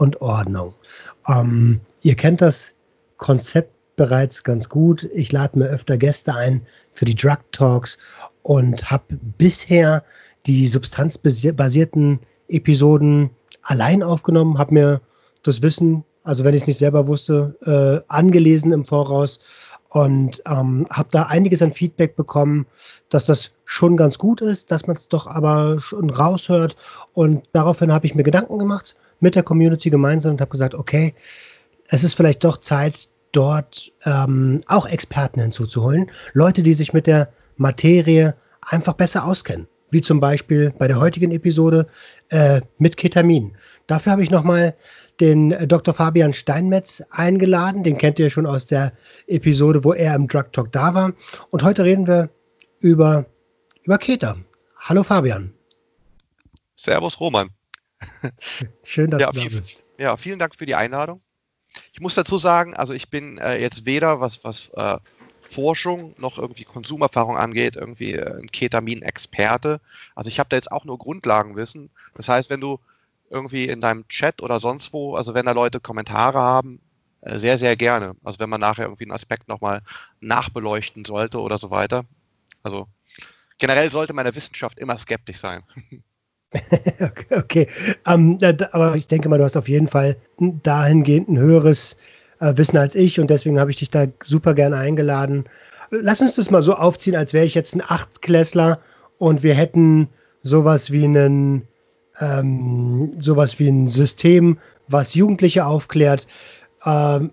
und 0.00 0.20
Ordnung. 0.22 0.74
Ähm, 1.28 1.80
ihr 2.00 2.14
kennt 2.14 2.40
das 2.40 2.74
Konzept 3.18 3.72
bereits 3.96 4.42
ganz 4.44 4.70
gut. 4.70 5.08
Ich 5.14 5.30
lade 5.30 5.58
mir 5.58 5.66
öfter 5.66 5.98
Gäste 5.98 6.34
ein 6.34 6.62
für 6.92 7.04
die 7.04 7.14
Drug 7.14 7.36
Talks 7.52 7.98
und 8.42 8.90
habe 8.90 9.18
bisher 9.36 10.02
die 10.46 10.66
substanzbasierten 10.66 12.20
Episoden 12.48 13.30
allein 13.60 14.02
aufgenommen, 14.02 14.56
habe 14.56 14.72
mir 14.72 15.00
das 15.42 15.60
Wissen, 15.60 16.02
also 16.24 16.44
wenn 16.44 16.54
ich 16.54 16.62
es 16.62 16.66
nicht 16.66 16.78
selber 16.78 17.06
wusste, 17.06 17.56
äh, 17.62 18.02
angelesen 18.08 18.72
im 18.72 18.86
Voraus 18.86 19.40
und 19.90 20.42
ähm, 20.46 20.86
habe 20.88 21.08
da 21.10 21.24
einiges 21.24 21.62
an 21.62 21.72
Feedback 21.72 22.16
bekommen, 22.16 22.66
dass 23.08 23.24
das 23.24 23.52
schon 23.64 23.96
ganz 23.96 24.18
gut 24.18 24.40
ist, 24.40 24.70
dass 24.70 24.86
man 24.86 24.96
es 24.96 25.08
doch 25.08 25.26
aber 25.26 25.80
schon 25.80 26.10
raushört. 26.10 26.76
Und 27.12 27.48
daraufhin 27.52 27.92
habe 27.92 28.06
ich 28.06 28.14
mir 28.14 28.22
Gedanken 28.22 28.58
gemacht 28.58 28.96
mit 29.18 29.34
der 29.34 29.42
Community 29.42 29.90
gemeinsam 29.90 30.32
und 30.32 30.40
habe 30.40 30.50
gesagt, 30.50 30.74
okay, 30.74 31.14
es 31.88 32.04
ist 32.04 32.14
vielleicht 32.14 32.44
doch 32.44 32.58
Zeit, 32.58 33.08
dort 33.32 33.92
ähm, 34.04 34.62
auch 34.66 34.86
Experten 34.86 35.40
hinzuzuholen. 35.40 36.10
Leute, 36.32 36.62
die 36.62 36.72
sich 36.72 36.92
mit 36.92 37.06
der 37.06 37.32
Materie 37.56 38.34
einfach 38.60 38.94
besser 38.94 39.24
auskennen. 39.24 39.66
Wie 39.90 40.02
zum 40.02 40.20
Beispiel 40.20 40.72
bei 40.78 40.86
der 40.86 41.00
heutigen 41.00 41.32
Episode 41.32 41.86
äh, 42.28 42.60
mit 42.78 42.96
Ketamin. 42.96 43.56
Dafür 43.88 44.12
habe 44.12 44.22
ich 44.22 44.30
nochmal 44.30 44.74
den 45.20 45.68
Dr. 45.68 45.94
Fabian 45.94 46.32
Steinmetz 46.32 47.02
eingeladen. 47.10 47.84
Den 47.84 47.98
kennt 47.98 48.18
ihr 48.18 48.30
schon 48.30 48.46
aus 48.46 48.66
der 48.66 48.92
Episode, 49.26 49.84
wo 49.84 49.92
er 49.92 50.14
im 50.14 50.28
Drug 50.28 50.52
Talk 50.52 50.72
da 50.72 50.94
war. 50.94 51.12
Und 51.50 51.62
heute 51.62 51.84
reden 51.84 52.06
wir 52.06 52.30
über, 52.80 53.26
über 53.82 53.98
Keter. 53.98 54.38
Hallo 54.78 55.02
Fabian. 55.02 55.52
Servus 56.74 57.20
Roman. 57.20 57.50
Schön, 58.82 59.10
dass 59.10 59.20
ja, 59.20 59.30
du 59.30 59.40
da 59.40 59.48
bist. 59.48 59.84
Ja, 59.98 60.16
vielen 60.16 60.38
Dank 60.38 60.54
für 60.54 60.66
die 60.66 60.74
Einladung. 60.74 61.20
Ich 61.92 62.00
muss 62.00 62.14
dazu 62.14 62.38
sagen, 62.38 62.74
also 62.74 62.94
ich 62.94 63.10
bin 63.10 63.38
äh, 63.38 63.58
jetzt 63.58 63.86
weder 63.86 64.20
was, 64.20 64.42
was 64.44 64.70
äh, 64.74 64.98
Forschung 65.40 66.14
noch 66.18 66.38
irgendwie 66.38 66.64
Konsumerfahrung 66.64 67.36
angeht, 67.36 67.76
irgendwie 67.76 68.14
äh, 68.14 68.40
ein 68.40 68.50
Ketamin-Experte. 68.50 69.80
Also 70.14 70.28
ich 70.28 70.38
habe 70.38 70.48
da 70.48 70.56
jetzt 70.56 70.72
auch 70.72 70.84
nur 70.84 70.98
Grundlagenwissen. 70.98 71.90
Das 72.14 72.28
heißt, 72.28 72.50
wenn 72.50 72.60
du 72.60 72.80
irgendwie 73.30 73.64
in 73.64 73.80
deinem 73.80 74.06
Chat 74.08 74.42
oder 74.42 74.58
sonst 74.58 74.92
wo, 74.92 75.14
also 75.14 75.34
wenn 75.34 75.46
da 75.46 75.52
Leute 75.52 75.80
Kommentare 75.80 76.38
haben, 76.38 76.80
äh, 77.22 77.38
sehr, 77.38 77.58
sehr 77.58 77.76
gerne. 77.76 78.16
Also 78.24 78.38
wenn 78.40 78.50
man 78.50 78.60
nachher 78.60 78.84
irgendwie 78.84 79.04
einen 79.04 79.12
Aspekt 79.12 79.48
nochmal 79.48 79.82
nachbeleuchten 80.20 81.04
sollte 81.04 81.40
oder 81.40 81.58
so 81.58 81.70
weiter. 81.70 82.04
Also 82.62 82.88
generell 83.58 83.90
sollte 83.90 84.12
man 84.12 84.24
der 84.24 84.34
Wissenschaft 84.34 84.78
immer 84.78 84.98
skeptisch 84.98 85.38
sein. 85.38 85.62
okay, 87.00 87.26
okay. 87.30 87.66
Um, 88.04 88.38
aber 88.72 88.96
ich 88.96 89.06
denke 89.06 89.28
mal, 89.28 89.38
du 89.38 89.44
hast 89.44 89.56
auf 89.56 89.68
jeden 89.68 89.88
Fall 89.88 90.16
dahingehend 90.38 91.28
ein 91.28 91.38
höheres 91.38 91.96
äh, 92.40 92.56
Wissen 92.56 92.76
als 92.76 92.94
ich 92.94 93.20
und 93.20 93.30
deswegen 93.30 93.60
habe 93.60 93.70
ich 93.70 93.76
dich 93.76 93.90
da 93.90 94.06
super 94.22 94.54
gerne 94.54 94.76
eingeladen. 94.76 95.44
Lass 95.90 96.20
uns 96.20 96.34
das 96.34 96.50
mal 96.50 96.62
so 96.62 96.74
aufziehen, 96.74 97.16
als 97.16 97.32
wäre 97.32 97.44
ich 97.44 97.54
jetzt 97.54 97.74
ein 97.74 97.82
Achtklässler 97.82 98.80
und 99.18 99.42
wir 99.42 99.54
hätten 99.54 100.08
sowas 100.42 100.90
wie 100.90 101.04
einen 101.04 101.68
ähm, 102.20 103.12
sowas 103.18 103.58
wie 103.58 103.68
ein 103.68 103.88
System, 103.88 104.58
was 104.88 105.14
Jugendliche 105.14 105.66
aufklärt. 105.66 106.26
Ähm, 106.84 107.32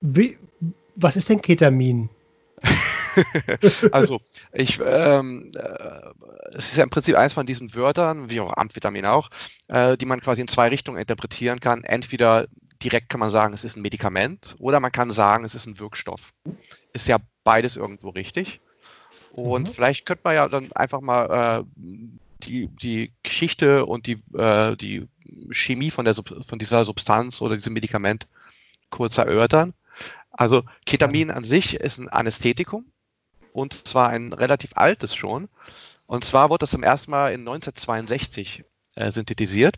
wie, 0.00 0.38
was 0.96 1.16
ist 1.16 1.28
denn 1.28 1.42
Ketamin? 1.42 2.08
also, 3.92 4.20
ich, 4.52 4.80
ähm, 4.84 5.52
äh, 5.54 6.54
es 6.54 6.70
ist 6.70 6.76
ja 6.76 6.84
im 6.84 6.90
Prinzip 6.90 7.16
eins 7.16 7.32
von 7.32 7.46
diesen 7.46 7.74
Wörtern, 7.74 8.30
wie 8.30 8.40
auch 8.40 8.56
Amphetamin 8.56 9.04
auch, 9.06 9.30
äh, 9.68 9.96
die 9.96 10.06
man 10.06 10.20
quasi 10.20 10.40
in 10.40 10.48
zwei 10.48 10.68
Richtungen 10.68 10.98
interpretieren 10.98 11.60
kann. 11.60 11.84
Entweder 11.84 12.46
direkt 12.82 13.08
kann 13.08 13.20
man 13.20 13.30
sagen, 13.30 13.54
es 13.54 13.64
ist 13.64 13.76
ein 13.76 13.82
Medikament, 13.82 14.56
oder 14.58 14.80
man 14.80 14.92
kann 14.92 15.10
sagen, 15.10 15.44
es 15.44 15.54
ist 15.54 15.66
ein 15.66 15.78
Wirkstoff. 15.78 16.32
Ist 16.92 17.08
ja 17.08 17.18
beides 17.44 17.76
irgendwo 17.76 18.10
richtig. 18.10 18.60
Und 19.32 19.68
mhm. 19.68 19.72
vielleicht 19.72 20.06
könnte 20.06 20.22
man 20.24 20.34
ja 20.34 20.48
dann 20.48 20.72
einfach 20.72 21.00
mal 21.00 21.60
äh, 21.60 21.64
die, 22.46 22.68
die 22.68 23.12
Geschichte 23.22 23.86
und 23.86 24.06
die, 24.06 24.22
äh, 24.36 24.76
die 24.76 25.08
Chemie 25.50 25.90
von, 25.90 26.04
der, 26.04 26.14
von 26.14 26.58
dieser 26.58 26.84
Substanz 26.84 27.40
oder 27.42 27.56
diesem 27.56 27.72
Medikament 27.72 28.26
kurz 28.90 29.18
erörtern. 29.18 29.74
Also 30.30 30.64
Ketamin 30.86 31.30
an 31.30 31.44
sich 31.44 31.74
ist 31.74 31.98
ein 31.98 32.08
Anästhetikum 32.08 32.86
und 33.52 33.86
zwar 33.86 34.08
ein 34.08 34.32
relativ 34.32 34.72
altes 34.74 35.14
schon. 35.14 35.48
Und 36.06 36.24
zwar 36.24 36.50
wurde 36.50 36.60
das 36.60 36.70
zum 36.70 36.82
ersten 36.82 37.10
Mal 37.10 37.32
in 37.32 37.40
1962 37.40 38.64
äh, 38.94 39.10
synthetisiert 39.10 39.76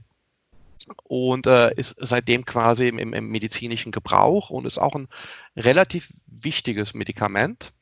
und 1.04 1.46
äh, 1.46 1.72
ist 1.74 1.96
seitdem 1.98 2.44
quasi 2.44 2.88
im, 2.88 2.98
im, 2.98 3.28
medizinischen 3.28 3.92
Gebrauch 3.92 4.50
und 4.50 4.66
ist 4.66 4.78
auch 4.78 4.94
ein 4.94 5.08
relativ 5.56 6.12
wichtiges 6.26 6.94
Medikament, 6.94 7.72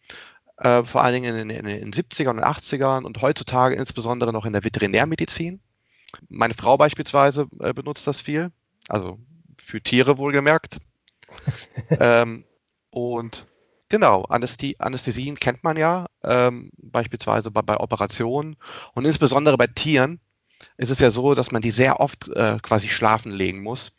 äh, 0.62 0.84
vor 0.84 1.02
allen 1.02 1.14
Dingen 1.14 1.36
in, 1.36 1.50
in, 1.50 1.66
in, 1.66 1.90
den 1.90 1.92
70ern 1.92 2.30
und 2.30 2.44
80ern 2.44 3.04
und 3.04 3.20
heutzutage 3.20 3.74
insbesondere 3.74 4.32
noch 4.32 4.44
in 4.44 4.52
der 4.52 4.64
Veterinärmedizin. 4.64 5.60
Meine 6.28 6.54
Frau 6.54 6.76
beispielsweise 6.76 7.48
äh, 7.60 7.72
benutzt 7.72 8.06
das 8.06 8.20
viel, 8.20 8.52
also 8.88 9.18
für 9.58 9.80
Tiere 9.80 10.18
wohlgemerkt. 10.18 10.78
ähm, 11.90 12.44
und 12.90 13.46
Genau, 13.88 14.22
Anästhi 14.22 14.76
Anästhesien 14.78 15.38
kennt 15.38 15.64
man 15.64 15.76
ja, 15.76 16.06
ähm, 16.24 16.70
beispielsweise 16.78 17.50
bei, 17.50 17.60
bei, 17.60 17.76
Operationen 17.76 18.56
und 18.94 19.04
insbesondere 19.04 19.58
bei 19.58 19.66
Tieren 19.66 20.18
ist 20.78 20.88
es 20.88 21.00
ja 21.00 21.10
so, 21.10 21.34
dass 21.34 21.52
man 21.52 21.60
die 21.60 21.72
sehr 21.72 22.00
oft 22.00 22.26
äh, 22.30 22.56
quasi 22.62 22.88
schlafen 22.88 23.32
legen 23.32 23.62
muss. 23.62 23.92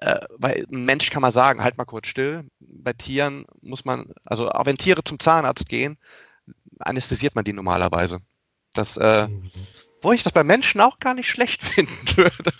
Äh, 0.00 0.26
bei 0.38 0.56
einem 0.56 0.84
Mensch 0.84 1.10
kann 1.10 1.22
man 1.22 1.32
sagen, 1.32 1.62
halt 1.62 1.78
mal 1.78 1.84
kurz 1.84 2.06
still. 2.06 2.44
Bei 2.60 2.92
Tieren 2.92 3.46
muss 3.60 3.84
man, 3.84 4.12
also 4.24 4.50
auch 4.50 4.66
wenn 4.66 4.76
Tiere 4.76 5.02
zum 5.04 5.18
Zahnarzt 5.18 5.68
gehen, 5.68 5.98
anästhesiert 6.78 7.34
man 7.34 7.44
die 7.44 7.52
normalerweise. 7.52 8.20
Das, 8.74 8.96
äh, 8.96 9.28
mhm. 9.28 9.50
wo 10.02 10.12
ich 10.12 10.22
das 10.22 10.32
bei 10.32 10.44
Menschen 10.44 10.80
auch 10.80 10.98
gar 10.98 11.14
nicht 11.14 11.28
schlecht 11.28 11.62
finden 11.64 12.16
würde. 12.16 12.52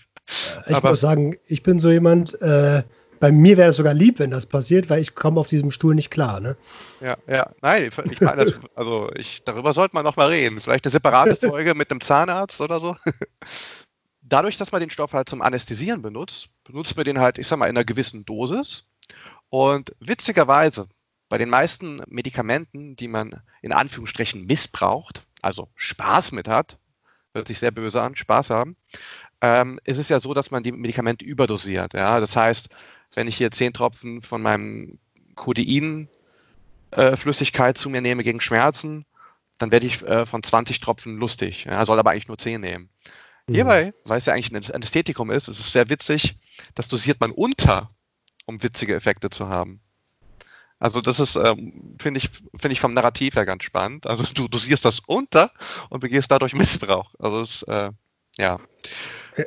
Ich 0.67 0.75
Aber, 0.75 0.91
muss 0.91 1.01
sagen, 1.01 1.37
ich 1.47 1.63
bin 1.63 1.81
so 1.81 1.91
jemand, 1.91 2.41
äh, 2.43 2.83
bei 3.21 3.33
mir 3.33 3.57
wäre 3.57 3.71
es 3.71 3.77
sogar 3.77 3.95
lieb, 3.95 4.19
wenn 4.19 4.31
das 4.31 4.47
passiert, 4.47 4.91
weil 4.91 5.01
ich 5.01 5.15
komme 5.15 5.41
auf 5.41 5.49
diesem 5.49 5.71
Stuhl 5.71 5.95
nicht 5.95 6.11
klar. 6.11 6.41
Ne? 6.41 6.57
Ja, 7.01 7.17
ja, 7.27 7.51
nein, 7.63 7.91
ich 8.11 8.21
meine, 8.21 8.45
das, 8.45 8.55
also 8.75 9.11
ich, 9.15 9.43
darüber 9.45 9.73
sollte 9.73 9.95
man 9.95 10.05
noch 10.05 10.17
mal 10.17 10.29
reden. 10.29 10.61
Vielleicht 10.61 10.85
eine 10.85 10.93
separate 10.93 11.37
Folge 11.49 11.75
mit 11.75 11.91
einem 11.91 12.01
Zahnarzt 12.01 12.61
oder 12.61 12.79
so. 12.79 12.97
Dadurch, 14.29 14.57
dass 14.57 14.73
man 14.73 14.81
den 14.81 14.91
Stoff 14.91 15.13
halt 15.13 15.29
zum 15.29 15.43
Anästhesieren 15.43 16.03
benutzt, 16.03 16.49
benutzt 16.65 16.97
man 16.97 17.05
den 17.05 17.19
halt, 17.19 17.39
ich 17.39 17.47
sag 17.47 17.59
mal, 17.59 17.67
in 17.67 17.77
einer 17.77 17.85
gewissen 17.85 18.25
Dosis. 18.25 18.93
Und 19.49 19.95
witzigerweise, 20.01 20.89
bei 21.29 21.39
den 21.39 21.49
meisten 21.49 22.03
Medikamenten, 22.07 22.97
die 22.97 23.09
man 23.09 23.43
in 23.63 23.73
Anführungsstrichen 23.73 24.47
missbraucht, 24.47 25.25
also 25.41 25.69
Spaß 25.75 26.33
mit 26.33 26.49
hat, 26.49 26.79
hört 27.33 27.49
sich 27.49 27.59
sehr 27.59 27.71
böse 27.71 28.03
an, 28.03 28.17
Spaß 28.17 28.51
haben, 28.51 28.77
ähm, 29.41 29.81
ist 29.85 29.99
es 29.99 30.09
ja 30.09 30.19
so, 30.21 30.33
dass 30.35 30.51
man 30.51 30.63
die 30.63 30.73
Medikamente 30.73 31.25
überdosiert. 31.25 31.95
Ja? 31.95 32.21
Das 32.21 32.37
heißt, 32.37 32.69
wenn 33.15 33.29
ich 33.29 33.37
hier 33.37 33.51
10 33.51 33.73
Tropfen 33.73 34.21
von 34.23 34.43
meinem 34.43 34.99
Codein-Flüssigkeit 35.35 37.77
äh, 37.77 37.79
zu 37.79 37.91
mir 37.91 38.01
nehme 38.01 38.25
gegen 38.25 38.41
Schmerzen, 38.41 39.05
dann 39.59 39.71
werde 39.71 39.87
ich 39.87 40.03
äh, 40.03 40.27
von 40.27 40.43
20 40.43 40.81
Tropfen 40.81 41.19
lustig. 41.19 41.65
Ja, 41.65 41.85
soll 41.85 41.99
aber 41.99 42.11
eigentlich 42.11 42.29
nur 42.29 42.39
10 42.39 42.61
nehmen. 42.61 42.89
Mhm. 43.49 43.55
Hierbei, 43.55 43.95
weil 44.05 44.19
es 44.19 44.27
ja 44.27 44.35
eigentlich 44.35 44.53
ein 44.53 44.75
Anästhetikum 44.75 45.31
ist, 45.31 45.49
ist 45.49 45.61
es 45.61 45.73
sehr 45.73 45.89
witzig, 45.89 46.37
das 46.75 46.89
dosiert 46.89 47.21
man 47.21 47.33
unter, 47.33 47.91
um 48.47 48.63
witzige 48.63 48.95
Effekte 48.95 49.31
zu 49.31 49.49
haben. 49.49 49.81
Also 50.79 51.01
das 51.01 51.19
ist, 51.19 51.35
ähm, 51.35 51.97
finde 52.01 52.19
ich, 52.19 52.31
finde 52.57 52.73
ich 52.73 52.81
vom 52.81 52.95
Narrativ 52.95 53.35
her 53.35 53.45
ganz 53.45 53.65
spannend. 53.65 54.07
Also 54.07 54.25
du 54.33 54.47
dosierst 54.47 54.85
das 54.85 55.01
unter 55.01 55.51
und 55.91 56.01
begehst 56.01 56.31
dadurch 56.31 56.55
Missbrauch. 56.55 57.15
Also 57.19 57.41
es, 57.41 57.63
äh, 57.65 57.91
ja. 58.37 58.61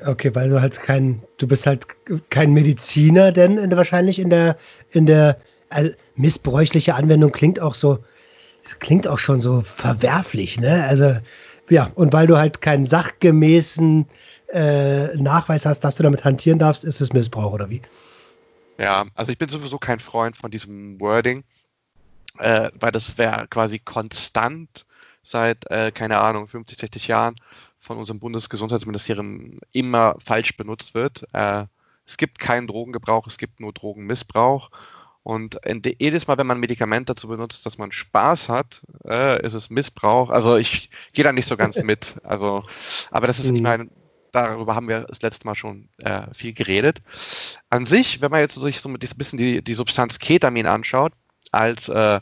Okay, 0.06 0.36
weil 0.36 0.50
du 0.50 0.62
halt 0.62 0.80
kein, 0.82 1.24
du 1.38 1.48
bist 1.48 1.66
halt 1.66 1.88
kein 2.30 2.52
Mediziner, 2.54 3.32
denn 3.32 3.58
in, 3.58 3.72
wahrscheinlich 3.72 4.20
in 4.20 4.30
der, 4.30 4.58
in 4.92 5.06
der 5.06 5.38
also 5.70 5.92
missbräuchliche 6.16 6.96
Anwendung 6.96 7.32
klingt 7.32 7.60
auch 7.62 7.76
so, 7.76 8.00
klingt 8.80 9.08
auch 9.08 9.20
schon 9.20 9.40
so 9.40 9.62
verwerflich, 9.62 10.60
ne? 10.60 10.84
Also, 10.86 11.18
ja, 11.72 11.90
und 11.96 12.14
weil 12.14 12.28
du 12.28 12.38
halt 12.38 12.62
keinen 12.62 12.86
sachgemäßen 12.86 14.06
äh, 14.54 15.16
Nachweis 15.18 15.66
hast, 15.66 15.80
dass 15.82 15.96
du 15.96 16.04
damit 16.04 16.24
hantieren 16.24 16.60
darfst, 16.60 16.84
ist 16.84 17.02
es 17.02 17.14
Missbrauch, 17.14 17.54
oder 17.54 17.70
wie? 17.70 17.82
Ja, 18.78 19.06
also 19.16 19.32
ich 19.32 19.38
bin 19.38 19.50
sowieso 19.50 19.78
kein 19.78 20.00
Freund 20.00 20.36
von 20.36 20.52
diesem 20.52 21.00
Wording, 21.00 21.44
äh, 22.38 22.70
weil 22.80 22.92
das 22.92 23.18
wäre 23.18 23.48
quasi 23.48 23.80
konstant 23.80 24.86
seit, 25.24 25.70
äh, 25.72 25.92
keine 25.92 26.20
Ahnung, 26.20 26.48
50, 26.48 26.80
60 26.80 27.08
Jahren 27.08 27.36
von 27.80 27.98
unserem 27.98 28.20
Bundesgesundheitsministerium 28.20 29.60
immer 29.72 30.16
falsch 30.20 30.58
benutzt 30.58 30.94
wird. 30.94 31.26
Äh, 31.34 31.66
es 32.06 32.18
gibt 32.18 32.40
keinen 32.40 32.68
Drogengebrauch, 32.68 33.28
es 33.28 33.38
gibt 33.38 33.60
nur 33.60 33.74
Drogenmissbrauch. 33.74 34.72
Und 35.24 35.60
jedes 36.00 36.28
Mal, 36.28 36.38
wenn 36.38 36.48
man 36.48 36.58
ein 36.58 36.62
Medikament 36.62 37.10
dazu 37.10 37.28
benutzt, 37.28 37.66
dass 37.66 37.78
man 37.78 37.92
Spaß 37.92 38.50
hat, 38.50 38.82
äh, 39.06 39.46
ist 39.46 39.54
es 39.54 39.70
Missbrauch. 39.70 40.30
Also 40.30 40.58
ich 40.58 40.90
gehe 41.14 41.24
da 41.24 41.32
nicht 41.32 41.48
so 41.48 41.58
ganz 41.58 41.78
mit. 41.84 42.16
Also, 42.24 42.64
aber 43.12 43.28
das 43.28 43.38
ist, 43.38 43.46
ich 43.46 43.52
mhm. 43.52 43.62
meine, 43.62 43.90
darüber 44.32 44.76
haben 44.76 44.88
wir 44.88 45.02
das 45.02 45.22
letzte 45.22 45.46
Mal 45.46 45.56
schon 45.56 45.90
äh, 46.00 46.34
viel 46.34 46.54
geredet. 46.54 47.02
An 47.70 47.86
sich, 47.86 48.22
wenn 48.22 48.32
man 48.32 48.40
jetzt 48.40 48.60
sich 48.60 48.82
so 48.82 48.90
ein 48.90 48.98
bisschen 48.98 49.38
die, 49.38 49.64
die 49.64 49.74
Substanz 49.74 50.18
Ketamin 50.18 50.66
anschaut, 50.66 51.14
als 51.52 51.88
äh, 51.90 52.20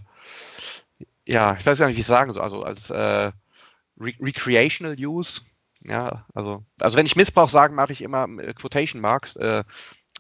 ja, 1.26 1.56
ich 1.60 1.66
weiß 1.66 1.78
gar 1.78 1.88
nicht, 1.88 1.98
wie 1.98 2.02
ich 2.02 2.08
sagen 2.08 2.34
soll, 2.34 2.42
also 2.42 2.64
als 2.64 2.90
äh, 2.90 3.32
Re 4.00 4.14
Recreational 4.20 4.96
Use. 4.98 5.42
Ja, 5.82 6.26
also, 6.34 6.66
also 6.80 6.98
wenn 6.98 7.06
ich 7.06 7.16
Missbrauch 7.16 7.50
sage, 7.50 7.74
mache 7.74 7.94
ich 7.94 8.02
immer 8.02 8.28
äh, 8.40 8.54
Quotation 8.54 9.02
Marks, 9.02 9.36
äh, 9.38 9.64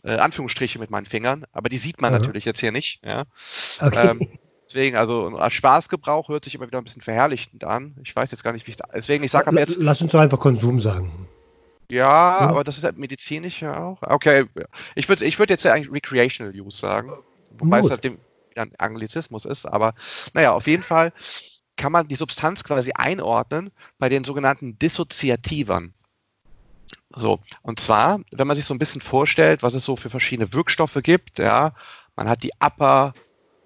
äh, 0.03 0.15
Anführungsstriche 0.15 0.79
mit 0.79 0.89
meinen 0.89 1.05
Fingern, 1.05 1.45
aber 1.51 1.69
die 1.69 1.77
sieht 1.77 2.01
man 2.01 2.13
mhm. 2.13 2.19
natürlich 2.19 2.45
jetzt 2.45 2.59
hier 2.59 2.71
nicht. 2.71 3.01
Ja. 3.03 3.23
Okay. 3.79 4.09
Ähm, 4.09 4.27
deswegen, 4.65 4.95
also 4.95 5.27
als 5.37 5.53
Spaßgebrauch 5.53 6.29
hört 6.29 6.45
sich 6.45 6.55
immer 6.55 6.67
wieder 6.67 6.77
ein 6.77 6.83
bisschen 6.83 7.01
verherrlichend 7.01 7.63
an. 7.63 7.95
Ich 8.03 8.15
weiß 8.15 8.31
jetzt 8.31 8.43
gar 8.43 8.53
nicht, 8.53 8.67
wie 8.67 8.71
ich 8.71 8.77
deswegen 8.93 9.23
ich 9.23 9.31
sage 9.31 9.57
jetzt. 9.59 9.77
Lass 9.77 10.01
uns 10.01 10.11
doch 10.11 10.19
einfach 10.19 10.39
Konsum 10.39 10.79
sagen. 10.79 11.27
Ja, 11.91 11.97
ja, 11.97 12.37
aber 12.49 12.63
das 12.63 12.77
ist 12.77 12.83
halt 12.83 12.97
medizinisch 12.97 13.61
ja 13.61 13.83
auch. 13.83 13.97
Okay, 14.01 14.45
ich 14.95 15.09
würde 15.09 15.25
ich 15.25 15.39
würd 15.39 15.49
jetzt 15.49 15.65
ja 15.65 15.73
eigentlich 15.73 15.91
Recreational 15.91 16.53
Use 16.53 16.77
sagen. 16.77 17.11
Wobei 17.57 17.77
Gut. 17.77 17.85
es 17.85 17.91
halt 17.91 18.03
dem, 18.03 18.19
ein 18.55 18.71
Anglizismus 18.77 19.45
ist, 19.45 19.65
aber 19.65 19.95
naja, 20.33 20.53
auf 20.53 20.67
jeden 20.67 20.83
Fall 20.83 21.11
kann 21.77 21.91
man 21.91 22.07
die 22.07 22.15
Substanz 22.15 22.63
quasi 22.63 22.91
einordnen 22.93 23.71
bei 23.97 24.09
den 24.09 24.23
sogenannten 24.23 24.77
Dissoziativern. 24.77 25.93
So, 27.11 27.39
und 27.63 27.79
zwar, 27.79 28.19
wenn 28.31 28.47
man 28.47 28.55
sich 28.55 28.65
so 28.65 28.73
ein 28.73 28.79
bisschen 28.79 29.01
vorstellt, 29.01 29.63
was 29.63 29.73
es 29.73 29.83
so 29.83 29.95
für 29.95 30.09
verschiedene 30.09 30.53
Wirkstoffe 30.53 30.99
gibt, 31.01 31.39
ja, 31.39 31.73
man 32.15 32.29
hat 32.29 32.43
die 32.43 32.51
Upper, 32.59 33.13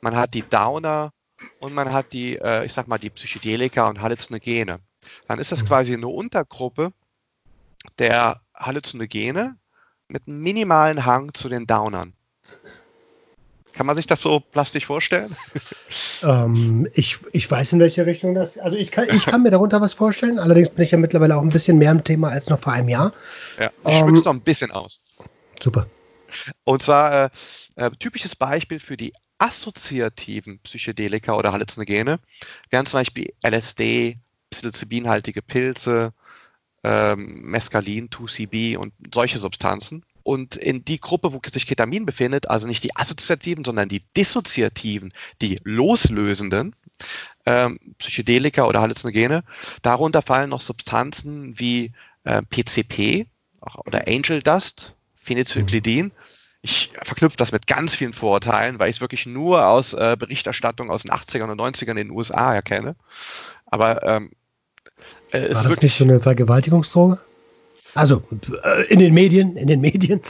man 0.02 0.16
hat 0.16 0.34
die 0.34 0.44
Downer 0.44 1.12
und 1.60 1.74
man 1.74 1.92
hat 1.92 2.14
die, 2.14 2.38
äh, 2.38 2.66
ich 2.66 2.74
sag 2.74 2.88
mal, 2.88 2.98
die 2.98 3.10
Psychedelika 3.10 3.90
und 3.90 4.02
Halluzinogene. 4.02 4.80
Dann 5.28 5.40
ist 5.40 5.52
das 5.52 5.64
mhm. 5.64 5.68
quasi 5.68 5.94
eine 5.94 6.08
Untergruppe 6.08 6.94
der 8.00 8.42
Halluzinogene 8.56 9.58
mit 10.08 10.28
einem 10.28 10.40
minimalen 10.40 11.06
Hang 11.06 11.34
zu 11.34 11.50
den 11.50 11.68
Downern. 11.68 12.14
Kann 13.74 13.86
man 13.86 13.96
sich 13.96 14.06
das 14.06 14.22
so 14.22 14.40
plastisch 14.40 14.86
vorstellen? 14.86 15.36
Ähm, 16.24 16.88
ich, 16.94 17.18
ich 17.34 17.52
weiß, 17.52 17.74
in 17.74 17.80
welche 17.82 18.06
Richtung 18.06 18.34
das. 18.34 18.58
Also 18.58 18.78
ich 18.78 18.92
kann, 18.92 19.08
ich 19.14 19.26
kann 19.26 19.44
mir 19.44 19.52
darunter 19.52 19.82
was 19.82 19.92
vorstellen. 19.92 20.40
Allerdings 20.40 20.70
bin 20.70 20.86
ich 20.86 20.92
ja 20.92 20.98
mittlerweile 20.98 21.36
auch 21.36 21.42
ein 21.42 21.50
bisschen 21.50 21.78
mehr 21.78 21.92
im 21.92 22.06
Thema 22.06 22.30
als 22.30 22.50
noch 22.50 22.62
vor 22.62 22.72
einem 22.72 22.88
Jahr. 22.88 23.12
Ja, 23.60 23.72
ich 23.86 23.94
ähm, 23.94 24.14
noch 24.14 24.26
ein 24.28 24.40
bisschen 24.40 24.72
aus. 24.72 25.04
Super. 25.62 25.88
Und 26.64 26.82
zwar 26.82 27.26
äh, 27.26 27.30
äh, 27.76 27.92
typisches 28.00 28.38
Beispiel 28.38 28.80
für 28.80 28.96
die 28.96 29.12
assoziativen 29.38 30.60
Psychedelika 30.60 31.34
oder 31.34 31.52
Halluzinogene 31.52 32.20
wären 32.70 32.86
zum 32.86 33.02
Beispiel 33.02 33.34
LSD, 33.46 34.18
psilocybinhaltige 34.50 35.42
Pilze, 35.42 36.14
ähm, 36.84 37.42
Mescalin, 37.42 38.10
2CB 38.10 38.78
und 38.78 38.94
solche 39.14 39.40
Substanzen. 39.40 40.06
Und 40.24 40.56
in 40.56 40.86
die 40.86 41.00
Gruppe, 41.00 41.34
wo 41.34 41.42
sich 41.52 41.68
Ketamin 41.68 42.06
befindet, 42.06 42.50
also 42.50 42.68
nicht 42.68 42.84
die 42.84 42.96
assoziativen, 42.96 43.66
sondern 43.66 43.90
die 43.90 44.04
dissoziativen, 44.16 45.14
die 45.42 45.60
loslösenden, 45.64 46.76
ähm, 47.46 47.80
Psychedelika 47.98 48.66
oder 48.66 48.82
Halluzinogene, 48.82 49.44
darunter 49.82 50.22
fallen 50.22 50.50
noch 50.50 50.62
Substanzen 50.62 51.60
wie 51.60 51.92
äh, 52.24 52.42
PCP 52.42 53.28
oder 53.86 54.08
Angel 54.08 54.42
Dust, 54.42 54.96
Phenylcyclidin. 55.16 56.12
Ich 56.62 56.92
verknüpfe 57.04 57.36
das 57.36 57.52
mit 57.52 57.68
ganz 57.68 57.96
vielen 57.96 58.14
Vorurteilen, 58.14 58.80
weil 58.80 58.90
ich 58.90 58.98
es 58.98 59.02
wirklich 59.02 59.26
nur 59.26 59.68
aus 59.68 59.94
äh, 59.94 60.16
Berichterstattung 60.18 60.90
aus 60.90 61.04
den 61.04 61.12
80ern 61.12 61.52
und 61.52 61.60
90ern 61.60 61.92
in 61.92 61.98
den 61.98 62.12
USA 62.12 62.56
erkenne. 62.56 62.96
Aber 63.66 64.02
ähm, 64.04 64.32
äh, 65.32 65.54
War 65.54 65.64
das 65.64 65.82
nicht 65.82 65.98
so 65.98 66.06
eine 66.06 66.22
Vergewaltigungsdroge? 66.22 67.20
Also 67.96 68.24
äh, 68.64 68.84
in 68.86 69.00
den 69.00 69.14
Medien, 69.14 69.56
in 69.56 69.68
den 69.68 69.82
Medien. 69.82 70.22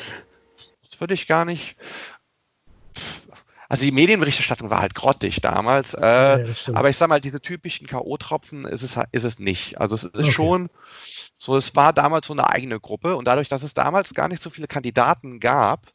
Das 0.84 1.00
würde 1.00 1.14
ich 1.14 1.28
gar 1.28 1.46
nicht. 1.46 1.76
Also 3.70 3.86
die 3.86 3.92
Medienberichterstattung 3.92 4.70
war 4.70 4.82
halt 4.82 4.94
grottig 4.94 5.42
damals. 5.42 5.96
Äh, 5.96 6.02
ja, 6.02 6.46
aber 6.74 6.90
ich 6.90 6.98
sag 6.98 7.10
mal, 7.10 7.22
diese 7.22 7.42
typischen 7.42 7.88
K.O.-Tropfen 7.88 8.68
ist 8.68 8.84
es, 8.84 9.00
ist 9.12 9.24
es 9.24 9.40
nicht. 9.40 9.80
Also 9.82 9.96
es 9.96 10.04
ist 10.04 10.14
okay. 10.14 10.32
schon 10.32 10.70
so, 11.38 11.56
es 11.56 11.76
war 11.76 11.92
damals 11.92 12.28
so 12.28 12.34
eine 12.34 12.50
eigene 12.50 12.80
Gruppe 12.80 13.16
und 13.16 13.28
dadurch, 13.28 13.50
dass 13.50 13.64
es 13.64 13.74
damals 13.74 14.14
gar 14.14 14.28
nicht 14.28 14.44
so 14.44 14.50
viele 14.50 14.68
Kandidaten 14.68 15.40
gab, 15.40 15.92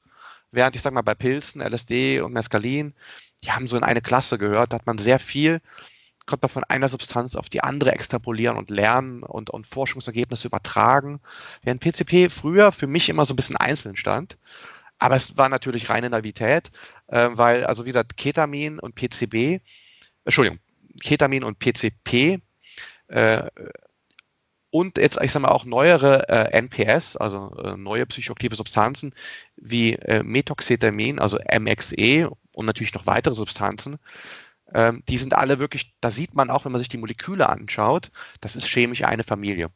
während 0.50 0.74
ich 0.74 0.82
sag 0.82 0.92
mal 0.92 1.02
bei 1.02 1.14
Pilzen, 1.14 1.60
LSD 1.60 2.20
und 2.20 2.32
Mescalin, 2.32 2.94
die 3.44 3.52
haben 3.52 3.68
so 3.68 3.76
in 3.76 3.84
eine 3.84 4.00
Klasse 4.00 4.38
gehört, 4.38 4.72
da 4.72 4.76
hat 4.76 4.86
man 4.86 4.98
sehr 4.98 5.20
viel 5.20 5.60
konnte 6.28 6.44
man 6.44 6.50
von 6.50 6.64
einer 6.64 6.88
Substanz 6.88 7.34
auf 7.34 7.48
die 7.48 7.62
andere 7.62 7.92
extrapolieren 7.92 8.56
und 8.56 8.70
lernen 8.70 9.22
und, 9.24 9.50
und 9.50 9.66
Forschungsergebnisse 9.66 10.46
übertragen. 10.46 11.20
Während 11.62 11.80
PCP 11.80 12.28
früher 12.30 12.70
für 12.70 12.86
mich 12.86 13.08
immer 13.08 13.24
so 13.24 13.32
ein 13.32 13.36
bisschen 13.36 13.56
einzeln 13.56 13.96
stand. 13.96 14.38
Aber 14.98 15.16
es 15.16 15.36
war 15.36 15.48
natürlich 15.48 15.90
reine 15.90 16.10
Navität, 16.10 16.70
äh, 17.08 17.30
weil 17.32 17.64
also 17.64 17.86
wieder 17.86 18.04
Ketamin 18.04 18.78
und 18.78 18.94
PCB, 18.94 19.60
Entschuldigung, 20.24 20.58
Ketamin 21.00 21.44
und 21.44 21.58
PCP 21.58 22.40
äh, 23.08 23.42
und 24.70 24.98
jetzt, 24.98 25.18
ich 25.22 25.32
sage 25.32 25.44
mal, 25.44 25.52
auch 25.52 25.64
neuere 25.64 26.28
äh, 26.28 26.52
NPS, 26.58 27.16
also 27.16 27.56
äh, 27.56 27.76
neue 27.76 28.04
psychoaktive 28.06 28.54
Substanzen 28.54 29.14
wie 29.56 29.94
äh, 29.94 30.22
Methoxetamin, 30.22 31.18
also 31.20 31.38
MXE 31.38 32.30
und 32.52 32.66
natürlich 32.66 32.92
noch 32.92 33.06
weitere 33.06 33.34
Substanzen, 33.34 33.98
ähm, 34.74 35.02
die 35.08 35.18
sind 35.18 35.34
alle 35.34 35.58
wirklich, 35.58 35.94
da 36.00 36.10
sieht 36.10 36.34
man 36.34 36.50
auch, 36.50 36.64
wenn 36.64 36.72
man 36.72 36.80
sich 36.80 36.88
die 36.88 36.98
Moleküle 36.98 37.48
anschaut, 37.48 38.10
das 38.40 38.56
ist 38.56 38.66
chemisch 38.66 39.04
eine 39.04 39.24
Familie. 39.24 39.70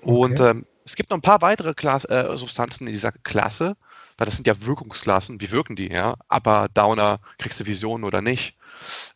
Okay. 0.00 0.10
Und 0.10 0.40
ähm, 0.40 0.66
es 0.84 0.96
gibt 0.96 1.10
noch 1.10 1.18
ein 1.18 1.22
paar 1.22 1.42
weitere 1.42 1.74
Klass, 1.74 2.04
äh, 2.04 2.36
Substanzen 2.36 2.86
in 2.86 2.92
dieser 2.92 3.12
Klasse, 3.12 3.76
weil 4.16 4.24
das 4.24 4.36
sind 4.36 4.46
ja 4.46 4.64
Wirkungsklassen. 4.64 5.40
Wie 5.40 5.50
wirken 5.50 5.76
die? 5.76 5.90
Ja? 5.90 6.16
Aber 6.28 6.68
Downer, 6.72 7.20
kriegst 7.38 7.60
du 7.60 7.66
Visionen 7.66 8.04
oder 8.04 8.22
nicht? 8.22 8.56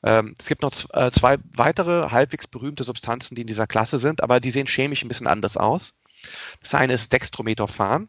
Ähm, 0.03 0.35
es 0.39 0.47
gibt 0.47 0.63
noch 0.63 0.73
äh, 0.93 1.11
zwei 1.11 1.39
weitere 1.55 2.11
halbwegs 2.11 2.47
berühmte 2.47 2.85
Substanzen, 2.85 3.35
die 3.35 3.43
in 3.43 3.47
dieser 3.47 3.67
Klasse 3.67 3.99
sind, 3.99 4.23
aber 4.23 4.41
die 4.41 4.51
sehen 4.51 4.67
chemisch 4.67 5.03
ein 5.03 5.09
bisschen 5.09 5.27
anders 5.27 5.57
aus. 5.57 5.95
Das 6.61 6.75
eine 6.75 6.93
ist 6.93 7.13
Dextrometophan. 7.13 8.09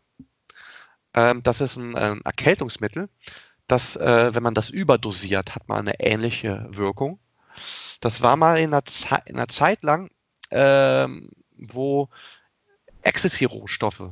Ähm, 1.14 1.44
das 1.44 1.62
ist 1.62 1.78
ein, 1.78 1.96
ein 1.96 2.22
Erkältungsmittel 2.22 3.10
dass, 3.68 3.96
äh, 3.96 4.34
wenn 4.34 4.44
man 4.44 4.54
das 4.54 4.70
überdosiert, 4.70 5.56
hat 5.56 5.68
man 5.68 5.80
eine 5.80 6.00
ähnliche 6.00 6.68
Wirkung. 6.70 7.20
Das 8.02 8.22
war 8.22 8.36
mal 8.36 8.58
in 8.58 8.74
einer, 8.74 8.86
Ze 8.86 9.22
in 9.26 9.36
einer 9.36 9.48
Zeit 9.48 9.84
lang, 9.84 10.10
ähm, 10.52 11.30
wo 11.58 12.10
Ecstasy-Rohstoffe 13.02 14.12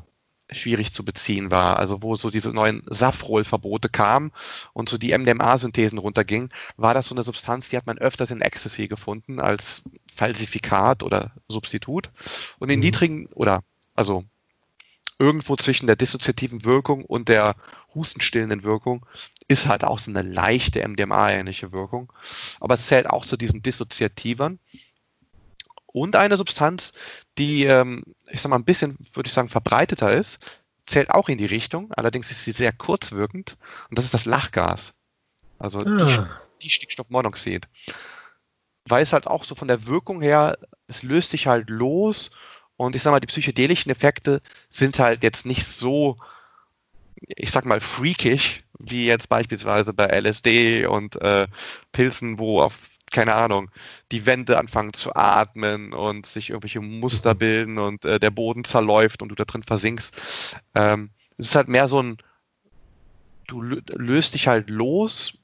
schwierig 0.51 0.93
zu 0.93 1.05
beziehen 1.05 1.50
war, 1.50 1.77
also 1.77 2.01
wo 2.01 2.15
so 2.15 2.29
diese 2.29 2.51
neuen 2.51 2.84
Safrol-Verbote 2.88 3.89
kamen 3.89 4.31
und 4.74 4.89
so 4.89 4.98
die 4.98 5.17
MDMA-Synthesen 5.17 5.98
runtergingen, 5.98 6.50
war 6.75 6.93
das 6.93 7.08
so 7.08 7.15
eine 7.15 7.24
Substanz, 7.24 7.70
die 7.70 7.77
hat 7.77 7.88
man 7.88 7.98
öfters 7.98 8.31
in 8.31 8.41
Ecstasy 8.41 8.88
gefunden 8.88 9.39
als 9.39 9.84
Falsifikat 10.13 11.03
oder 11.03 11.31
Substitut. 11.48 12.10
Und 12.60 12.70
in 12.70 12.79
mhm. 12.79 12.86
niedrigen 12.86 13.25
oder 13.27 13.63
also 13.96 14.25
irgendwo 15.22 15.56
zwischen 15.56 15.86
der 15.86 15.96
dissoziativen 15.96 16.66
Wirkung 16.66 17.06
und 17.06 17.30
der 17.30 17.56
hustenstillenden 17.94 18.63
Wirkung 18.63 19.06
ist 19.48 19.68
halt 19.68 19.84
auch 19.84 20.00
so 20.00 20.10
eine 20.10 20.24
leichte 20.24 20.86
MDMA-ähnliche 20.86 21.72
Wirkung. 21.72 22.12
Aber 22.60 22.74
es 22.74 22.88
zählt 22.88 23.08
auch 23.08 23.24
zu 23.24 23.38
diesen 23.38 23.62
Dissoziativern. 23.62 24.58
Und 25.86 26.16
eine 26.16 26.38
Substanz, 26.38 26.94
die, 27.38 27.66
ähm, 27.66 28.04
ich 28.32 28.42
sag 28.42 28.50
mal, 28.50 28.56
ein 28.56 28.66
bisschen, 28.66 28.98
würde 29.13 29.28
ich 29.28 29.34
sagen, 29.34 29.50
verbreiteter 29.50 30.12
ist, 30.12 30.44
zählt 30.88 31.12
auch 31.12 31.30
in 31.30 31.38
die 31.38 31.46
Richtung. 31.46 31.92
Allerdings 31.92 32.32
ist 32.32 32.44
sie 32.44 32.54
sehr 32.54 32.72
kurzwirkend. 32.72 33.58
Und 33.90 34.00
das 34.00 34.06
ist 34.06 34.16
das 34.16 34.25
Lachgas. 34.25 34.96
Also 35.60 35.82
ah. 35.82 35.84
die, 35.84 36.63
die 36.63 36.70
Stickstoffmonoxid. 36.72 37.68
Weil 38.88 39.04
es 39.04 39.13
halt 39.13 39.28
auch 39.28 39.44
so 39.44 39.54
von 39.54 39.68
der 39.68 39.86
Wirkung 39.86 40.22
her, 40.22 40.58
es 40.88 41.04
löst 41.04 41.30
sich 41.30 41.46
halt 41.46 41.70
los 41.70 42.32
und 42.82 42.96
ich 42.96 43.04
sag 43.04 43.12
mal, 43.12 43.20
die 43.20 43.28
psychedelischen 43.28 43.92
Effekte 43.92 44.42
sind 44.70 44.98
halt 44.98 45.22
jetzt 45.22 45.46
nicht 45.46 45.68
so, 45.68 46.18
ich 47.28 47.52
sag 47.52 47.64
mal, 47.64 47.80
freakish, 47.80 48.64
wie 48.80 49.06
jetzt 49.06 49.30
beispielsweise 49.30 49.94
bei 49.94 50.08
LSD 50.08 50.88
und 50.88 51.16
äh, 51.22 51.48
Pilzen, 51.92 52.40
wo 52.40 52.60
auf, 52.60 52.90
keine 53.12 53.36
Ahnung, 53.36 53.70
die 54.12 54.26
Wände 54.26 54.58
anfangen 54.58 54.94
zu 54.94 55.16
atmen 55.16 55.94
und 55.94 56.26
sich 56.26 56.50
irgendwelche 56.50 56.82
Muster 56.82 57.36
bilden 57.36 57.78
und 57.78 58.04
äh, 58.04 58.20
der 58.20 58.32
Boden 58.32 58.64
zerläuft 58.64 59.22
und 59.22 59.30
du 59.30 59.36
da 59.36 59.46
drin 59.46 59.62
versinkst. 59.62 60.20
Ähm, 60.74 61.12
es 61.38 61.50
ist 61.50 61.56
halt 61.56 61.68
mehr 61.68 61.88
so 61.88 62.02
ein 62.02 62.18
du 63.46 63.62
löst 63.62 64.34
dich 64.34 64.48
halt 64.48 64.72
los 64.72 65.38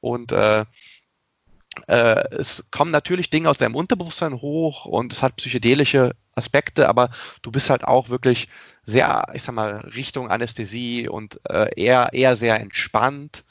und 0.00 0.32
äh, 0.32 0.64
äh, 1.86 2.24
es 2.34 2.70
kommen 2.70 2.90
natürlich 2.90 3.30
Dinge 3.30 3.48
aus 3.48 3.58
deinem 3.58 3.74
Unterbewusstsein 3.74 4.40
hoch 4.40 4.84
und 4.86 5.12
es 5.12 5.22
hat 5.22 5.36
psychedelische 5.36 6.14
Aspekte, 6.34 6.88
aber 6.88 7.10
du 7.42 7.50
bist 7.50 7.70
halt 7.70 7.84
auch 7.84 8.08
wirklich 8.08 8.48
sehr, 8.84 9.26
ich 9.34 9.42
sag 9.42 9.54
mal, 9.54 9.78
Richtung 9.94 10.30
Anästhesie 10.30 11.08
und 11.08 11.40
äh, 11.48 11.68
eher, 11.76 12.10
eher 12.12 12.36
sehr 12.36 12.60
entspannt. 12.60 13.44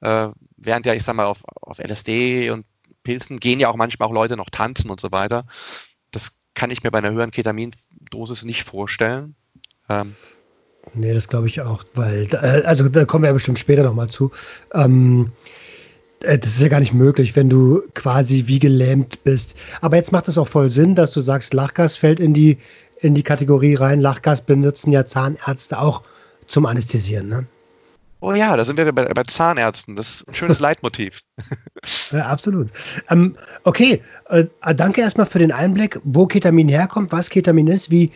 Äh, 0.00 0.28
während 0.56 0.86
ja, 0.86 0.94
ich 0.94 1.04
sag 1.04 1.14
mal, 1.14 1.26
auf, 1.26 1.42
auf 1.62 1.78
LSD 1.78 2.50
und 2.50 2.66
Pilzen 3.02 3.38
gehen 3.38 3.60
ja 3.60 3.68
auch 3.68 3.76
manchmal 3.76 4.08
auch 4.08 4.12
Leute 4.12 4.36
noch 4.36 4.50
tanzen 4.50 4.90
und 4.90 5.00
so 5.00 5.12
weiter. 5.12 5.46
Das 6.10 6.38
kann 6.54 6.70
ich 6.70 6.82
mir 6.82 6.90
bei 6.90 6.98
einer 6.98 7.12
höheren 7.12 7.30
Ketamindosis 7.30 8.44
nicht 8.44 8.64
vorstellen. 8.64 9.34
Ähm, 9.88 10.16
nee, 10.94 11.12
das 11.12 11.28
glaube 11.28 11.46
ich 11.46 11.60
auch, 11.60 11.84
weil, 11.94 12.28
äh, 12.32 12.62
also 12.64 12.88
da 12.88 13.04
kommen 13.04 13.24
wir 13.24 13.28
ja 13.28 13.34
bestimmt 13.34 13.58
später 13.58 13.82
nochmal 13.82 14.08
zu. 14.08 14.32
Ähm, 14.72 15.32
äh, 15.32 15.73
das 16.20 16.52
ist 16.52 16.60
ja 16.60 16.68
gar 16.68 16.80
nicht 16.80 16.94
möglich, 16.94 17.36
wenn 17.36 17.50
du 17.50 17.82
quasi 17.94 18.44
wie 18.46 18.58
gelähmt 18.58 19.24
bist. 19.24 19.58
Aber 19.80 19.96
jetzt 19.96 20.12
macht 20.12 20.28
es 20.28 20.38
auch 20.38 20.48
voll 20.48 20.68
Sinn, 20.68 20.94
dass 20.94 21.12
du 21.12 21.20
sagst, 21.20 21.52
Lachgas 21.52 21.96
fällt 21.96 22.20
in 22.20 22.32
die, 22.32 22.58
in 23.00 23.14
die 23.14 23.22
Kategorie 23.22 23.74
rein. 23.74 24.00
Lachgas 24.00 24.42
benutzen 24.42 24.90
ja 24.92 25.04
Zahnärzte 25.04 25.78
auch 25.78 26.02
zum 26.46 26.66
Anästhesieren. 26.66 27.28
Ne? 27.28 27.46
Oh 28.20 28.32
ja, 28.32 28.56
da 28.56 28.64
sind 28.64 28.78
wir 28.78 28.90
bei, 28.90 29.04
bei 29.04 29.22
Zahnärzten. 29.24 29.96
Das 29.96 30.14
ist 30.14 30.28
ein 30.28 30.34
schönes 30.34 30.58
Leitmotiv. 30.60 31.22
ja, 32.10 32.26
absolut. 32.26 32.70
Ähm, 33.10 33.36
okay, 33.64 34.00
äh, 34.30 34.46
danke 34.74 35.02
erstmal 35.02 35.26
für 35.26 35.38
den 35.38 35.52
Einblick, 35.52 36.00
wo 36.04 36.26
Ketamin 36.26 36.68
herkommt, 36.68 37.12
was 37.12 37.28
Ketamin 37.28 37.66
ist, 37.66 37.90
wie, 37.90 38.12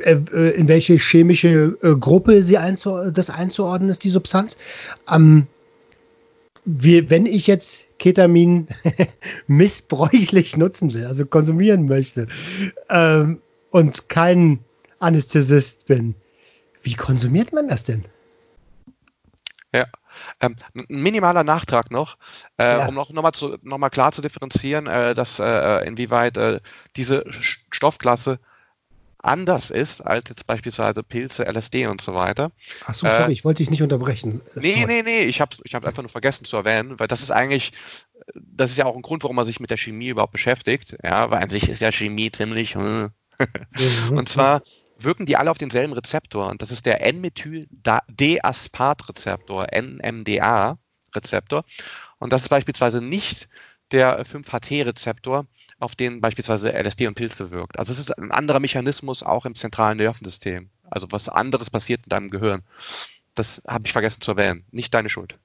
äh, 0.00 0.16
äh 0.34 0.50
in 0.56 0.66
welche 0.66 0.94
chemische 0.96 1.78
äh, 1.80 1.94
Gruppe 1.94 2.42
sie 2.42 2.58
einzu 2.58 3.10
das 3.12 3.30
einzuordnen 3.30 3.88
ist, 3.90 4.02
die 4.02 4.08
Substanz. 4.08 4.56
Ähm, 5.08 5.46
wie, 6.66 7.08
wenn 7.08 7.26
ich 7.26 7.46
jetzt 7.46 7.86
Ketamin 7.98 8.68
missbräuchlich 9.46 10.56
nutzen 10.56 10.92
will, 10.92 11.06
also 11.06 11.24
konsumieren 11.24 11.86
möchte 11.86 12.26
ähm, 12.90 13.40
und 13.70 14.08
kein 14.08 14.58
Anästhesist 14.98 15.86
bin, 15.86 16.16
wie 16.82 16.94
konsumiert 16.94 17.52
man 17.52 17.68
das 17.68 17.84
denn? 17.84 18.04
Ja, 19.72 19.86
ähm, 20.40 20.56
ein 20.74 20.86
minimaler 20.88 21.44
Nachtrag 21.44 21.92
noch, 21.92 22.18
äh, 22.58 22.64
ja. 22.64 22.88
um 22.88 22.94
noch, 22.94 23.10
noch, 23.10 23.22
mal 23.22 23.32
zu, 23.32 23.58
noch 23.62 23.78
mal 23.78 23.90
klar 23.90 24.10
zu 24.10 24.20
differenzieren, 24.20 24.88
äh, 24.88 25.14
dass 25.14 25.38
äh, 25.38 25.86
inwieweit 25.86 26.36
äh, 26.36 26.60
diese 26.96 27.24
Stoffklasse 27.70 28.40
anders 29.26 29.70
ist 29.70 30.00
als 30.00 30.28
jetzt 30.28 30.46
beispielsweise 30.46 31.02
Pilze, 31.02 31.44
LSD 31.44 31.86
und 31.86 32.00
so 32.00 32.14
weiter. 32.14 32.52
Ach 32.84 32.94
so, 32.94 33.08
sorry, 33.08 33.30
äh, 33.30 33.32
ich 33.32 33.44
wollte 33.44 33.62
dich 33.62 33.70
nicht 33.70 33.82
unterbrechen. 33.82 34.42
Nee, 34.54 34.74
sorry. 34.74 34.86
nee, 34.86 35.02
nee, 35.02 35.22
ich 35.22 35.40
habe 35.40 35.56
ich 35.64 35.74
hab 35.74 35.84
einfach 35.84 36.02
nur 36.02 36.10
vergessen 36.10 36.44
zu 36.44 36.56
erwähnen, 36.56 36.98
weil 36.98 37.08
das 37.08 37.20
ist 37.20 37.30
eigentlich, 37.30 37.72
das 38.34 38.70
ist 38.70 38.78
ja 38.78 38.86
auch 38.86 38.96
ein 38.96 39.02
Grund, 39.02 39.22
warum 39.22 39.36
man 39.36 39.44
sich 39.44 39.60
mit 39.60 39.70
der 39.70 39.76
Chemie 39.76 40.08
überhaupt 40.08 40.32
beschäftigt. 40.32 40.96
Ja, 41.02 41.30
weil 41.30 41.42
an 41.42 41.48
sich 41.48 41.68
ist 41.68 41.80
ja 41.80 41.92
Chemie 41.92 42.30
ziemlich. 42.30 42.74
Hm. 42.74 43.10
mhm. 43.38 44.16
und 44.16 44.28
zwar 44.28 44.62
wirken 44.98 45.26
die 45.26 45.36
alle 45.36 45.50
auf 45.50 45.58
denselben 45.58 45.92
Rezeptor 45.92 46.48
und 46.48 46.62
das 46.62 46.70
ist 46.70 46.86
der 46.86 47.04
N-Methyl-D-Aspat-Rezeptor, 47.04 49.66
NMDA-Rezeptor. 49.72 51.64
Und 52.18 52.32
das 52.32 52.42
ist 52.42 52.48
beispielsweise 52.48 53.02
nicht 53.02 53.48
der 53.92 54.24
5-HT-Rezeptor, 54.24 55.46
auf 55.78 55.94
den 55.94 56.20
beispielsweise 56.20 56.72
LSD 56.72 57.06
und 57.06 57.14
Pilze 57.14 57.50
wirkt. 57.50 57.78
Also 57.78 57.92
es 57.92 57.98
ist 57.98 58.16
ein 58.18 58.30
anderer 58.30 58.60
Mechanismus 58.60 59.22
auch 59.22 59.44
im 59.46 59.54
zentralen 59.54 59.98
Nervensystem. 59.98 60.70
Also 60.90 61.08
was 61.10 61.28
anderes 61.28 61.70
passiert 61.70 62.02
in 62.04 62.10
deinem 62.10 62.30
Gehirn. 62.30 62.62
Das 63.34 63.62
habe 63.66 63.86
ich 63.86 63.92
vergessen 63.92 64.20
zu 64.20 64.32
erwähnen. 64.32 64.64
Nicht 64.70 64.94
deine 64.94 65.08
Schuld. 65.08 65.38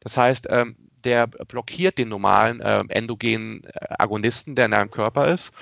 Das 0.00 0.16
heißt, 0.16 0.48
ähm, 0.50 0.74
der 1.04 1.28
blockiert 1.28 1.98
den 1.98 2.08
normalen 2.08 2.60
äh, 2.60 2.82
endogenen 2.88 3.62
Agonisten, 3.90 4.56
der 4.56 4.64
in 4.66 4.72
deinem 4.72 4.90
Körper 4.90 5.28
ist. 5.28 5.52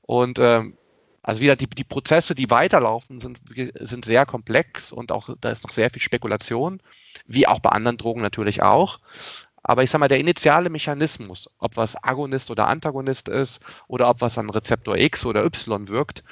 Und 0.00 0.38
ähm, 0.38 0.78
also 1.22 1.42
wieder 1.42 1.56
die, 1.56 1.66
die 1.66 1.84
Prozesse, 1.84 2.34
die 2.34 2.50
weiterlaufen, 2.50 3.20
sind, 3.20 3.40
sind 3.80 4.06
sehr 4.06 4.24
komplex 4.24 4.92
und 4.92 5.12
auch 5.12 5.28
da 5.40 5.50
ist 5.50 5.64
noch 5.64 5.72
sehr 5.72 5.90
viel 5.90 6.00
Spekulation, 6.00 6.80
wie 7.26 7.46
auch 7.46 7.60
bei 7.60 7.68
anderen 7.68 7.98
Drogen 7.98 8.22
natürlich 8.22 8.62
auch. 8.62 9.00
Aber 9.62 9.82
ich 9.82 9.90
sage 9.90 10.00
mal, 10.00 10.08
der 10.08 10.20
initiale 10.20 10.70
Mechanismus, 10.70 11.50
ob 11.58 11.76
was 11.76 12.02
Agonist 12.02 12.50
oder 12.50 12.68
Antagonist 12.68 13.28
ist 13.28 13.60
oder 13.86 14.08
ob 14.08 14.20
was 14.20 14.38
an 14.38 14.50
Rezeptor 14.50 14.96
X 14.96 15.26
oder 15.26 15.44
Y 15.44 15.88
wirkt, 15.88 16.22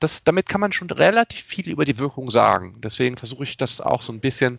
das, 0.00 0.24
damit 0.24 0.48
kann 0.48 0.60
man 0.60 0.72
schon 0.72 0.90
relativ 0.90 1.42
viel 1.42 1.68
über 1.68 1.84
die 1.84 1.98
Wirkung 1.98 2.30
sagen. 2.30 2.76
Deswegen 2.78 3.16
versuche 3.16 3.44
ich 3.44 3.56
das 3.56 3.80
auch 3.80 4.02
so 4.02 4.12
ein 4.12 4.20
bisschen, 4.20 4.58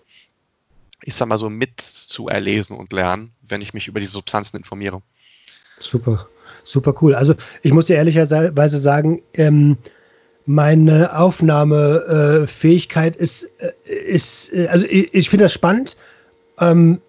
ich 1.04 1.14
sag 1.16 1.28
mal 1.28 1.38
so, 1.38 1.50
mit 1.50 1.80
zu 1.82 2.28
erlesen 2.28 2.76
und 2.76 2.92
lernen, 2.92 3.32
wenn 3.42 3.62
ich 3.62 3.74
mich 3.74 3.88
über 3.88 4.00
die 4.00 4.08
Substanzen 4.08 4.58
informiere. 4.58 5.02
Super, 5.80 6.28
super 6.64 6.96
cool. 7.02 7.14
Also 7.14 7.36
ich 7.62 7.72
muss 7.72 7.86
dir 7.86 7.98
ehrlicherweise 7.98 8.80
sagen, 8.80 9.22
ähm, 9.34 9.78
meine 10.48 11.18
Aufnahmefähigkeit 11.18 13.16
ist, 13.16 13.44
äh, 13.60 13.74
ist 13.86 14.52
äh, 14.54 14.68
also 14.68 14.86
ich, 14.86 15.14
ich 15.14 15.30
finde 15.30 15.46
das 15.46 15.54
spannend. 15.54 15.98
Ähm, 16.60 17.02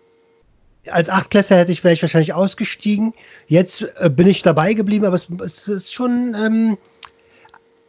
als 0.90 1.10
Achtklässler 1.10 1.58
hätte 1.58 1.72
ich, 1.72 1.84
wäre 1.84 1.94
ich 1.94 2.02
wahrscheinlich 2.02 2.34
ausgestiegen. 2.34 3.14
Jetzt 3.46 3.82
äh, 3.96 4.10
bin 4.10 4.26
ich 4.26 4.42
dabei 4.42 4.74
geblieben, 4.74 5.04
aber 5.04 5.16
es, 5.16 5.28
es 5.44 5.68
ist 5.68 5.94
schon, 5.94 6.34
ähm, 6.34 6.78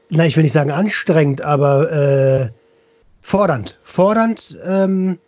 na, 0.10 0.26
ich 0.26 0.36
will 0.36 0.44
nicht 0.44 0.54
sagen 0.54 0.72
anstrengend, 0.72 1.42
aber 1.42 1.92
äh, 1.92 2.50
fordernd. 3.22 3.78
Fordernd, 3.84 4.58
ähm, 4.66 5.20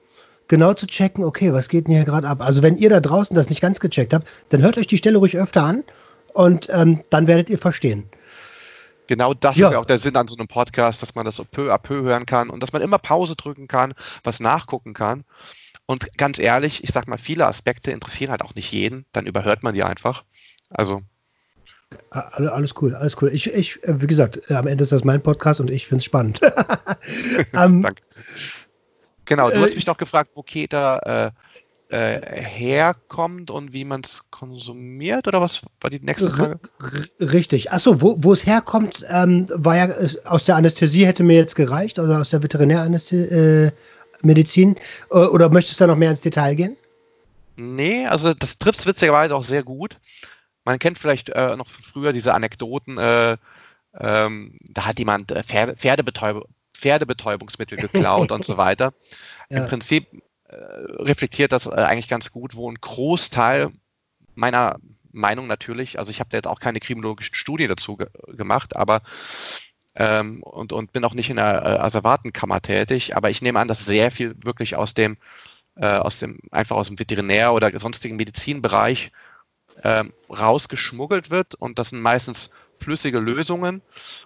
genau 0.47 0.73
zu 0.73 0.85
checken, 0.85 1.23
okay, 1.23 1.53
was 1.53 1.69
geht 1.69 1.87
denn 1.87 1.95
hier 1.95 2.03
gerade 2.03 2.27
ab? 2.27 2.41
Also 2.41 2.61
wenn 2.61 2.77
ihr 2.77 2.89
da 2.89 2.99
draußen 2.99 3.35
das 3.35 3.49
nicht 3.49 3.61
ganz 3.61 3.79
gecheckt 3.79 4.13
habt, 4.13 4.27
dann 4.49 4.61
hört 4.61 4.77
euch 4.77 4.87
die 4.87 4.97
Stelle 4.97 5.17
ruhig 5.17 5.37
öfter 5.37 5.63
an 5.63 5.83
und 6.33 6.67
ähm, 6.71 7.03
dann 7.09 7.27
werdet 7.27 7.49
ihr 7.49 7.57
verstehen. 7.57 8.09
Genau 9.07 9.33
das 9.33 9.57
ja. 9.57 9.67
ist 9.67 9.73
ja 9.73 9.79
auch 9.79 9.85
der 9.85 9.97
Sinn 9.97 10.15
an 10.15 10.27
so 10.27 10.35
einem 10.37 10.47
Podcast, 10.47 11.01
dass 11.01 11.15
man 11.15 11.25
das 11.25 11.41
peu 11.51 11.73
à 11.73 11.77
peu 11.77 12.01
hören 12.01 12.25
kann 12.25 12.49
und 12.49 12.61
dass 12.61 12.71
man 12.73 12.81
immer 12.81 12.97
Pause 12.97 13.35
drücken 13.35 13.67
kann, 13.67 13.93
was 14.23 14.39
nachgucken 14.39 14.93
kann. 14.93 15.25
Und 15.91 16.17
ganz 16.17 16.39
ehrlich, 16.39 16.85
ich 16.85 16.91
sag 16.91 17.09
mal, 17.09 17.17
viele 17.17 17.45
Aspekte 17.45 17.91
interessieren 17.91 18.31
halt 18.31 18.43
auch 18.43 18.55
nicht 18.55 18.71
jeden, 18.71 19.05
dann 19.11 19.25
überhört 19.25 19.61
man 19.61 19.73
die 19.73 19.83
einfach. 19.83 20.23
Also. 20.69 21.01
Alles 22.11 22.75
cool, 22.81 22.95
alles 22.95 23.21
cool. 23.21 23.29
Ich, 23.33 23.47
ich, 23.51 23.83
äh, 23.83 24.01
wie 24.01 24.07
gesagt, 24.07 24.49
am 24.49 24.67
Ende 24.67 24.83
ist 24.83 24.93
das 24.93 25.03
mein 25.03 25.21
Podcast 25.21 25.59
und 25.59 25.69
ich 25.69 25.87
finde 25.87 25.97
es 25.97 26.05
spannend. 26.05 26.39
um, 27.51 27.81
Danke. 27.81 28.03
Genau, 29.25 29.49
du 29.49 29.57
äh, 29.57 29.59
hast 29.59 29.75
mich 29.75 29.85
noch 29.85 29.97
gefragt, 29.97 30.31
wo 30.33 30.43
Keta 30.43 31.33
äh, 31.89 31.93
äh, 31.93 32.41
herkommt 32.41 33.51
und 33.51 33.73
wie 33.73 33.83
man 33.83 33.99
es 33.99 34.23
konsumiert, 34.31 35.27
oder 35.27 35.41
was 35.41 35.61
war 35.81 35.89
die 35.89 35.99
nächste 35.99 36.31
Frage? 36.31 36.59
Richtig. 37.19 37.73
Achso, 37.73 38.01
wo, 38.01 38.15
wo 38.17 38.31
es 38.31 38.45
herkommt, 38.45 39.05
ähm, 39.09 39.47
war 39.49 39.75
ja 39.75 39.93
aus 40.23 40.45
der 40.45 40.55
Anästhesie 40.55 41.05
hätte 41.05 41.23
mir 41.23 41.35
jetzt 41.35 41.57
gereicht, 41.57 41.99
oder 41.99 42.21
aus 42.21 42.29
der 42.29 42.41
Veterinäranästhesie, 42.41 43.35
äh, 43.35 43.71
Medizin? 44.23 44.75
Äh, 45.09 45.17
oder 45.17 45.49
möchtest 45.49 45.79
du 45.79 45.83
da 45.83 45.87
noch 45.87 45.97
mehr 45.97 46.11
ins 46.11 46.21
Detail 46.21 46.55
gehen? 46.55 46.77
Nee, 47.55 48.05
also 48.07 48.33
das 48.33 48.57
trifft 48.57 48.79
es 48.79 48.85
witzigerweise 48.85 49.35
auch 49.35 49.43
sehr 49.43 49.63
gut. 49.63 49.97
Man 50.63 50.79
kennt 50.79 50.97
vielleicht 50.97 51.29
äh, 51.29 51.55
noch 51.55 51.67
früher 51.67 52.13
diese 52.13 52.33
Anekdoten, 52.33 52.97
äh, 52.97 53.37
ähm, 53.99 54.57
da 54.69 54.85
hat 54.85 54.99
jemand 54.99 55.31
äh, 55.31 55.43
Pferde, 55.43 55.75
Pferdebetäub 55.75 56.47
Pferdebetäubungsmittel 56.73 57.77
geklaut 57.77 58.31
und 58.31 58.45
so 58.45 58.57
weiter. 58.57 58.93
Ja. 59.49 59.59
Im 59.59 59.67
Prinzip 59.67 60.07
äh, 60.47 60.55
reflektiert 60.55 61.51
das 61.51 61.67
eigentlich 61.67 62.07
ganz 62.07 62.31
gut, 62.31 62.55
wo 62.55 62.71
ein 62.71 62.79
Großteil 62.79 63.71
meiner 64.33 64.79
Meinung 65.11 65.47
natürlich, 65.47 65.99
also 65.99 66.09
ich 66.09 66.19
habe 66.19 66.29
da 66.29 66.37
jetzt 66.37 66.47
auch 66.47 66.59
keine 66.59 66.79
kriminologischen 66.79 67.35
Studien 67.35 67.69
dazu 67.69 67.97
ge 67.97 68.07
gemacht, 68.27 68.75
aber 68.75 69.01
ähm, 69.95 70.41
und, 70.43 70.73
und 70.73 70.93
bin 70.93 71.03
auch 71.05 71.13
nicht 71.13 71.29
in 71.29 71.35
der 71.37 71.63
äh, 71.63 71.79
Asservatenkammer 71.79 72.61
tätig, 72.61 73.15
aber 73.15 73.29
ich 73.29 73.41
nehme 73.41 73.59
an, 73.59 73.67
dass 73.67 73.85
sehr 73.85 74.11
viel 74.11 74.35
wirklich 74.43 74.75
aus 74.75 74.93
dem, 74.93 75.17
äh, 75.75 75.85
aus 75.85 76.19
dem, 76.19 76.39
einfach 76.51 76.75
aus 76.75 76.87
dem 76.87 76.97
Veterinär- 76.97 77.53
oder 77.53 77.77
sonstigen 77.77 78.15
Medizinbereich 78.15 79.11
äh, 79.83 80.05
rausgeschmuggelt 80.29 81.31
wird 81.31 81.55
und 81.55 81.79
das 81.79 81.89
sind 81.89 82.01
meistens 82.01 82.51
flüssige 82.77 83.19
Lösungen 83.19 83.81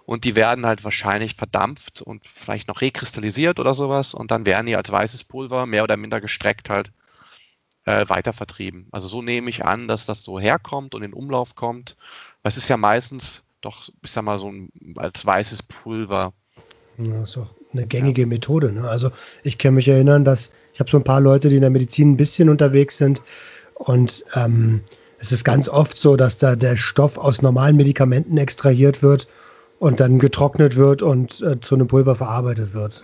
und 0.06 0.24
die 0.24 0.36
werden 0.36 0.66
halt 0.66 0.84
wahrscheinlich 0.84 1.36
verdampft 1.36 2.02
und 2.02 2.26
vielleicht 2.26 2.68
noch 2.68 2.82
rekristallisiert 2.82 3.60
oder 3.60 3.74
sowas 3.74 4.14
und 4.14 4.32
dann 4.32 4.46
werden 4.46 4.66
die 4.66 4.76
als 4.76 4.92
weißes 4.92 5.26
Pulver 5.26 5.66
mehr 5.66 5.84
oder 5.84 5.98
minder 5.98 6.22
gestreckt 6.22 6.70
halt 6.70 6.92
äh, 7.86 8.08
weitervertrieben. 8.08 8.88
Also 8.92 9.08
so 9.08 9.22
nehme 9.22 9.50
ich 9.50 9.66
an, 9.66 9.88
dass 9.88 10.06
das 10.06 10.24
so 10.24 10.40
herkommt 10.40 10.96
und 10.96 11.04
in 11.04 11.14
Umlauf 11.14 11.56
kommt. 11.56 11.98
Es 12.44 12.58
ist 12.58 12.70
ja 12.70 12.78
meistens 12.78 13.46
doch, 13.66 13.90
ich 14.04 14.12
sag 14.12 14.24
mal, 14.24 14.40
so 14.40 14.52
ein 14.52 14.70
als 14.98 15.26
weißes 15.26 15.64
Pulver. 15.64 16.34
Ja, 16.98 17.24
ist 17.24 17.38
auch 17.38 17.50
eine 17.74 17.88
gängige 17.88 18.22
ja. 18.22 18.28
Methode. 18.28 18.72
Ne? 18.72 18.88
Also 18.88 19.12
ich 19.44 19.58
kann 19.58 19.74
mich 19.74 19.88
erinnern, 19.88 20.24
dass 20.24 20.52
ich 20.74 20.80
habe 20.80 20.90
so 20.90 20.98
ein 20.98 21.04
paar 21.04 21.20
Leute, 21.20 21.50
die 21.50 21.56
in 21.56 21.62
der 21.62 21.70
Medizin 21.72 22.12
ein 22.12 22.18
bisschen 22.18 22.50
unterwegs 22.50 22.98
sind 22.98 23.22
und 23.74 24.24
ähm, 24.36 24.82
es 25.18 25.32
ist 25.32 25.44
ganz 25.44 25.68
oft 25.68 25.98
so, 25.98 26.16
dass 26.16 26.38
da 26.38 26.56
der 26.56 26.78
Stoff 26.78 27.18
aus 27.18 27.42
normalen 27.42 27.76
Medikamenten 27.76 28.38
extrahiert 28.38 29.02
wird 29.02 29.28
und 29.80 30.00
dann 30.00 30.20
getrocknet 30.20 30.76
wird 30.76 31.02
und 31.02 31.42
äh, 31.42 31.60
zu 31.60 31.76
einem 31.76 31.88
Pulver 31.88 32.16
verarbeitet 32.16 32.74
wird. 32.74 33.04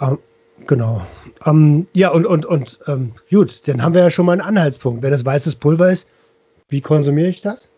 Ähm, 0.00 0.18
genau. 0.66 1.06
Ähm, 1.46 1.86
ja, 1.92 2.10
und, 2.10 2.26
und, 2.26 2.44
und 2.44 2.80
ähm, 2.86 3.12
gut, 3.30 3.68
dann 3.68 3.82
haben 3.82 3.94
wir 3.94 4.02
ja 4.02 4.10
schon 4.10 4.26
mal 4.26 4.32
einen 4.32 4.40
Anhaltspunkt. 4.40 5.02
Wenn 5.02 5.12
es 5.12 5.24
weißes 5.24 5.56
Pulver 5.56 5.90
ist, 5.90 6.08
wie 6.68 6.80
konsumiere 6.80 7.28
ich 7.28 7.40
das? 7.40 7.70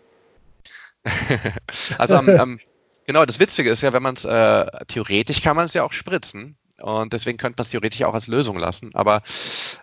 Also 1.99 2.16
ähm, 2.16 2.61
genau, 3.07 3.25
das 3.25 3.40
Witzige 3.40 3.71
ist 3.71 3.83
ja, 3.83 3.92
wenn 3.92 4.02
man 4.02 4.14
es 4.14 4.25
äh, 4.25 4.66
theoretisch 4.87 5.42
kann 5.42 5.57
man 5.57 5.64
es 5.66 5.75
ja 5.75 5.83
auch 5.83 5.92
spritzen 5.92 6.57
und 6.80 7.12
deswegen 7.12 7.38
könnte 7.38 7.57
man 7.59 7.64
es 7.64 7.71
theoretisch 7.71 8.02
auch 8.02 8.14
als 8.14 8.26
Lösung 8.26 8.59
lassen. 8.59 8.95
Aber 8.95 9.23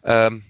ähm, 0.04 0.44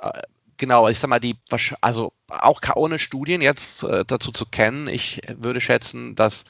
äh, 0.00 0.22
genau, 0.56 0.88
ich 0.88 0.98
sag 0.98 1.08
mal, 1.08 1.20
die, 1.20 1.36
also 1.80 2.12
auch 2.28 2.60
ohne 2.76 2.98
Studien 2.98 3.42
jetzt 3.42 3.82
äh, 3.82 4.04
dazu 4.06 4.32
zu 4.32 4.46
kennen, 4.46 4.88
ich 4.88 5.20
würde 5.28 5.60
schätzen, 5.60 6.14
dass 6.14 6.44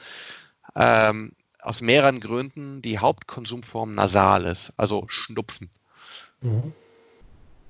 ähm, 0.75 1.33
aus 1.59 1.81
mehreren 1.81 2.19
Gründen 2.19 2.81
die 2.81 2.99
Hauptkonsumform 2.99 3.95
nasal 3.95 4.45
ist, 4.45 4.73
also 4.77 5.05
Schnupfen. 5.07 5.69
Mhm. 6.41 6.73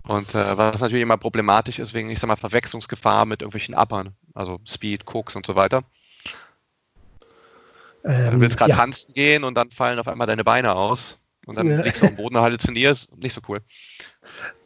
Und 0.06 0.36
äh, 0.36 0.58
was 0.58 0.82
natürlich 0.82 1.04
immer 1.04 1.18
problematisch 1.18 1.80
ist, 1.80 1.94
wegen, 1.94 2.10
ich 2.10 2.20
sag 2.20 2.28
mal, 2.28 2.36
Verwechslungsgefahr 2.36 3.26
mit 3.26 3.42
irgendwelchen 3.42 3.74
Uppern, 3.74 4.10
also 4.34 4.60
Speed, 4.68 5.06
Koks 5.06 5.36
und 5.36 5.46
so 5.46 5.56
weiter. 5.56 5.84
Ähm, 8.04 8.32
du 8.32 8.42
willst 8.42 8.58
gerade 8.58 8.72
ja. 8.72 8.78
tanzen 8.78 9.14
gehen 9.14 9.44
und 9.44 9.56
dann 9.56 9.72
fallen 9.72 10.00
auf 10.00 10.08
einmal 10.10 10.28
deine 10.28 10.44
Beine 10.44 10.76
aus 10.76 11.18
und 11.46 11.58
dann 11.58 11.70
ja. 11.70 11.82
liegst 11.82 12.02
du 12.02 12.08
am 12.08 12.16
Boden 12.16 12.36
und 12.36 12.42
halluzinierst. 12.42 13.18
Nicht 13.18 13.34
so 13.34 13.42
cool. 13.48 13.60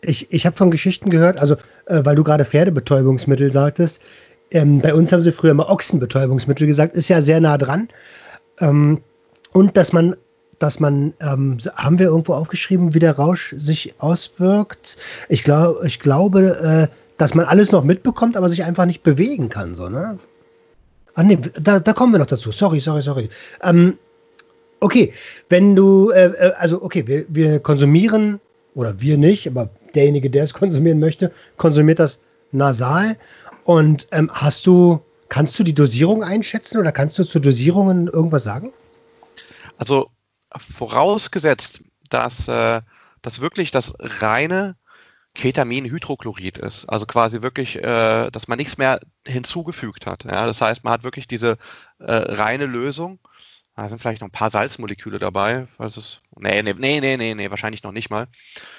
Ich, 0.01 0.31
ich 0.31 0.45
habe 0.45 0.55
von 0.55 0.71
Geschichten 0.71 1.09
gehört, 1.09 1.39
also 1.39 1.55
äh, 1.85 2.03
weil 2.03 2.15
du 2.15 2.23
gerade 2.23 2.45
Pferdebetäubungsmittel 2.45 3.51
sagtest, 3.51 4.01
ähm, 4.49 4.81
bei 4.81 4.93
uns 4.93 5.11
haben 5.11 5.23
sie 5.23 5.31
früher 5.31 5.53
mal 5.53 5.67
Ochsenbetäubungsmittel 5.67 6.67
gesagt, 6.67 6.95
ist 6.95 7.09
ja 7.09 7.21
sehr 7.21 7.41
nah 7.41 7.57
dran. 7.57 7.89
Ähm, 8.59 9.03
und 9.51 9.77
dass 9.77 9.93
man, 9.93 10.15
dass 10.59 10.79
man, 10.79 11.13
ähm, 11.19 11.57
haben 11.75 11.99
wir 11.99 12.07
irgendwo 12.07 12.33
aufgeschrieben, 12.33 12.93
wie 12.93 12.99
der 12.99 13.17
Rausch 13.17 13.53
sich 13.57 13.95
auswirkt? 13.99 14.97
Ich, 15.29 15.43
glaub, 15.43 15.83
ich 15.83 15.99
glaube, 15.99 16.89
äh, 16.91 16.95
dass 17.17 17.33
man 17.33 17.45
alles 17.45 17.71
noch 17.71 17.83
mitbekommt, 17.83 18.37
aber 18.37 18.49
sich 18.49 18.63
einfach 18.63 18.85
nicht 18.85 19.03
bewegen 19.03 19.49
kann, 19.49 19.75
so, 19.75 19.89
ne? 19.89 20.17
Ah, 21.15 21.23
nee, 21.23 21.39
da, 21.59 21.79
da 21.79 21.93
kommen 21.93 22.13
wir 22.13 22.19
noch 22.19 22.27
dazu. 22.27 22.51
Sorry, 22.51 22.79
sorry, 22.79 23.01
sorry. 23.01 23.29
Ähm, 23.63 23.97
okay, 24.79 25.13
wenn 25.49 25.75
du, 25.75 26.11
äh, 26.11 26.25
äh 26.25 26.53
also 26.57 26.83
okay, 26.83 27.07
wir, 27.07 27.25
wir 27.27 27.59
konsumieren 27.59 28.39
oder 28.75 29.01
wir 29.01 29.17
nicht, 29.17 29.47
aber 29.47 29.69
derjenige, 29.95 30.29
der 30.29 30.43
es 30.43 30.53
konsumieren 30.53 30.99
möchte, 30.99 31.31
konsumiert 31.57 31.99
das 31.99 32.19
nasal. 32.51 33.17
Und 33.63 34.07
ähm, 34.11 34.29
hast 34.31 34.67
du, 34.67 35.01
kannst 35.27 35.57
du 35.57 35.63
die 35.63 35.73
Dosierung 35.73 36.23
einschätzen 36.23 36.77
oder 36.77 36.91
kannst 36.91 37.17
du 37.17 37.23
zu 37.23 37.39
Dosierungen 37.39 38.07
irgendwas 38.07 38.43
sagen? 38.43 38.71
Also 39.77 40.09
vorausgesetzt, 40.55 41.81
dass 42.09 42.47
äh, 42.47 42.81
das 43.21 43.41
wirklich 43.41 43.71
das 43.71 43.93
reine 43.99 44.77
Ketaminhydrochlorid 45.33 46.57
ist, 46.57 46.85
also 46.85 47.05
quasi 47.05 47.41
wirklich, 47.41 47.75
äh, 47.75 48.31
dass 48.31 48.47
man 48.47 48.57
nichts 48.57 48.77
mehr 48.77 48.99
hinzugefügt 49.25 50.05
hat. 50.07 50.23
Ja? 50.23 50.45
Das 50.45 50.61
heißt, 50.61 50.83
man 50.83 50.93
hat 50.93 51.03
wirklich 51.03 51.27
diese 51.27 51.57
äh, 51.99 52.11
reine 52.11 52.65
Lösung 52.65 53.19
da 53.77 53.87
sind 53.87 53.99
vielleicht 53.99 54.21
noch 54.21 54.29
ein 54.29 54.31
paar 54.31 54.49
Salzmoleküle 54.49 55.19
dabei. 55.19 55.67
Falls 55.77 55.97
es, 55.97 56.21
nee, 56.35 56.63
nee, 56.63 56.73
nee, 56.73 57.15
nee, 57.15 57.35
nee, 57.35 57.49
wahrscheinlich 57.51 57.83
noch 57.83 57.91
nicht 57.91 58.09
mal. 58.09 58.27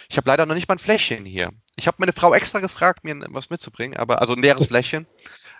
Ich 0.08 0.16
habe 0.16 0.28
leider 0.28 0.44
noch 0.44 0.56
nicht 0.56 0.66
mal 0.66 0.74
ein 0.74 0.80
Fläschchen 0.80 1.24
hier. 1.24 1.50
Ich 1.76 1.86
habe 1.86 1.98
meine 2.00 2.12
Frau 2.12 2.34
extra 2.34 2.58
gefragt, 2.58 3.04
mir 3.04 3.16
was 3.28 3.48
mitzubringen, 3.48 3.96
aber 3.96 4.20
also 4.20 4.34
ein 4.34 4.42
leeres 4.42 4.66
Fläschchen, 4.66 5.06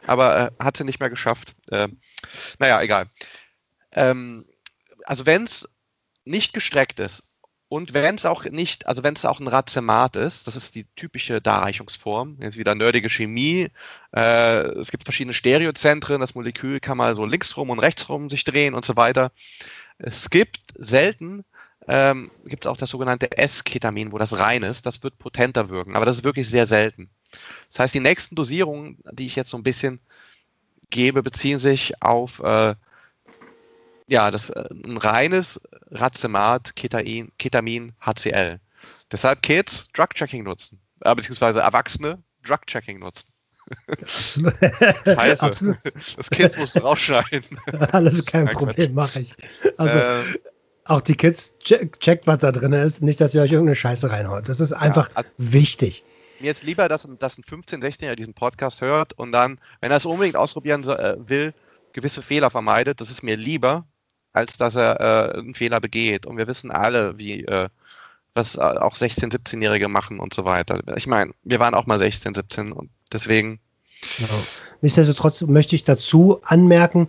aber 0.09 0.51
äh, 0.61 0.71
sie 0.77 0.83
nicht 0.83 0.99
mehr 0.99 1.09
geschafft. 1.09 1.55
Äh, 1.71 1.87
naja, 2.59 2.83
egal. 2.83 3.07
Ähm, 3.93 4.45
also 5.05 5.25
wenn 5.25 5.45
es 5.45 5.69
nicht 6.29 6.53
gestreckt 6.53 7.01
ist 7.01 7.29
und 7.69 7.93
wenn 7.93 8.15
es 8.15 8.25
auch 8.25 8.45
nicht, 8.45 8.87
also 8.87 9.05
wenn 9.05 9.15
es 9.15 9.27
auch 9.27 9.41
ein 9.41 9.49
Racemat 9.49 10.17
ist, 10.17 10.47
das 10.47 10.57
ist 10.57 10.75
die 10.75 10.87
typische 10.97 11.43
Darreichungsform, 11.43 12.39
jetzt 12.41 12.57
wieder 12.57 12.75
nerdige 12.75 13.11
Chemie. 13.11 13.69
Äh, 14.15 14.69
es 14.79 14.91
gibt 14.91 15.05
verschiedene 15.05 15.35
Stereozentren, 15.35 16.21
das 16.21 16.35
Molekül 16.35 16.81
kann 16.81 16.97
mal 16.97 17.15
so 17.15 17.27
linksrum 17.27 17.69
und 17.69 17.79
rechtsrum 17.79 18.31
sich 18.31 18.45
drehen 18.45 18.75
und 18.75 18.87
so 18.87 18.97
weiter. 18.97 19.33
Es 19.99 20.31
gibt 20.31 20.61
selten, 20.77 21.45
ähm, 21.87 22.31
gibt 22.47 22.65
es 22.65 22.71
auch 22.71 22.79
das 22.79 22.89
sogenannte 22.89 23.37
S-Ketamin, 23.37 24.13
wo 24.13 24.19
das 24.19 24.39
rein 24.39 24.63
ist, 24.63 24.87
das 24.87 25.03
wird 25.03 25.19
potenter 25.19 25.69
wirken, 25.69 25.95
aber 25.95 26.07
das 26.07 26.19
ist 26.19 26.25
wirklich 26.25 26.49
sehr 26.49 26.65
selten. 26.65 27.11
Das 27.69 27.81
heißt, 27.81 27.95
die 27.95 28.01
nächsten 28.01 28.35
Dosierungen, 28.35 28.99
die 29.13 29.27
ich 29.27 29.37
jetzt 29.37 29.51
so 29.51 29.59
ein 29.59 29.63
bisschen 29.63 30.01
gebe, 30.89 31.23
beziehen 31.23 31.59
sich 31.59 32.01
auf 32.01 32.41
äh, 32.41 32.75
ja, 34.09 34.31
das 34.31 34.51
äh, 34.51 34.65
ein 34.85 34.97
reines 34.97 35.61
Racemat, 35.91 36.75
Ketain, 36.75 37.31
Ketamin, 37.39 37.93
HCl. 38.01 38.59
Deshalb 39.13 39.43
Kids 39.43 39.89
Drug-Checking 39.93 40.45
nutzen, 40.45 40.81
äh, 41.01 41.15
beziehungsweise 41.15 41.61
Erwachsene 41.61 42.23
Drug-Checking 42.45 42.99
nutzen. 42.99 43.29
Absolut. 43.87 44.55
Scheiße. 45.05 45.43
Absolut. 45.43 45.77
Das 46.17 46.31
Kids 46.31 46.57
musst 46.57 46.75
du 46.75 46.81
rausschneiden. 46.81 47.59
Alles 47.93 48.25
kein 48.25 48.49
Problem, 48.49 48.95
mache 48.95 49.21
ich. 49.21 49.35
Also 49.77 49.99
ähm, 49.99 50.25
auch 50.85 51.03
die 51.03 51.15
Kids 51.15 51.59
check, 51.59 52.01
checkt, 52.01 52.27
was 52.27 52.39
da 52.39 52.51
drin 52.51 52.73
ist. 52.73 53.03
Nicht, 53.03 53.21
dass 53.21 53.35
ihr 53.35 53.43
euch 53.43 53.53
irgendeine 53.53 53.77
Scheiße 53.77 54.11
reinhaut. 54.11 54.49
Das 54.49 54.61
ist 54.61 54.73
einfach 54.73 55.09
ja, 55.11 55.17
also 55.17 55.31
wichtig. 55.37 56.03
Mir 56.41 56.51
ist 56.51 56.63
lieber, 56.63 56.89
dass, 56.89 57.09
dass 57.19 57.37
ein 57.37 57.43
15-, 57.43 57.83
16-Jähriger 57.83 58.15
diesen 58.15 58.35
Podcast 58.35 58.81
hört 58.81 59.13
und 59.13 59.33
dann, 59.33 59.61
wenn 59.81 59.91
er 59.91 59.99
es 59.99 60.07
unbedingt 60.07 60.37
ausprobieren 60.37 60.85
äh, 60.85 61.17
will, 61.19 61.53
gewisse 61.93 62.23
Fehler 62.23 62.49
vermeidet. 62.49 63.01
Das 63.01 63.11
ist 63.11 63.23
mir 63.23 63.37
lieber, 63.37 63.87
als 64.39 64.57
dass 64.57 64.77
er 64.77 65.01
äh, 65.01 65.39
einen 65.39 65.55
Fehler 65.55 65.81
begeht. 65.81 66.27
Und 66.27 66.37
wir 66.37 66.47
wissen 66.47 66.71
alle, 66.71 67.19
wie 67.19 67.45
äh, 67.45 67.69
was 68.35 68.57
äh, 68.57 68.61
auch 68.61 68.95
16-, 68.95 69.33
17-Jährige 69.33 69.89
machen 69.89 70.21
und 70.21 70.33
so 70.33 70.45
weiter. 70.45 70.81
Ich 70.97 71.07
meine, 71.07 71.33
wir 71.43 71.59
waren 71.61 71.75
auch 71.75 71.87
mal 71.87 71.99
16, 71.99 72.35
17 72.35 72.73
und 72.73 72.91
deswegen. 73.13 73.61
Genau. 74.19 74.43
Nichtsdestotrotz 74.81 75.43
möchte 75.43 75.75
ich 75.75 75.83
dazu 75.83 76.41
anmerken, 76.45 77.09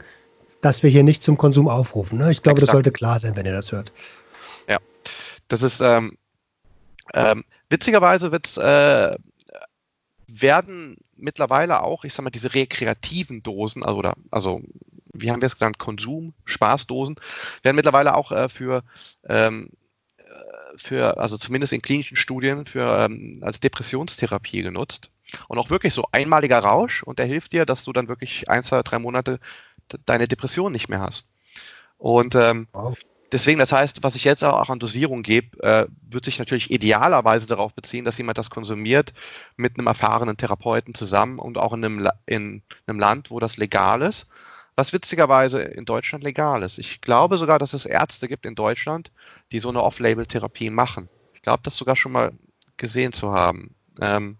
dass 0.62 0.84
wir 0.84 0.90
hier 0.90 1.04
nicht 1.04 1.24
zum 1.24 1.38
Konsum 1.38 1.68
aufrufen. 1.70 2.18
Ne? 2.18 2.32
Ich 2.32 2.42
glaube, 2.42 2.58
Exakt. 2.58 2.70
das 2.70 2.74
sollte 2.74 2.92
klar 2.92 3.20
sein, 3.20 3.36
wenn 3.36 3.46
ihr 3.46 3.54
das 3.54 3.72
hört. 3.72 3.94
Ja, 4.68 4.80
das 5.48 5.62
ist 5.62 5.82
ähm, 5.82 6.18
ähm, 7.14 7.46
witzigerweise 7.70 8.32
wird 8.32 8.58
äh, 8.58 9.16
werden 10.28 10.98
mittlerweile 11.16 11.82
auch, 11.84 12.04
ich 12.04 12.14
sag 12.14 12.24
mal, 12.24 12.30
diese 12.30 12.54
rekreativen 12.54 13.44
Dosen, 13.44 13.84
also, 13.84 13.98
oder, 13.98 14.16
also 14.32 14.62
wie 15.14 15.32
haben 15.32 15.42
wir 15.42 15.48
es 15.48 15.58
genannt, 15.58 15.80
Konsum, 15.80 16.34
Spaßdosen, 16.46 17.16
werden 17.64 17.76
mittlerweile 17.76 18.16
auch 18.16 18.32
äh, 18.32 18.50
für, 18.50 18.84
ähm, 19.28 19.70
äh, 20.18 20.24
für, 20.78 21.18
also 21.18 21.38
zumindest 21.38 21.74
in 21.74 21.82
klinischen 21.82 22.18
Studien, 22.18 22.66
für, 22.66 23.06
ähm, 23.06 23.40
als 23.42 23.60
Depressionstherapie 23.60 24.62
genutzt. 24.62 25.12
Und 25.48 25.60
auch 25.60 25.70
wirklich 25.70 25.94
so 25.94 26.08
einmaliger 26.12 26.60
Rausch 26.60 27.04
und 27.04 27.20
der 27.20 27.28
hilft 27.28 27.54
dir, 27.54 27.66
dass 27.66 27.84
du 27.84 27.94
dann 27.94 28.08
wirklich 28.08 28.50
ein, 28.50 28.64
zwei, 28.64 28.82
drei 28.82 28.98
Monate 28.98 29.40
deine 30.06 30.28
Depression 30.28 30.72
nicht 30.72 30.90
mehr 30.90 31.02
hast. 31.02 31.30
Und 32.00 32.34
ähm, 32.34 32.68
wow. 32.72 32.98
deswegen, 33.32 33.60
das 33.60 33.72
heißt, 33.72 34.02
was 34.02 34.16
ich 34.16 34.24
jetzt 34.24 34.44
auch 34.44 34.70
an 34.70 34.80
Dosierung 34.80 35.22
gebe, 35.22 35.62
äh, 35.62 35.86
wird 36.02 36.26
sich 36.26 36.40
natürlich 36.40 36.72
idealerweise 36.72 37.46
darauf 37.46 37.74
beziehen, 37.74 38.06
dass 38.06 38.18
jemand 38.18 38.40
das 38.40 38.50
konsumiert 38.50 39.14
mit 39.56 39.78
einem 39.78 39.86
erfahrenen 39.86 40.38
Therapeuten 40.38 40.96
zusammen 40.96 41.38
und 41.38 41.60
auch 41.60 41.74
in 41.74 41.86
einem, 41.86 42.10
in 42.26 42.64
einem 42.88 43.00
Land, 43.00 43.30
wo 43.30 43.40
das 43.40 43.58
legal 43.58 44.02
ist 44.02 44.28
was 44.80 44.94
witzigerweise 44.94 45.62
in 45.62 45.84
Deutschland 45.84 46.24
legal 46.24 46.64
ist. 46.64 46.80
Ich 46.80 47.02
glaube 47.02 47.38
sogar, 47.38 47.60
dass 47.60 47.74
es 47.74 47.86
Ärzte 47.86 48.30
gibt 48.30 48.46
in 48.46 48.56
Deutschland, 48.56 49.12
die 49.52 49.60
so 49.60 49.68
eine 49.68 49.84
Off-Label-Therapie 49.84 50.70
machen. 50.70 51.10
Ich 51.34 51.42
glaube, 51.42 51.60
das 51.64 51.76
sogar 51.76 51.98
schon 51.98 52.14
mal 52.14 52.32
gesehen 52.78 53.12
zu 53.12 53.34
haben. 53.34 53.76
Ähm, 54.00 54.38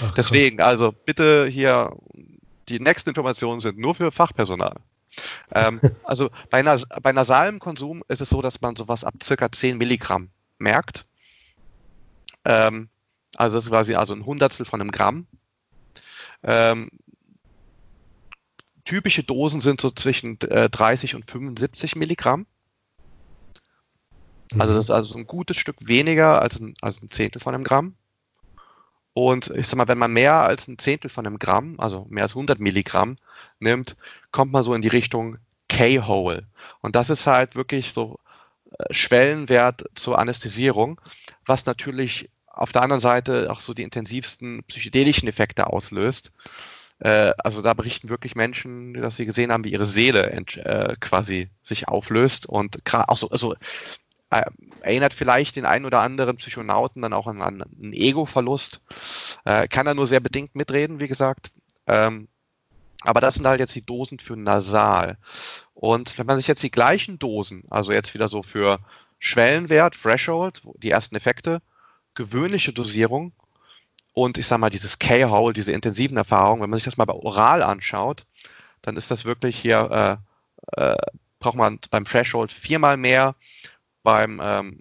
Ach, 0.00 0.14
deswegen, 0.14 0.62
also 0.62 0.92
bitte 0.92 1.46
hier, 1.46 1.94
die 2.70 2.80
nächsten 2.80 3.10
Informationen 3.10 3.60
sind 3.60 3.78
nur 3.78 3.94
für 3.94 4.10
Fachpersonal. 4.10 4.76
ähm, 5.54 5.80
also 6.04 6.30
bei, 6.48 6.62
nas 6.62 6.86
bei 7.02 7.12
nasalem 7.12 7.58
Konsum 7.58 8.02
ist 8.08 8.22
es 8.22 8.30
so, 8.30 8.40
dass 8.40 8.62
man 8.62 8.76
sowas 8.76 9.04
ab 9.04 9.14
circa 9.22 9.52
10 9.52 9.76
Milligramm 9.76 10.30
merkt. 10.56 11.04
Ähm, 12.46 12.88
also 13.36 13.58
das 13.58 13.64
ist 13.64 13.70
quasi 13.70 13.94
also 13.96 14.14
ein 14.14 14.24
Hundertstel 14.24 14.64
von 14.64 14.80
einem 14.80 14.92
Gramm. 14.92 15.26
Ähm, 16.42 16.88
typische 18.84 19.22
Dosen 19.22 19.60
sind 19.60 19.80
so 19.80 19.90
zwischen 19.90 20.40
äh, 20.42 20.68
30 20.68 21.14
und 21.14 21.30
75 21.30 21.96
Milligramm. 21.96 22.46
Also 24.58 24.72
mhm. 24.72 24.76
das 24.76 24.84
ist 24.86 24.90
also 24.90 25.18
ein 25.18 25.26
gutes 25.26 25.56
Stück 25.56 25.76
weniger 25.80 26.40
als 26.40 26.60
ein, 26.60 26.74
als 26.80 27.02
ein 27.02 27.10
Zehntel 27.10 27.40
von 27.40 27.54
einem 27.54 27.64
Gramm. 27.64 27.94
Und 29.14 29.50
ich 29.50 29.68
sag 29.68 29.76
mal, 29.76 29.88
wenn 29.88 29.98
man 29.98 30.12
mehr 30.12 30.34
als 30.34 30.66
ein 30.66 30.78
Zehntel 30.78 31.08
von 31.08 31.26
einem 31.26 31.38
Gramm, 31.38 31.76
also 31.78 32.06
mehr 32.10 32.24
als 32.24 32.32
100 32.32 32.58
Milligramm 32.58 33.16
nimmt, 33.60 33.96
kommt 34.32 34.52
man 34.52 34.64
so 34.64 34.74
in 34.74 34.82
die 34.82 34.88
Richtung 34.88 35.38
K-Hole. 35.68 36.46
Und 36.80 36.96
das 36.96 37.10
ist 37.10 37.26
halt 37.26 37.54
wirklich 37.54 37.92
so 37.92 38.18
äh, 38.76 38.92
Schwellenwert 38.92 39.84
zur 39.94 40.18
Anästhesierung, 40.18 41.00
was 41.46 41.64
natürlich 41.64 42.28
auf 42.48 42.72
der 42.72 42.82
anderen 42.82 43.00
Seite 43.00 43.50
auch 43.50 43.60
so 43.60 43.72
die 43.72 43.82
intensivsten 43.82 44.62
psychedelischen 44.64 45.28
Effekte 45.28 45.68
auslöst. 45.68 46.32
Äh, 47.04 47.34
also 47.44 47.60
da 47.60 47.74
berichten 47.74 48.08
wirklich 48.08 48.34
Menschen, 48.34 48.94
dass 48.94 49.16
sie 49.16 49.26
gesehen 49.26 49.52
haben, 49.52 49.64
wie 49.64 49.72
ihre 49.72 49.86
Seele 49.86 50.32
äh, 50.32 50.96
quasi 50.98 51.50
sich 51.62 51.86
auflöst 51.86 52.46
und 52.46 52.78
auch 52.92 53.18
so, 53.18 53.28
also 53.28 53.54
äh, 54.30 54.42
erinnert 54.80 55.12
vielleicht 55.12 55.56
den 55.56 55.66
einen 55.66 55.84
oder 55.84 56.00
anderen 56.00 56.38
Psychonauten 56.38 57.02
dann 57.02 57.12
auch 57.12 57.26
an, 57.26 57.42
an 57.42 57.62
einen 57.62 57.92
Ego-Verlust. 57.92 58.80
Äh, 59.44 59.68
kann 59.68 59.86
er 59.86 59.92
nur 59.92 60.06
sehr 60.06 60.20
bedingt 60.20 60.54
mitreden, 60.54 60.98
wie 60.98 61.08
gesagt. 61.08 61.50
Ähm, 61.86 62.28
aber 63.02 63.20
das 63.20 63.34
sind 63.34 63.46
halt 63.46 63.60
jetzt 63.60 63.74
die 63.74 63.84
Dosen 63.84 64.18
für 64.18 64.34
nasal. 64.34 65.18
Und 65.74 66.18
wenn 66.18 66.24
man 66.26 66.38
sich 66.38 66.48
jetzt 66.48 66.62
die 66.62 66.70
gleichen 66.70 67.18
Dosen, 67.18 67.64
also 67.68 67.92
jetzt 67.92 68.14
wieder 68.14 68.28
so 68.28 68.42
für 68.42 68.78
Schwellenwert, 69.18 70.00
Threshold, 70.00 70.62
die 70.78 70.90
ersten 70.90 71.16
Effekte, 71.16 71.60
gewöhnliche 72.14 72.72
Dosierung 72.72 73.34
und 74.14 74.38
ich 74.38 74.46
sag 74.46 74.58
mal 74.58 74.70
dieses 74.70 74.98
K-Hole, 74.98 75.52
diese 75.52 75.72
intensiven 75.72 76.16
Erfahrungen, 76.16 76.62
wenn 76.62 76.70
man 76.70 76.78
sich 76.78 76.84
das 76.84 76.96
mal 76.96 77.04
bei 77.04 77.14
oral 77.14 77.62
anschaut, 77.62 78.24
dann 78.80 78.96
ist 78.96 79.10
das 79.10 79.24
wirklich 79.24 79.58
hier, 79.58 80.20
äh, 80.76 80.92
äh, 80.92 80.96
braucht 81.40 81.56
man 81.56 81.78
beim 81.90 82.04
Threshold 82.04 82.52
viermal 82.52 82.96
mehr, 82.96 83.34
beim, 84.02 84.40
ähm, 84.42 84.80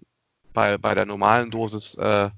bei, 0.53 0.77
bei 0.77 0.93
der 0.93 1.05
normalen 1.05 1.49
Dosis, 1.49 1.95
äh, 1.95 2.29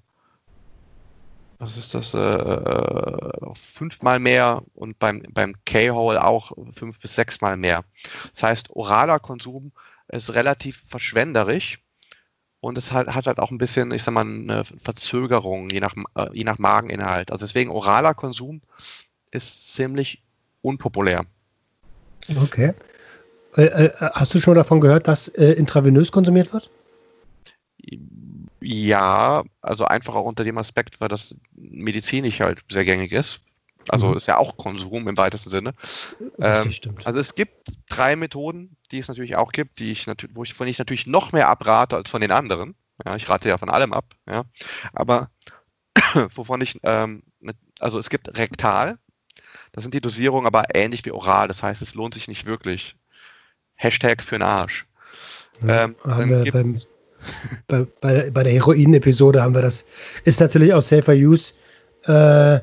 was 1.59 1.77
ist 1.77 1.93
das, 1.93 2.13
äh, 2.13 2.19
äh, 2.19 3.53
fünfmal 3.53 4.19
mehr 4.19 4.63
und 4.73 4.97
beim, 4.99 5.23
beim 5.31 5.55
K-Hole 5.65 6.23
auch 6.23 6.51
fünf 6.71 6.99
bis 6.99 7.15
sechsmal 7.15 7.57
mehr. 7.57 7.83
Das 8.33 8.43
heißt, 8.43 8.69
oraler 8.71 9.19
Konsum 9.19 9.71
ist 10.07 10.33
relativ 10.33 10.83
verschwenderisch 10.87 11.79
und 12.59 12.77
es 12.77 12.91
hat, 12.91 13.07
hat 13.13 13.27
halt 13.27 13.39
auch 13.39 13.51
ein 13.51 13.57
bisschen, 13.57 13.91
ich 13.91 14.03
sag 14.03 14.13
mal, 14.13 14.21
eine 14.21 14.63
Verzögerung, 14.65 15.69
je 15.69 15.79
nach, 15.79 15.95
äh, 16.15 16.27
je 16.33 16.43
nach 16.43 16.57
Mageninhalt. 16.57 17.31
Also 17.31 17.45
deswegen 17.45 17.69
oraler 17.69 18.13
Konsum 18.13 18.61
ist 19.31 19.73
ziemlich 19.73 20.23
unpopulär. 20.61 21.25
Okay. 22.41 22.73
Äh, 23.55 23.63
äh, 23.63 23.91
hast 23.99 24.33
du 24.33 24.39
schon 24.39 24.55
davon 24.55 24.81
gehört, 24.81 25.07
dass 25.07 25.27
intravenös 25.27 26.11
konsumiert 26.11 26.53
wird? 26.53 26.69
Ja, 28.61 29.43
also 29.61 29.85
einfach 29.85 30.15
auch 30.15 30.25
unter 30.25 30.43
dem 30.43 30.57
Aspekt, 30.57 30.99
weil 30.99 31.07
das 31.07 31.35
medizinisch 31.53 32.39
halt 32.39 32.63
sehr 32.69 32.83
gängig 32.83 33.11
ist. 33.11 33.44
Also 33.89 34.09
mhm. 34.09 34.17
ist 34.17 34.27
ja 34.27 34.37
auch 34.37 34.57
Konsum 34.57 35.07
im 35.07 35.17
weitesten 35.17 35.49
Sinne. 35.49 35.73
Ähm. 36.39 36.71
Also 37.03 37.19
es 37.19 37.35
gibt 37.35 37.73
drei 37.89 38.15
Methoden, 38.15 38.77
die 38.91 38.99
es 38.99 39.07
natürlich 39.07 39.35
auch 39.35 39.51
gibt, 39.51 39.79
die 39.79 39.91
ich 39.91 40.07
natürlich, 40.07 40.35
wo 40.35 40.43
ich 40.43 40.53
von 40.53 40.67
ich 40.67 40.79
natürlich 40.79 41.07
noch 41.07 41.31
mehr 41.31 41.47
abrate 41.47 41.95
als 41.95 42.09
von 42.09 42.21
den 42.21 42.31
anderen. 42.31 42.75
Ja, 43.05 43.15
ich 43.15 43.27
rate 43.27 43.49
ja 43.49 43.57
von 43.57 43.69
allem 43.69 43.93
ab, 43.93 44.15
ja. 44.27 44.45
Aber 44.93 45.29
wovon 46.35 46.61
ich, 46.61 46.79
ähm, 46.83 47.23
also 47.79 47.99
es 47.99 48.09
gibt 48.09 48.37
rektal, 48.37 48.97
das 49.73 49.83
sind 49.83 49.93
die 49.93 50.01
Dosierungen 50.01 50.47
aber 50.47 50.73
ähnlich 50.73 51.03
wie 51.05 51.11
oral, 51.11 51.47
das 51.47 51.61
heißt, 51.61 51.81
es 51.81 51.95
lohnt 51.95 52.13
sich 52.13 52.27
nicht 52.27 52.45
wirklich. 52.45 52.95
Hashtag 53.75 54.23
für 54.23 54.35
den 54.35 54.43
Arsch. 54.43 54.85
Ja, 55.61 55.85
ähm, 55.85 55.95
dann 56.05 56.43
gibt's, 56.43 56.95
bei, 57.67 57.85
bei, 58.01 58.29
bei 58.31 58.43
der 58.43 58.53
Heroin-Episode 58.53 59.41
haben 59.41 59.53
wir 59.53 59.61
das. 59.61 59.85
Ist 60.23 60.39
natürlich 60.39 60.73
aus 60.73 60.89
Safer 60.89 61.13
Use 61.13 61.53
äh, 62.03 62.59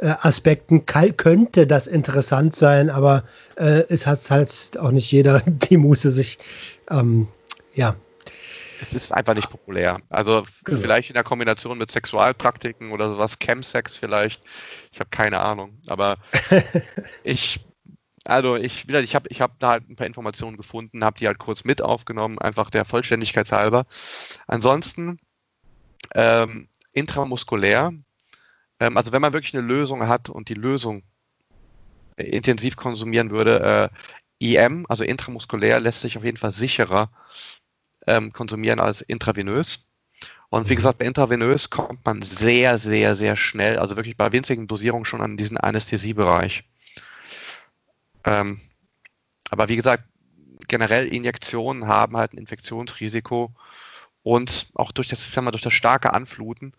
äh 0.00 0.14
Aspekten 0.20 0.86
könnte 0.86 1.66
das 1.66 1.86
interessant 1.86 2.54
sein, 2.54 2.90
aber 2.90 3.24
äh, 3.56 3.84
es 3.88 4.06
hat 4.06 4.30
halt 4.30 4.78
auch 4.78 4.90
nicht 4.90 5.10
jeder 5.10 5.40
die 5.46 5.76
Muße, 5.76 6.12
sich 6.12 6.38
ähm, 6.90 7.28
ja. 7.74 7.96
Es 8.82 8.94
ist 8.94 9.12
einfach 9.12 9.34
nicht 9.34 9.50
populär. 9.50 9.98
Also 10.08 10.44
genau. 10.64 10.80
vielleicht 10.80 11.10
in 11.10 11.14
der 11.14 11.24
Kombination 11.24 11.76
mit 11.76 11.90
Sexualpraktiken 11.90 12.92
oder 12.92 13.10
sowas, 13.10 13.38
Chemsex 13.38 13.98
vielleicht. 13.98 14.42
Ich 14.90 15.00
habe 15.00 15.10
keine 15.10 15.40
Ahnung. 15.40 15.78
Aber 15.86 16.16
ich 17.22 17.60
also 18.24 18.56
ich, 18.56 18.88
ich 18.88 19.14
habe 19.14 19.28
ich 19.28 19.40
hab 19.40 19.58
da 19.58 19.70
halt 19.70 19.88
ein 19.88 19.96
paar 19.96 20.06
Informationen 20.06 20.56
gefunden, 20.56 21.04
habe 21.04 21.18
die 21.18 21.26
halt 21.26 21.38
kurz 21.38 21.64
mit 21.64 21.82
aufgenommen, 21.82 22.38
einfach 22.38 22.70
der 22.70 22.84
Vollständigkeit 22.84 23.50
halber. 23.50 23.86
Ansonsten 24.46 25.18
ähm, 26.14 26.68
intramuskulär, 26.92 27.92
ähm, 28.80 28.96
also 28.96 29.12
wenn 29.12 29.22
man 29.22 29.32
wirklich 29.32 29.54
eine 29.54 29.66
Lösung 29.66 30.08
hat 30.08 30.28
und 30.28 30.48
die 30.48 30.54
Lösung 30.54 31.02
äh, 32.16 32.24
intensiv 32.24 32.76
konsumieren 32.76 33.30
würde, 33.30 33.90
äh, 34.40 34.54
IM, 34.54 34.86
also 34.88 35.04
intramuskulär, 35.04 35.80
lässt 35.80 36.00
sich 36.00 36.16
auf 36.16 36.24
jeden 36.24 36.38
Fall 36.38 36.50
sicherer 36.50 37.12
ähm, 38.06 38.32
konsumieren 38.32 38.80
als 38.80 39.02
intravenös. 39.02 39.86
Und 40.48 40.68
wie 40.68 40.72
mhm. 40.72 40.76
gesagt, 40.76 40.98
bei 40.98 41.04
intravenös 41.04 41.70
kommt 41.70 42.04
man 42.04 42.22
sehr, 42.22 42.78
sehr, 42.78 43.14
sehr 43.14 43.36
schnell, 43.36 43.78
also 43.78 43.96
wirklich 43.96 44.16
bei 44.16 44.32
winzigen 44.32 44.66
Dosierungen 44.66 45.04
schon 45.04 45.20
an 45.20 45.36
diesen 45.36 45.58
Anästhesiebereich. 45.58 46.64
Ähm, 48.24 48.60
aber 49.50 49.68
wie 49.68 49.76
gesagt, 49.76 50.04
generell 50.68 51.06
Injektionen 51.06 51.86
haben 51.86 52.16
halt 52.16 52.32
ein 52.32 52.38
Infektionsrisiko 52.38 53.54
und 54.22 54.68
auch 54.74 54.92
durch 54.92 55.08
das, 55.08 55.24
ich 55.24 55.32
sag 55.32 55.44
mal, 55.44 55.50
durch 55.50 55.62
das 55.62 55.72
starke 55.72 56.12
Anfluten 56.12 56.72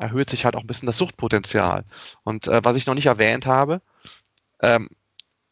erhöht 0.00 0.30
sich 0.30 0.44
halt 0.44 0.56
auch 0.56 0.62
ein 0.62 0.66
bisschen 0.66 0.86
das 0.86 0.98
Suchtpotenzial. 0.98 1.84
Und 2.24 2.48
äh, 2.48 2.64
was 2.64 2.76
ich 2.76 2.86
noch 2.86 2.94
nicht 2.94 3.06
erwähnt 3.06 3.46
habe, 3.46 3.82
ähm, 4.60 4.88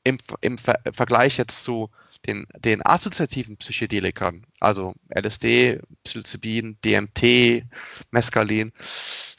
im, 0.05 0.19
im 0.41 0.59
Ver 0.59 0.81
Vergleich 0.91 1.37
jetzt 1.37 1.65
zu 1.65 1.91
den, 2.27 2.47
den 2.59 2.85
assoziativen 2.85 3.59
Psychedelikern, 3.59 4.45
also 4.59 4.95
LSD, 5.15 5.81
Psilocybin, 6.03 6.79
DMT, 6.85 7.65
Mescalin, 8.11 8.73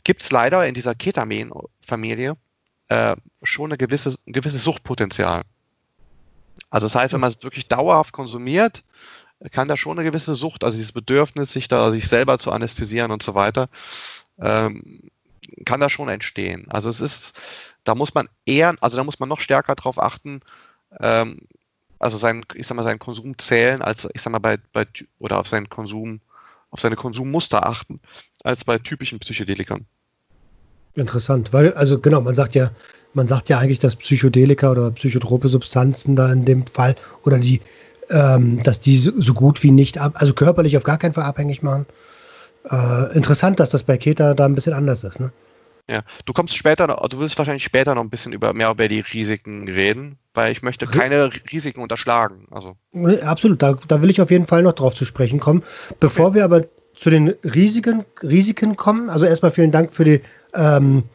gibt 0.04 0.22
es 0.22 0.32
leider 0.32 0.66
in 0.66 0.74
dieser 0.74 0.96
Ketamin-Familie 0.96 2.38
äh, 2.90 3.16
schon 3.44 3.72
eine 3.72 3.78
gewisse, 3.78 4.16
ein 4.28 4.34
gewisses 4.34 4.64
Suchtpotenzial. 4.64 5.44
Also 6.70 6.86
das 6.86 6.96
heißt, 6.96 7.14
wenn 7.14 7.22
man 7.22 7.30
es 7.30 7.44
wirklich 7.44 7.68
dauerhaft 7.68 8.14
konsumiert, 8.14 8.84
kann 9.52 9.68
da 9.68 9.78
schon 9.78 9.98
eine 9.98 10.08
gewisse 10.08 10.36
Sucht, 10.36 10.64
also 10.64 10.78
dieses 10.78 10.92
Bedürfnis, 10.92 11.52
sich 11.52 11.68
da 11.68 11.92
sich 11.92 12.08
selber 12.08 12.38
zu 12.38 12.52
anästhesieren 12.52 13.12
und 13.12 13.24
so 13.24 13.36
weiter, 13.36 13.70
ähm, 14.40 15.10
kann 15.66 15.80
da 15.80 15.90
schon 15.90 16.10
entstehen. 16.10 16.66
Also 16.70 16.90
es 16.90 17.02
ist, 17.02 17.74
da 17.84 17.96
muss 17.96 18.14
man 18.14 18.30
eher, 18.46 18.76
also 18.82 18.98
da 18.98 19.04
muss 19.04 19.20
man 19.20 19.30
noch 19.30 19.40
stärker 19.40 19.76
darauf 19.76 20.02
achten, 20.02 20.42
ähm, 21.00 21.40
also 22.00 22.18
sein, 22.18 22.46
ich 22.56 22.66
sag 22.66 22.76
mal, 22.76 22.84
seinen 22.84 23.00
Konsum 23.00 23.38
zählen, 23.38 23.82
als 23.82 24.08
ich 24.14 24.22
sag 24.22 24.32
mal 24.32 24.40
bei, 24.40 24.58
bei 24.72 24.86
oder 25.20 25.40
auf 25.40 25.48
seinen 25.48 25.70
Konsum, 25.70 26.22
auf 26.72 26.80
seine 26.80 26.96
Konsummuster 26.96 27.66
achten, 27.66 28.00
als 28.44 28.64
bei 28.64 28.78
typischen 28.78 29.20
Psychedelikern. 29.20 29.86
Interessant, 30.96 31.54
weil, 31.54 31.74
also 31.74 32.00
genau, 32.00 32.22
man 32.22 32.36
sagt 32.36 32.56
ja, 32.56 32.72
man 33.14 33.28
sagt 33.28 33.50
ja 33.50 33.60
eigentlich, 33.60 33.80
dass 33.80 33.96
Psychedelika 33.96 34.72
oder 34.72 34.92
psychotrope 34.92 35.50
Substanzen 35.50 36.16
da 36.16 36.32
in 36.32 36.46
dem 36.46 36.66
Fall 36.68 36.96
oder 37.24 37.38
die, 37.38 37.62
ähm, 38.10 38.62
dass 38.64 38.80
die 38.80 38.98
so 38.98 39.34
gut 39.34 39.64
wie 39.64 39.72
nicht 39.72 39.98
also 39.98 40.34
körperlich 40.34 40.78
auf 40.78 40.84
gar 40.84 40.98
keinen 40.98 41.14
Fall 41.14 41.24
abhängig 41.24 41.62
machen. 41.62 41.86
Äh, 42.72 43.16
interessant, 43.16 43.60
dass 43.60 43.70
das 43.70 43.84
bei 43.84 43.98
Keta 43.98 44.34
da 44.34 44.46
ein 44.46 44.56
bisschen 44.56 44.74
anders 44.74 45.04
ist, 45.04 45.20
ne? 45.20 45.32
Ja, 45.90 46.04
du 46.26 46.34
kommst 46.34 46.56
später, 46.56 46.86
du 46.86 47.20
willst 47.20 47.36
wahrscheinlich 47.40 47.64
später 47.64 47.96
noch 47.96 48.04
ein 48.04 48.12
bisschen 48.12 48.32
über 48.32 48.54
mehr 48.54 48.70
über 48.70 48.88
die 48.88 49.00
Risiken 49.00 49.68
reden, 49.68 50.20
weil 50.36 50.52
ich 50.52 50.62
möchte 50.62 50.86
keine 50.86 51.32
Risiken 51.52 51.82
unterschlagen. 51.82 52.46
Also. 52.52 52.76
Absolut, 53.24 53.64
da, 53.64 53.76
da 53.88 54.00
will 54.00 54.12
ich 54.12 54.22
auf 54.22 54.30
jeden 54.30 54.46
Fall 54.46 54.62
noch 54.62 54.74
drauf 54.74 54.94
zu 54.94 55.06
sprechen 55.06 55.40
kommen. 55.40 55.64
Bevor 56.00 56.28
okay. 56.28 56.36
wir 56.36 56.44
aber 56.44 56.66
zu 56.94 57.10
den 57.10 57.30
Risiken, 57.44 58.06
Risiken 58.22 58.76
kommen, 58.76 59.10
also 59.10 59.26
erstmal 59.26 59.52
vielen 59.52 59.72
Dank 59.72 59.92
für 59.92 60.04
die 60.04 60.22
ähm, 60.54 61.06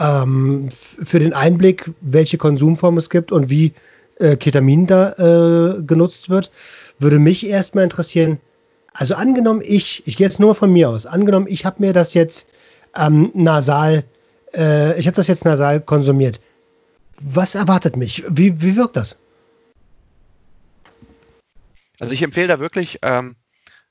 ähm, 0.00 0.70
für 0.72 1.20
den 1.20 1.32
Einblick, 1.32 1.92
welche 2.00 2.38
Konsumform 2.38 2.96
es 2.96 3.10
gibt 3.10 3.30
und 3.30 3.48
wie 3.48 3.74
äh, 4.18 4.36
Ketamin 4.36 4.86
da 4.86 5.12
äh, 5.12 5.82
genutzt 5.82 6.30
wird, 6.30 6.50
würde 6.98 7.18
mich 7.18 7.46
erstmal 7.46 7.84
interessieren, 7.84 8.40
also 8.92 9.14
angenommen 9.14 9.62
ich, 9.64 10.06
ich 10.06 10.16
gehe 10.16 10.26
jetzt 10.26 10.40
nur 10.40 10.54
von 10.54 10.72
mir 10.72 10.90
aus, 10.90 11.06
angenommen 11.06 11.46
ich 11.48 11.64
habe 11.64 11.76
mir 11.78 11.92
das 11.92 12.14
jetzt 12.14 12.48
ähm, 12.94 13.30
nasal, 13.34 14.04
äh, 14.54 14.98
ich 14.98 15.06
habe 15.06 15.16
das 15.16 15.28
jetzt 15.28 15.44
nasal 15.44 15.80
konsumiert. 15.80 16.40
Was 17.20 17.54
erwartet 17.54 17.96
mich? 17.96 18.24
Wie, 18.28 18.62
wie 18.62 18.76
wirkt 18.76 18.96
das? 18.96 19.18
Also 22.00 22.14
ich 22.14 22.22
empfehle 22.22 22.48
da 22.48 22.60
wirklich 22.60 22.98
ähm, 23.02 23.36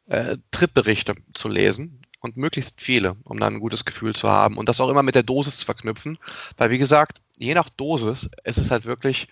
äh, 0.07 0.37
Tripberichte 0.51 1.15
zu 1.33 1.47
lesen 1.47 2.01
und 2.21 2.37
möglichst 2.37 2.81
viele, 2.81 3.15
um 3.23 3.39
dann 3.39 3.55
ein 3.55 3.59
gutes 3.59 3.85
Gefühl 3.85 4.15
zu 4.15 4.27
haben 4.27 4.57
und 4.57 4.67
das 4.67 4.81
auch 4.81 4.89
immer 4.89 5.03
mit 5.03 5.15
der 5.15 5.23
Dosis 5.23 5.57
zu 5.57 5.65
verknüpfen, 5.65 6.17
weil 6.57 6.71
wie 6.71 6.79
gesagt, 6.79 7.21
je 7.37 7.53
nach 7.53 7.69
Dosis 7.69 8.29
ist 8.43 8.57
es 8.57 8.71
halt 8.71 8.85
wirklich, 8.85 9.27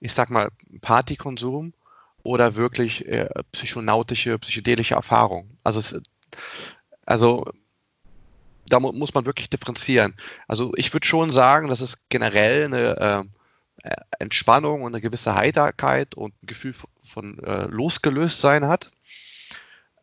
ich 0.00 0.12
sag 0.12 0.30
mal, 0.30 0.50
Partykonsum 0.80 1.72
oder 2.28 2.56
wirklich 2.56 3.06
äh, 3.08 3.26
psychonautische, 3.52 4.38
psychedelische 4.38 4.94
Erfahrung. 4.94 5.56
Also 5.64 5.78
es, 5.78 5.98
also 7.06 7.50
da 8.68 8.80
mu 8.80 8.92
muss 8.92 9.14
man 9.14 9.24
wirklich 9.24 9.48
differenzieren. 9.48 10.14
Also 10.46 10.74
ich 10.76 10.92
würde 10.92 11.06
schon 11.06 11.32
sagen, 11.32 11.68
dass 11.68 11.80
es 11.80 12.06
generell 12.10 12.66
eine 12.66 13.26
äh, 13.82 13.96
Entspannung 14.18 14.82
und 14.82 14.92
eine 14.92 15.00
gewisse 15.00 15.34
Heiterkeit 15.36 16.16
und 16.16 16.34
ein 16.42 16.46
Gefühl 16.46 16.74
von, 17.02 17.38
äh, 17.44 17.64
Losgelöstsein 17.64 18.66
hat. 18.66 18.90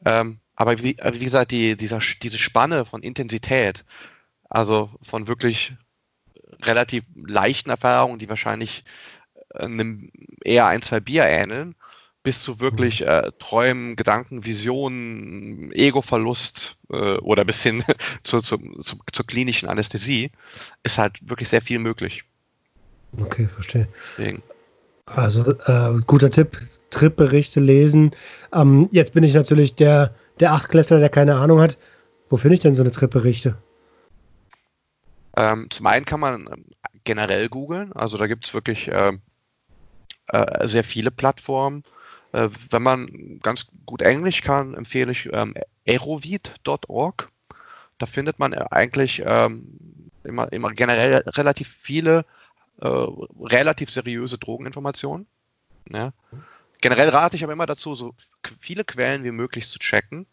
Ähm, 0.04 0.40
aber 0.56 0.80
wie, 0.80 0.98
wie, 0.98 1.26
gesagt, 1.26 1.52
die, 1.52 1.78
dieser, 1.78 2.00
diese 2.24 2.40
Spanne 2.40 2.86
von 2.86 3.04
Intensität, 3.04 3.86
also 4.50 4.90
von 5.04 5.28
wirklich 5.28 5.76
relativ 6.64 7.04
leichten 7.14 7.70
Erfahrungen, 7.70 8.18
die 8.18 8.30
wahrscheinlich 8.30 8.84
äh, 9.54 9.66
einem 9.66 10.12
eher 10.44 10.66
ein, 10.66 10.82
zwei 10.82 11.00
Bier 11.00 11.26
ähneln, 11.26 11.76
bis 12.26 12.44
zu 12.44 12.60
wirklich 12.60 13.02
mhm. 13.02 13.08
äh, 13.08 13.32
Träumen, 13.40 13.96
Gedanken, 13.96 14.44
Visionen, 14.44 15.72
Ego-Verlust 15.72 16.78
äh, 16.92 17.18
oder 17.20 17.46
bis 17.46 17.64
hin 17.64 17.84
zur, 18.24 18.44
zur, 18.44 18.60
zur, 18.82 19.00
zur, 19.12 19.26
klinischen 19.28 19.70
Anästhesie, 19.70 20.32
ist 20.84 20.98
halt 20.98 21.18
wirklich 21.22 21.48
sehr 21.48 21.62
viel 21.62 21.80
möglich. 21.80 22.26
Okay, 23.18 23.48
verstehe. 23.48 23.88
Deswegen. 24.00 24.42
Also 25.06 25.52
äh, 25.52 26.02
guter 26.06 26.32
Tipp, 26.32 26.60
Trip-Berichte 26.90 27.60
lesen. 27.60 28.12
Ähm, 28.52 28.90
jetzt 28.92 29.14
bin 29.14 29.24
ich 29.24 29.36
natürlich 29.36 29.76
der, 29.76 30.16
der 30.40 30.54
Achtklässler, 30.54 31.00
der 31.00 31.10
keine 31.10 31.36
Ahnung 31.36 31.62
hat. 31.62 31.78
Wo 32.30 32.38
finde 32.38 32.56
ich 32.56 32.62
denn 32.62 32.76
so 32.76 32.82
eine 32.82 32.92
Trip-Berichte? 32.92 33.56
Ähm, 35.38 35.68
zum 35.70 35.86
einen 35.86 36.06
kann 36.06 36.20
man 36.20 36.48
ähm, 36.52 36.66
generell 37.04 37.50
googeln, 37.50 37.94
also 37.94 38.18
da 38.18 38.26
gibt 38.26 38.48
es 38.48 38.54
wirklich 38.56 38.88
äh, 38.88 39.14
äh, 40.30 40.68
sehr 40.68 40.84
viele 40.84 41.12
Plattformen. 41.12 41.84
Äh, 42.36 42.50
wenn 42.70 42.84
man 42.84 43.40
ganz 43.42 43.68
gut 43.86 44.02
Englisch 44.02 44.42
kann, 44.42 44.74
empfehle 44.74 45.14
ich 45.14 45.30
ähm, 45.32 45.56
aerovid.org. 45.88 47.32
Da 47.98 48.06
findet 48.06 48.40
man 48.40 48.54
eigentlich 48.54 49.24
ähm, 49.26 50.12
immer, 50.26 50.52
immer 50.52 50.72
generell 50.72 51.24
relativ 51.30 51.70
viele 51.70 52.26
äh, 52.82 52.88
relativ 52.88 53.90
seriöse 53.90 54.38
Drogeninformationen. 54.38 55.28
Ja. 55.90 56.12
Generell 56.82 57.08
rate 57.08 57.38
ich 57.38 57.44
aber 57.46 57.54
immer 57.54 57.68
dazu, 57.68 57.96
so 57.96 58.14
viele 58.60 58.84
Quellen 58.84 59.24
wie 59.24 59.32
möglich 59.32 59.70
zu 59.70 59.80
checken. 59.80 60.28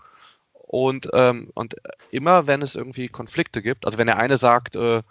Und, 0.53 1.09
ähm, 1.12 1.51
und 1.55 1.77
immer, 2.11 2.49
wenn 2.49 2.62
es 2.62 2.75
irgendwie 2.75 3.09
Konflikte 3.09 3.62
gibt, 3.62 3.87
also 3.87 3.99
wenn 3.99 4.09
der 4.09 4.19
eine 4.19 4.38
sagt, 4.38 4.75
äh, 4.75 5.03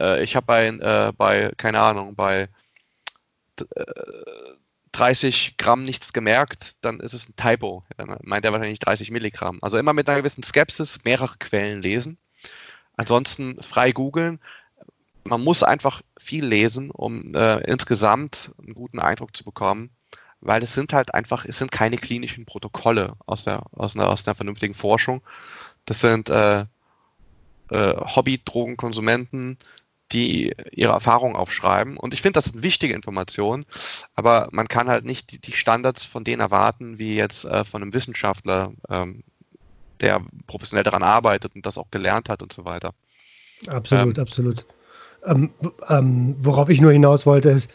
äh, 0.00 0.22
ich 0.22 0.34
habe 0.34 0.46
bei, 0.46 0.68
äh, 0.68 1.12
bei, 1.12 1.52
keine 1.58 1.80
Ahnung, 1.80 2.14
bei 2.14 2.48
30 4.96 5.56
Gramm 5.58 5.82
nichts 5.82 6.14
gemerkt, 6.14 6.76
dann 6.80 7.00
ist 7.00 7.12
es 7.12 7.28
ein 7.28 7.36
Typo. 7.36 7.84
Dann 7.98 8.16
meint 8.22 8.46
er 8.46 8.52
wahrscheinlich 8.52 8.78
30 8.78 9.10
Milligramm. 9.10 9.58
Also 9.60 9.76
immer 9.76 9.92
mit 9.92 10.08
einer 10.08 10.20
gewissen 10.20 10.42
Skepsis 10.42 11.04
mehrere 11.04 11.36
Quellen 11.38 11.82
lesen. 11.82 12.16
Ansonsten 12.96 13.62
frei 13.62 13.92
googeln. 13.92 14.40
Man 15.24 15.44
muss 15.44 15.62
einfach 15.62 16.00
viel 16.16 16.46
lesen, 16.46 16.90
um 16.90 17.34
äh, 17.34 17.58
insgesamt 17.70 18.52
einen 18.58 18.72
guten 18.72 18.98
Eindruck 18.98 19.36
zu 19.36 19.44
bekommen, 19.44 19.90
weil 20.40 20.62
es 20.62 20.72
sind 20.72 20.94
halt 20.94 21.12
einfach, 21.12 21.44
es 21.44 21.58
sind 21.58 21.70
keine 21.70 21.98
klinischen 21.98 22.46
Protokolle 22.46 23.16
aus 23.26 23.44
der, 23.44 23.64
aus 23.72 23.96
einer, 23.96 24.08
aus 24.08 24.26
einer 24.26 24.34
vernünftigen 24.34 24.74
Forschung. 24.74 25.20
Das 25.84 26.00
sind 26.00 26.30
äh, 26.30 26.60
äh, 26.60 26.64
Hobby-Drogenkonsumenten, 27.70 29.58
die 30.12 30.54
ihre 30.70 30.92
Erfahrungen 30.92 31.36
aufschreiben. 31.36 31.96
Und 31.96 32.14
ich 32.14 32.22
finde, 32.22 32.38
das 32.38 32.46
sind 32.46 32.62
wichtige 32.62 32.94
Informationen, 32.94 33.66
aber 34.14 34.48
man 34.52 34.68
kann 34.68 34.88
halt 34.88 35.04
nicht 35.04 35.32
die, 35.32 35.40
die 35.40 35.52
Standards 35.52 36.04
von 36.04 36.24
denen 36.24 36.40
erwarten, 36.40 36.98
wie 36.98 37.16
jetzt 37.16 37.44
äh, 37.44 37.64
von 37.64 37.82
einem 37.82 37.92
Wissenschaftler, 37.92 38.72
ähm, 38.88 39.22
der 40.00 40.20
professionell 40.46 40.84
daran 40.84 41.02
arbeitet 41.02 41.54
und 41.54 41.64
das 41.64 41.78
auch 41.78 41.90
gelernt 41.90 42.28
hat 42.28 42.42
und 42.42 42.52
so 42.52 42.64
weiter. 42.64 42.92
Absolut, 43.66 44.18
ähm, 44.18 44.22
absolut. 44.22 44.66
Ähm, 45.24 45.50
ähm, 45.88 46.36
worauf 46.40 46.68
ich 46.68 46.80
nur 46.80 46.92
hinaus 46.92 47.26
wollte, 47.26 47.50
ist 47.50 47.70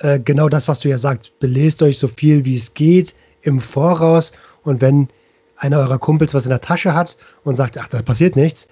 äh, 0.00 0.18
genau 0.18 0.48
das, 0.48 0.68
was 0.68 0.80
du 0.80 0.88
ja 0.88 0.98
sagst. 0.98 1.38
Belest 1.38 1.82
euch 1.82 1.98
so 1.98 2.08
viel, 2.08 2.44
wie 2.44 2.56
es 2.56 2.74
geht 2.74 3.14
im 3.42 3.60
Voraus 3.60 4.32
und 4.64 4.80
wenn 4.80 5.08
einer 5.56 5.78
eurer 5.78 5.98
Kumpels 5.98 6.34
was 6.34 6.44
in 6.44 6.50
der 6.50 6.60
Tasche 6.60 6.94
hat 6.94 7.16
und 7.44 7.54
sagt, 7.54 7.78
ach, 7.78 7.88
da 7.88 8.02
passiert 8.02 8.34
nichts, 8.36 8.68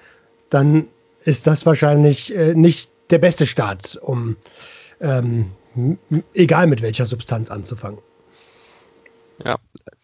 dann 0.51 0.89
ist 1.25 1.47
das 1.47 1.67
wahrscheinlich 1.67 2.35
äh, 2.35 2.55
nicht 2.55 2.91
der 3.11 3.19
beste 3.19 3.47
Start, 3.47 3.97
um 3.97 4.37
ähm, 5.01 5.53
egal 6.35 6.67
mit 6.67 6.83
welcher 6.83 7.07
Substanz 7.07 7.51
anzufangen. 7.51 8.01
Ja, 9.45 9.57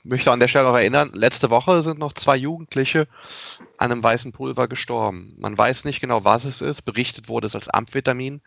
möchte 0.04 0.30
an 0.30 0.38
der 0.38 0.46
Stelle 0.46 0.68
noch 0.68 0.76
erinnern, 0.76 1.10
letzte 1.12 1.50
Woche 1.50 1.82
sind 1.82 1.98
noch 1.98 2.12
zwei 2.12 2.36
Jugendliche 2.36 3.08
an 3.78 3.90
einem 3.90 4.02
weißen 4.02 4.30
Pulver 4.32 4.68
gestorben. 4.68 5.34
Man 5.38 5.58
weiß 5.58 5.84
nicht 5.84 6.00
genau, 6.00 6.24
was 6.24 6.44
es 6.44 6.60
ist. 6.60 6.82
Berichtet 6.82 7.28
wurde 7.28 7.46
es 7.46 7.56
als 7.56 7.68
Amphetamin. 7.68 8.40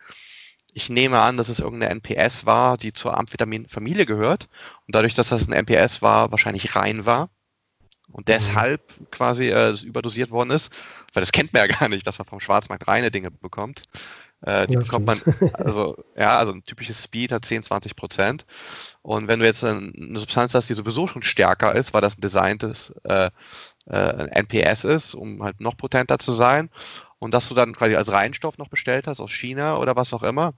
Ich 0.74 0.90
nehme 0.90 1.20
an, 1.20 1.36
dass 1.36 1.50
es 1.50 1.60
irgendeine 1.60 1.92
NPS 1.92 2.46
war, 2.46 2.78
die 2.78 2.94
zur 2.94 3.18
Amphetamin-Familie 3.18 4.06
gehört 4.06 4.48
und 4.86 4.96
dadurch, 4.96 5.14
dass 5.14 5.30
das 5.30 5.48
ein 5.48 5.54
NPS 5.54 6.02
war, 6.02 6.32
wahrscheinlich 6.32 6.76
rein 6.76 7.06
war 7.06 7.30
und 8.12 8.28
deshalb 8.28 8.82
mhm. 9.00 9.12
quasi 9.12 9.50
äh, 9.50 9.74
überdosiert 9.84 10.32
worden 10.32 10.52
ist, 10.52 10.72
weil 11.14 11.22
das 11.22 11.32
kennt 11.32 11.54
man 11.54 11.68
ja 11.68 11.76
gar 11.80 11.90
nicht, 11.90 12.06
dass 12.08 12.20
man 12.20 12.28
vom 12.28 12.40
Schwarzmarkt 12.40 12.88
reine 12.88 13.12
Dinge 13.12 13.32
bekommt. 13.32 13.82
Äh, 14.48 14.66
die 14.68 14.76
ja, 14.76 14.80
bekommt 14.80 15.06
man, 15.06 15.20
also 15.56 16.02
ja, 16.16 16.38
also 16.38 16.54
ein 16.54 16.64
typisches 16.64 17.04
Speed 17.04 17.34
hat 17.34 17.44
10, 17.44 17.64
20 17.64 17.98
Prozent. 17.98 18.46
Und 19.02 19.28
wenn 19.28 19.42
du 19.42 19.46
jetzt 19.46 19.62
eine 19.62 20.18
Substanz 20.18 20.54
hast, 20.54 20.70
die 20.70 20.74
sowieso 20.74 21.06
schon 21.06 21.22
stärker 21.22 21.76
ist, 21.76 21.94
weil 21.94 22.00
das 22.00 22.18
ein 22.18 22.22
designtes 22.22 22.96
äh, 23.04 23.30
äh, 23.88 24.28
NPS 24.30 24.86
ist, 24.86 25.16
um 25.16 25.44
halt 25.44 25.60
noch 25.60 25.76
potenter 25.76 26.18
zu 26.18 26.32
sein, 26.32 26.70
und 27.20 27.34
dass 27.34 27.50
du 27.50 27.56
dann 27.56 27.74
quasi 27.74 27.96
als 27.98 28.10
Reinstoff 28.10 28.58
noch 28.58 28.70
bestellt 28.70 29.08
hast 29.08 29.20
aus 29.20 29.32
China 29.32 29.80
oder 29.80 29.98
was 29.98 30.14
auch 30.14 30.24
immer, 30.24 30.54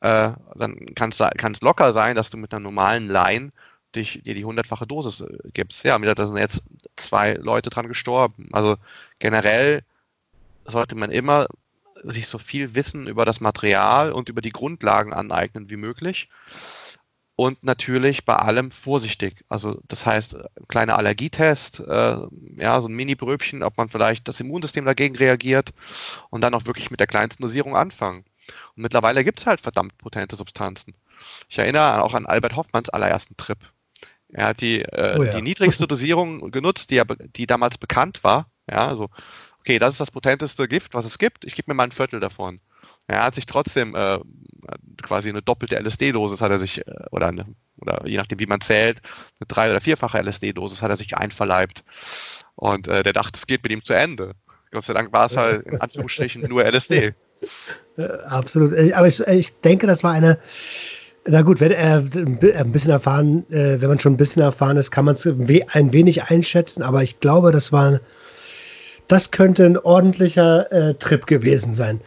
äh, 0.00 0.32
dann 0.56 0.86
kann 0.96 1.12
es 1.12 1.60
locker 1.60 1.92
sein, 1.92 2.16
dass 2.16 2.30
du 2.30 2.38
mit 2.38 2.52
einer 2.52 2.60
normalen 2.60 3.06
Line 3.06 3.52
dich, 3.94 4.20
dir 4.24 4.34
die 4.34 4.44
hundertfache 4.44 4.86
Dosis 4.88 5.20
äh, 5.20 5.28
gibst. 5.54 5.84
Ja, 5.84 5.96
da 5.96 6.26
sind 6.26 6.38
jetzt 6.38 6.64
zwei 6.96 7.34
Leute 7.34 7.70
dran 7.70 7.86
gestorben. 7.86 8.48
Also 8.50 8.78
generell 9.20 9.84
sollte 10.64 10.96
man 10.96 11.12
immer 11.12 11.46
sich 12.04 12.26
so 12.26 12.38
viel 12.38 12.74
Wissen 12.74 13.06
über 13.06 13.24
das 13.24 13.40
Material 13.40 14.12
und 14.12 14.28
über 14.28 14.40
die 14.40 14.52
Grundlagen 14.52 15.12
aneignen 15.12 15.70
wie 15.70 15.76
möglich. 15.76 16.28
Und 17.34 17.62
natürlich 17.64 18.24
bei 18.24 18.36
allem 18.36 18.70
vorsichtig. 18.70 19.44
Also 19.48 19.80
das 19.88 20.04
heißt, 20.04 20.36
ein 20.36 20.68
kleiner 20.68 20.98
Allergietest, 20.98 21.80
äh, 21.80 22.16
ja, 22.56 22.80
so 22.80 22.88
ein 22.88 22.94
Mini-Bröbchen, 22.94 23.62
ob 23.62 23.78
man 23.78 23.88
vielleicht 23.88 24.28
das 24.28 24.38
Immunsystem 24.40 24.84
dagegen 24.84 25.16
reagiert 25.16 25.72
und 26.30 26.42
dann 26.42 26.54
auch 26.54 26.66
wirklich 26.66 26.90
mit 26.90 27.00
der 27.00 27.06
kleinsten 27.06 27.42
Dosierung 27.42 27.74
anfangen. 27.74 28.24
Und 28.76 28.82
mittlerweile 28.82 29.24
gibt 29.24 29.40
es 29.40 29.46
halt 29.46 29.60
verdammt 29.60 29.96
potente 29.98 30.36
Substanzen. 30.36 30.94
Ich 31.48 31.58
erinnere 31.58 32.02
auch 32.02 32.14
an 32.14 32.26
Albert 32.26 32.56
Hoffmanns 32.56 32.90
allerersten 32.90 33.36
Trip. 33.36 33.58
Er 34.28 34.46
hat 34.46 34.60
die, 34.60 34.82
äh, 34.82 35.16
oh 35.18 35.24
ja. 35.24 35.30
die 35.30 35.42
niedrigste 35.42 35.86
Dosierung 35.88 36.50
genutzt, 36.50 36.90
die, 36.90 36.96
er, 36.96 37.04
die 37.04 37.46
damals 37.46 37.78
bekannt 37.78 38.24
war. 38.24 38.46
Ja, 38.68 38.88
also 38.88 39.10
okay, 39.62 39.78
das 39.78 39.94
ist 39.94 40.00
das 40.00 40.10
potenteste 40.10 40.66
Gift, 40.66 40.94
was 40.94 41.04
es 41.04 41.18
gibt, 41.18 41.44
ich 41.44 41.54
gebe 41.54 41.70
mir 41.70 41.74
mal 41.74 41.84
ein 41.84 41.92
Viertel 41.92 42.18
davon. 42.18 42.60
Er 43.06 43.22
hat 43.22 43.34
sich 43.34 43.46
trotzdem 43.46 43.94
äh, 43.94 44.18
quasi 45.02 45.28
eine 45.28 45.42
doppelte 45.42 45.76
LSD-Dosis 45.76 46.40
hat 46.40 46.50
er 46.50 46.58
sich, 46.58 46.86
äh, 46.86 46.94
oder, 47.12 47.28
eine, 47.28 47.46
oder 47.78 48.06
je 48.06 48.16
nachdem 48.16 48.40
wie 48.40 48.46
man 48.46 48.60
zählt, 48.60 49.00
eine 49.38 49.46
drei- 49.46 49.70
oder 49.70 49.80
vierfache 49.80 50.18
LSD-Dosis 50.18 50.82
hat 50.82 50.90
er 50.90 50.96
sich 50.96 51.16
einverleibt. 51.16 51.84
Und 52.56 52.88
äh, 52.88 53.02
der 53.02 53.12
dachte, 53.12 53.38
es 53.38 53.46
geht 53.46 53.62
mit 53.62 53.72
ihm 53.72 53.84
zu 53.84 53.92
Ende. 53.92 54.32
Gott 54.72 54.84
sei 54.84 54.94
Dank 54.94 55.12
war 55.12 55.26
es 55.26 55.36
halt 55.36 55.66
in 55.66 55.80
Anführungsstrichen 55.80 56.42
nur 56.42 56.64
LSD. 56.64 57.14
Absolut. 58.26 58.72
Aber 58.92 59.06
ich, 59.06 59.20
ich 59.20 59.52
denke, 59.60 59.86
das 59.86 60.02
war 60.02 60.12
eine, 60.12 60.38
na 61.24 61.42
gut, 61.42 61.60
wenn 61.60 61.70
er 61.70 61.98
ein 61.98 62.72
bisschen 62.72 62.90
erfahren, 62.90 63.44
äh, 63.50 63.80
wenn 63.80 63.88
man 63.88 64.00
schon 64.00 64.14
ein 64.14 64.16
bisschen 64.16 64.42
erfahren 64.42 64.76
ist, 64.76 64.90
kann 64.90 65.04
man 65.04 65.14
es 65.14 65.26
ein 65.26 65.92
wenig 65.92 66.24
einschätzen, 66.24 66.82
aber 66.82 67.02
ich 67.02 67.20
glaube, 67.20 67.52
das 67.52 67.72
war 67.72 68.00
das 69.08 69.30
könnte 69.30 69.64
ein 69.64 69.76
ordentlicher 69.76 70.70
äh, 70.72 70.94
Trip 70.94 71.26
gewesen 71.26 71.74
sein. 71.74 72.00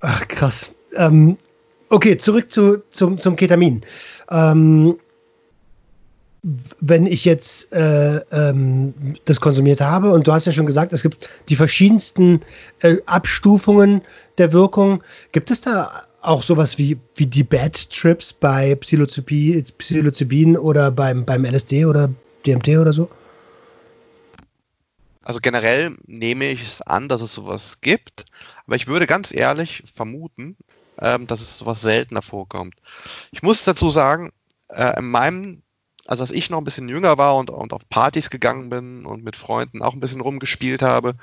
Ach, 0.00 0.26
krass. 0.28 0.72
Ähm, 0.96 1.36
okay, 1.88 2.18
zurück 2.18 2.50
zu, 2.50 2.82
zum, 2.90 3.18
zum 3.18 3.36
Ketamin. 3.36 3.82
Ähm, 4.30 4.96
wenn 6.80 7.06
ich 7.06 7.24
jetzt 7.24 7.72
äh, 7.72 8.16
ähm, 8.32 8.94
das 9.26 9.40
konsumiert 9.40 9.80
habe, 9.80 10.12
und 10.12 10.26
du 10.26 10.32
hast 10.32 10.46
ja 10.46 10.52
schon 10.52 10.66
gesagt, 10.66 10.92
es 10.92 11.02
gibt 11.02 11.28
die 11.48 11.54
verschiedensten 11.54 12.40
äh, 12.80 12.96
Abstufungen 13.06 14.02
der 14.38 14.52
Wirkung, 14.52 15.04
gibt 15.30 15.52
es 15.52 15.60
da 15.60 16.02
auch 16.20 16.42
sowas 16.42 16.78
wie, 16.78 16.98
wie 17.14 17.26
die 17.26 17.44
Bad 17.44 17.90
Trips 17.90 18.32
bei 18.32 18.74
Psilocybin 18.74 20.56
oder 20.56 20.90
beim, 20.90 21.24
beim 21.24 21.44
LSD 21.44 21.84
oder 21.84 22.10
DMT 22.44 22.68
oder 22.70 22.92
so? 22.92 23.08
Also 25.22 25.40
generell 25.40 25.96
nehme 26.06 26.50
ich 26.50 26.64
es 26.64 26.82
an, 26.82 27.08
dass 27.08 27.20
es 27.20 27.34
sowas 27.34 27.80
gibt, 27.80 28.24
aber 28.66 28.76
ich 28.76 28.86
würde 28.86 29.06
ganz 29.06 29.32
ehrlich 29.32 29.84
vermuten, 29.94 30.56
ähm, 30.98 31.26
dass 31.26 31.40
es 31.40 31.58
sowas 31.58 31.80
seltener 31.80 32.22
vorkommt. 32.22 32.74
Ich 33.30 33.42
muss 33.42 33.64
dazu 33.64 33.90
sagen, 33.90 34.32
äh, 34.68 34.98
in 34.98 35.08
meinem 35.08 35.62
also 36.06 36.24
als 36.24 36.32
ich 36.32 36.50
noch 36.50 36.58
ein 36.58 36.64
bisschen 36.64 36.88
jünger 36.88 37.16
war 37.16 37.36
und, 37.36 37.50
und 37.50 37.72
auf 37.72 37.88
Partys 37.88 38.28
gegangen 38.28 38.70
bin 38.70 39.06
und 39.06 39.22
mit 39.22 39.36
Freunden 39.36 39.82
auch 39.82 39.94
ein 39.94 40.00
bisschen 40.00 40.20
rumgespielt 40.20 40.82
habe, 40.82 41.14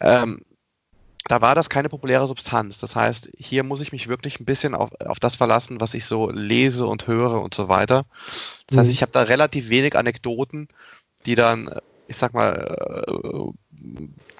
ähm, 0.00 0.44
da 1.26 1.40
war 1.40 1.54
das 1.54 1.70
keine 1.70 1.88
populäre 1.88 2.28
Substanz. 2.28 2.78
Das 2.78 2.94
heißt, 2.94 3.30
hier 3.36 3.64
muss 3.64 3.80
ich 3.80 3.92
mich 3.92 4.08
wirklich 4.08 4.40
ein 4.40 4.44
bisschen 4.44 4.74
auf, 4.74 4.90
auf 5.00 5.18
das 5.18 5.36
verlassen, 5.36 5.80
was 5.80 5.94
ich 5.94 6.04
so 6.04 6.30
lese 6.30 6.86
und 6.86 7.06
höre 7.06 7.40
und 7.40 7.54
so 7.54 7.68
weiter. 7.68 8.04
Das 8.66 8.76
mhm. 8.76 8.80
heißt, 8.80 8.90
ich 8.90 9.02
habe 9.02 9.12
da 9.12 9.22
relativ 9.22 9.70
wenig 9.70 9.96
Anekdoten, 9.96 10.68
die 11.24 11.34
dann, 11.34 11.70
ich 12.06 12.16
sag 12.16 12.34
mal, 12.34 13.04
äh, 13.06 13.52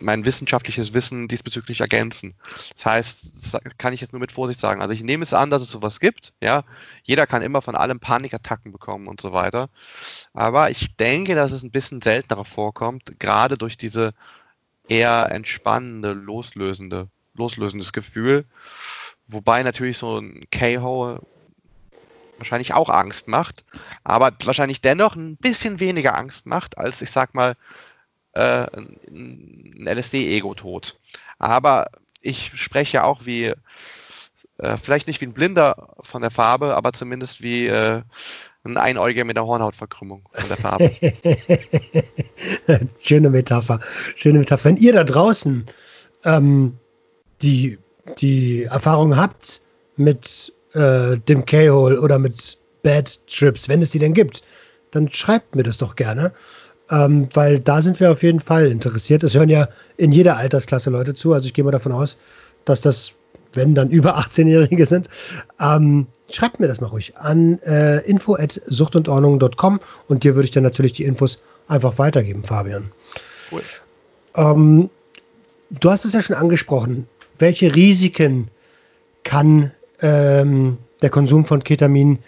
mein 0.01 0.25
wissenschaftliches 0.25 0.95
Wissen 0.95 1.29
diesbezüglich 1.29 1.81
ergänzen. 1.81 2.35
Das 2.75 2.87
heißt, 2.87 3.55
das 3.55 3.79
kann 3.79 3.93
ich 3.93 4.01
jetzt 4.01 4.13
nur 4.13 4.21
mit 4.21 4.33
Vorsicht 4.33 4.61
sagen. 4.61 4.83
Also 4.83 4.93
ich 4.95 5.03
nehme 5.03 5.23
es 5.23 5.35
an, 5.35 5.51
dass 5.51 5.63
es 5.63 5.71
sowas 5.71 6.01
gibt. 6.01 6.35
Ja, 6.41 6.65
jeder 7.03 7.27
kann 7.27 7.43
immer 7.43 7.63
von 7.63 7.75
allem 7.75 8.01
Panikattacken 8.01 8.73
bekommen 8.73 9.09
und 9.09 9.21
so 9.21 9.33
weiter. 9.33 9.69
Aber 10.33 10.71
ich 10.71 10.97
denke, 10.97 11.35
dass 11.35 11.53
es 11.53 11.63
ein 11.63 11.71
bisschen 11.71 12.03
seltener 12.03 12.45
vorkommt, 12.45 13.19
gerade 13.19 13.57
durch 13.57 13.77
diese 13.77 14.15
eher 14.89 15.31
entspannende, 15.31 16.13
loslösende, 16.13 17.09
loslösendes 17.35 17.93
Gefühl. 17.93 18.45
Wobei 19.27 19.63
natürlich 19.63 19.99
so 19.99 20.19
ein 20.19 20.45
K-Hole 20.51 21.23
wahrscheinlich 22.39 22.75
auch 22.75 22.91
Angst 22.91 23.29
macht, 23.29 23.65
aber 24.03 24.33
wahrscheinlich 24.45 24.81
dennoch 24.81 25.17
ein 25.17 25.37
bisschen 25.37 25.81
weniger 25.81 26.17
Angst 26.17 26.47
macht, 26.47 26.79
als 26.79 27.03
ich 27.03 27.11
sag 27.11 27.35
mal 27.35 27.57
äh, 28.33 28.67
ein 29.09 29.87
LSD-Ego-Tod. 29.87 30.99
Aber 31.39 31.87
ich 32.21 32.53
spreche 32.55 33.05
auch 33.05 33.27
wie, 33.27 33.53
äh, 34.59 34.77
vielleicht 34.83 35.07
nicht 35.07 35.21
wie 35.21 35.27
ein 35.27 35.35
Blinder 35.35 35.95
von 36.01 36.23
der 36.23 36.31
Farbe, 36.31 36.75
aber 36.75 36.93
zumindest 36.93 37.43
wie 37.43 37.67
äh, 37.67 38.03
ein 38.65 38.79
Einäugiger 38.79 39.25
mit 39.25 39.37
einer 39.37 39.47
Hornhautverkrümmung 39.47 40.27
von 40.33 40.49
der 40.49 40.57
Farbe. 40.57 40.91
Schöne 43.03 43.31
Metapher. 43.31 43.81
Schöne 44.17 44.39
Metapher. 44.39 44.65
Wenn 44.65 44.77
ihr 44.79 44.95
da 44.95 45.05
draußen 45.05 45.67
ähm, 46.25 46.79
die, 47.43 47.79
die 48.19 48.65
Erfahrung 48.65 49.17
habt 49.17 49.61
mit 49.97 50.53
äh, 50.75 51.17
dem 51.19 51.45
K-Hole 51.45 52.01
oder 52.01 52.19
mit 52.19 52.59
Bad 52.83 53.19
Trips, 53.27 53.69
wenn 53.69 53.83
es 53.83 53.91
die 53.91 53.99
denn 53.99 54.15
gibt, 54.15 54.43
dann 54.91 55.11
schreibt 55.11 55.57
mir 55.57 55.63
das 55.63 55.79
doch 55.79 55.97
gerne. 55.97 56.33
Ähm, 56.91 57.29
weil 57.33 57.61
da 57.61 57.81
sind 57.81 57.99
wir 57.99 58.13
auf 58.13 58.23
jeden 58.23 58.41
Fall 58.41 58.67
interessiert. 58.67 59.25
Es 59.25 59.35
hören 59.35 59.49
ja 59.49 59.69
in 59.97 60.13
jeder 60.13 60.37
Altersklasse 60.37 60.91
Leute 60.91 61.15
zu. 61.15 61.33
Also 61.33 61.47
ich 61.47 61.55
gehe 61.55 61.65
mal 61.65 61.71
davon 61.71 61.93
aus, 61.93 62.19
dass 62.67 62.83
das, 62.83 63.13
wenn 63.55 63.75
dann 63.75 63.91
über 63.91 64.19
18-Jährige 64.19 64.85
sind, 64.85 65.09
ähm, 65.59 66.07
schreibt 66.31 66.61
mir 66.61 66.69
das 66.69 66.83
mal 66.83 66.89
ruhig 66.89 67.17
an 67.17 67.59
äh, 67.63 68.01
info.suchtundordnung.com 68.01 69.81
und 70.09 70.25
dir 70.25 70.35
würde 70.35 70.45
ich 70.45 70.51
dann 70.51 70.63
natürlich 70.63 70.93
die 70.93 71.05
Infos 71.05 71.41
einfach 71.69 71.99
weitergeben, 71.99 72.45
Fabian. 72.45 72.93
Cool. 73.51 73.63
Ähm, 74.37 74.91
du 75.71 75.91
hast 75.91 76.05
es 76.05 76.13
ja 76.13 76.23
schon 76.23 76.37
angesprochen. 76.37 77.09
Welche 77.39 77.75
Risiken 77.75 78.49
kann 79.23 79.73
ähm, 80.01 80.79
der 81.03 81.11
Konsum 81.11 81.45
von 81.45 81.63
Ketamin 81.63 82.19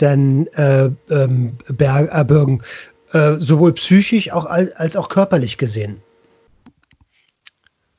denn 0.00 0.46
äh, 0.54 0.90
ähm, 1.10 1.58
erbürgen? 1.78 2.62
Äh, 3.12 3.36
sowohl 3.38 3.72
psychisch 3.74 4.30
auch 4.30 4.46
als, 4.46 4.72
als 4.72 4.96
auch 4.96 5.08
körperlich 5.08 5.58
gesehen. 5.58 6.00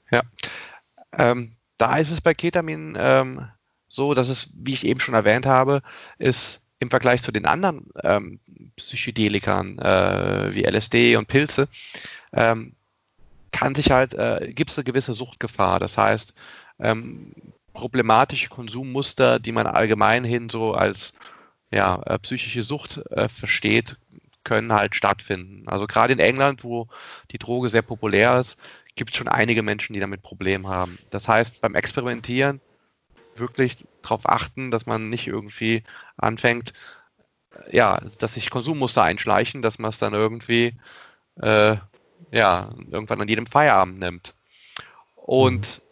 Ja, 0.10 0.22
ähm, 1.18 1.54
da 1.78 1.98
ist 1.98 2.12
es 2.12 2.22
bei 2.22 2.34
Ketamin 2.34 2.98
ähm, 2.98 3.48
so, 3.90 4.14
dass 4.14 4.30
es, 4.30 4.52
wie 4.56 4.74
ich 4.74 4.86
eben 4.86 5.02
schon 5.02 5.16
erwähnt 5.16 5.46
habe, 5.46 5.82
ist 6.18 6.66
im 6.80 6.90
Vergleich 6.90 7.22
zu 7.22 7.32
den 7.32 7.46
anderen 7.46 7.88
ähm, 8.04 8.40
Psychedelikern 8.78 9.78
äh, 9.80 10.56
wie 10.56 10.64
LSD 10.64 11.18
und 11.18 11.28
Pilze, 11.28 11.68
ähm, 12.34 12.74
kann 13.52 13.76
sich 13.76 13.92
halt, 13.92 14.14
äh, 14.14 14.52
gibt 14.54 14.72
es 14.72 14.78
eine 14.78 14.86
gewisse 14.86 15.14
Suchtgefahr. 15.14 15.80
Das 15.80 15.98
heißt, 15.98 16.34
ähm, 16.80 17.34
problematische 17.74 18.50
Konsummuster, 18.50 19.40
die 19.40 19.52
man 19.52 19.68
allgemein 19.68 20.24
hin 20.24 20.50
so 20.50 20.74
als 20.74 21.14
ja, 21.72 22.02
äh, 22.06 22.20
psychische 22.20 22.64
Sucht 22.64 22.98
äh, 23.12 23.30
versteht, 23.30 23.98
können 24.44 24.74
halt 24.74 24.96
stattfinden. 24.96 25.68
Also 25.68 25.88
gerade 25.88 26.14
in 26.14 26.20
England, 26.20 26.64
wo 26.64 26.88
die 27.32 27.38
Droge 27.38 27.70
sehr 27.70 27.82
populär 27.82 28.40
ist, 28.40 28.60
gibt 28.96 29.12
es 29.12 29.18
schon 29.18 29.28
einige 29.28 29.64
Menschen, 29.64 29.94
die 29.94 30.00
damit 30.00 30.22
Probleme 30.22 30.68
haben. 30.68 30.98
Das 31.12 31.28
heißt, 31.28 31.62
beim 31.62 31.76
Experimentieren 31.76 32.60
wirklich 33.36 33.86
darauf 34.02 34.28
achten, 34.28 34.72
dass 34.72 34.86
man 34.86 35.10
nicht 35.10 35.28
irgendwie 35.28 35.84
anfängt, 36.18 36.74
ja, 37.72 38.00
dass 38.20 38.34
sich 38.34 38.50
Konsummuster 38.50 39.04
einschleichen, 39.04 39.62
dass 39.62 39.80
man 39.80 39.90
es 39.90 40.00
dann 40.00 40.14
irgendwie, 40.14 40.76
äh, 41.42 41.78
ja, 42.32 42.70
irgendwann 42.90 43.22
an 43.22 43.28
jedem 43.28 43.46
Feierabend 43.46 44.00
nimmt. 44.00 44.36
Und 45.16 45.82
mhm. 45.82 45.91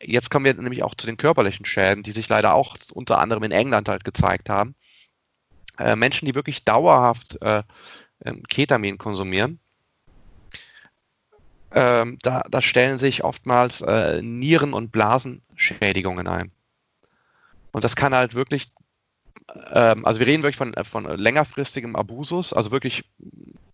Jetzt 0.00 0.30
kommen 0.30 0.44
wir 0.44 0.54
nämlich 0.54 0.82
auch 0.82 0.94
zu 0.94 1.06
den 1.06 1.16
körperlichen 1.16 1.66
Schäden, 1.66 2.02
die 2.02 2.12
sich 2.12 2.28
leider 2.28 2.54
auch 2.54 2.76
unter 2.92 3.18
anderem 3.18 3.42
in 3.44 3.52
England 3.52 3.88
halt 3.88 4.04
gezeigt 4.04 4.48
haben. 4.48 4.74
Äh, 5.78 5.96
Menschen, 5.96 6.26
die 6.26 6.34
wirklich 6.34 6.64
dauerhaft 6.64 7.40
äh, 7.42 7.62
ähm, 8.24 8.42
Ketamin 8.48 8.98
konsumieren, 8.98 9.60
ähm, 11.70 12.18
da, 12.22 12.44
da, 12.50 12.62
stellen 12.62 12.98
sich 12.98 13.24
oftmals 13.24 13.82
äh, 13.82 14.22
Nieren- 14.22 14.72
und 14.72 14.90
Blasenschädigungen 14.90 16.26
ein. 16.26 16.50
Und 17.72 17.84
das 17.84 17.94
kann 17.94 18.14
halt 18.14 18.34
wirklich, 18.34 18.68
ähm, 19.70 20.06
also 20.06 20.18
wir 20.18 20.26
reden 20.26 20.42
wirklich 20.42 20.56
von, 20.56 20.74
von 20.84 21.04
längerfristigem 21.04 21.94
Abusus, 21.94 22.54
also 22.54 22.70
wirklich 22.70 23.04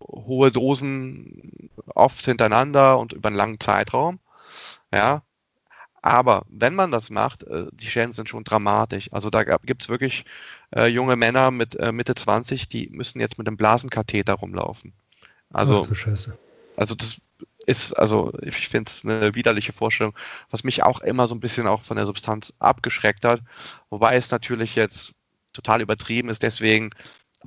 hohe 0.01 0.51
Dosen 0.51 1.69
oft 1.93 2.23
hintereinander 2.25 2.99
und 2.99 3.13
über 3.13 3.27
einen 3.27 3.37
langen 3.37 3.59
Zeitraum. 3.61 4.19
Ja, 4.93 5.23
aber 6.05 6.45
wenn 6.49 6.75
man 6.75 6.91
das 6.91 7.09
macht, 7.09 7.41
äh, 7.45 7.65
die 7.71 7.87
Schäden 7.87 8.13
sind 8.13 8.29
schon 8.29 8.43
dramatisch. 8.43 9.11
Also 9.11 9.31
da 9.31 9.43
gibt 9.43 9.81
es 9.81 9.89
wirklich 9.89 10.23
äh, 10.75 10.85
junge 10.85 11.15
Männer 11.15 11.49
mit 11.49 11.75
äh, 11.79 11.91
Mitte 11.91 12.13
20, 12.13 12.69
die 12.69 12.89
müssen 12.91 13.19
jetzt 13.19 13.39
mit 13.39 13.47
einem 13.47 13.57
Blasenkatheter 13.57 14.33
rumlaufen. 14.33 14.93
Also, 15.51 15.87
also 16.75 16.93
das 16.93 17.19
ist, 17.65 17.93
also 17.93 18.31
ich 18.43 18.69
finde 18.69 18.91
es 18.91 19.03
eine 19.03 19.33
widerliche 19.33 19.73
Vorstellung, 19.73 20.13
was 20.51 20.63
mich 20.63 20.83
auch 20.83 20.99
immer 20.99 21.25
so 21.25 21.33
ein 21.33 21.39
bisschen 21.39 21.65
auch 21.65 21.81
von 21.81 21.97
der 21.97 22.05
Substanz 22.05 22.53
abgeschreckt 22.59 23.25
hat. 23.25 23.41
Wobei 23.89 24.15
es 24.15 24.29
natürlich 24.29 24.75
jetzt 24.75 25.15
total 25.53 25.81
übertrieben 25.81 26.29
ist, 26.29 26.43
deswegen 26.43 26.91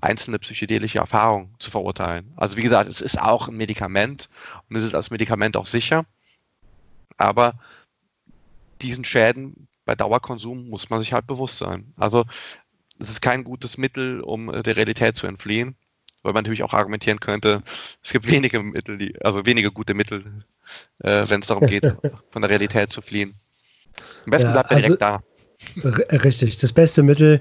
einzelne 0.01 0.41
psychedelische 0.41 0.99
Erfahrungen 0.99 1.55
zu 1.61 1.71
verurteilen. 1.71 2.33
Also 2.35 2.57
wie 2.57 2.63
gesagt, 2.63 2.91
es 2.91 3.03
ist 3.03 3.21
auch 3.21 3.47
ein 3.47 3.57
Medikament 3.57 4.29
und 4.69 4.75
es 4.75 4.83
ist 4.83 4.97
als 4.97 5.11
Medikament 5.13 5.57
auch 5.57 5.67
sicher. 5.67 6.07
Aber 7.19 7.55
diesen 8.83 9.05
Schäden 9.05 9.69
bei 9.85 9.95
Dauerkonsum 9.95 10.69
muss 10.69 10.91
man 10.91 11.01
sich 11.01 11.13
halt 11.13 11.27
bewusst 11.27 11.59
sein. 11.59 11.93
Also 11.97 12.25
es 13.01 13.11
ist 13.11 13.23
kein 13.23 13.45
gutes 13.45 13.79
Mittel, 13.79 14.21
um 14.21 14.53
äh, 14.53 14.63
der 14.63 14.77
Realität 14.77 15.17
zu 15.17 15.27
entfliehen, 15.27 15.77
weil 16.23 16.33
man 16.33 16.43
natürlich 16.43 16.63
auch 16.63 16.75
argumentieren 16.75 17.21
könnte, 17.21 17.63
es 18.03 18.13
gibt 18.13 18.31
wenige 18.31 18.63
Mittel, 18.63 18.99
die, 18.99 19.15
also 19.23 19.47
wenige 19.47 19.71
gute 19.71 19.95
Mittel, 19.95 20.45
äh, 20.99 21.25
wenn 21.29 21.41
es 21.41 21.47
darum 21.47 21.67
geht, 21.67 21.85
von 22.31 22.43
der 22.43 22.51
Realität 22.51 22.91
zu 22.91 23.01
fliehen. 23.01 23.35
Am 24.25 24.31
besten 24.31 24.49
ja, 24.49 24.53
bleibt 24.53 24.71
direkt 24.71 25.03
also, 25.03 25.21
da. 25.21 25.23
Richtig. 26.19 26.59
Das 26.59 26.73
beste 26.73 27.03
Mittel 27.03 27.41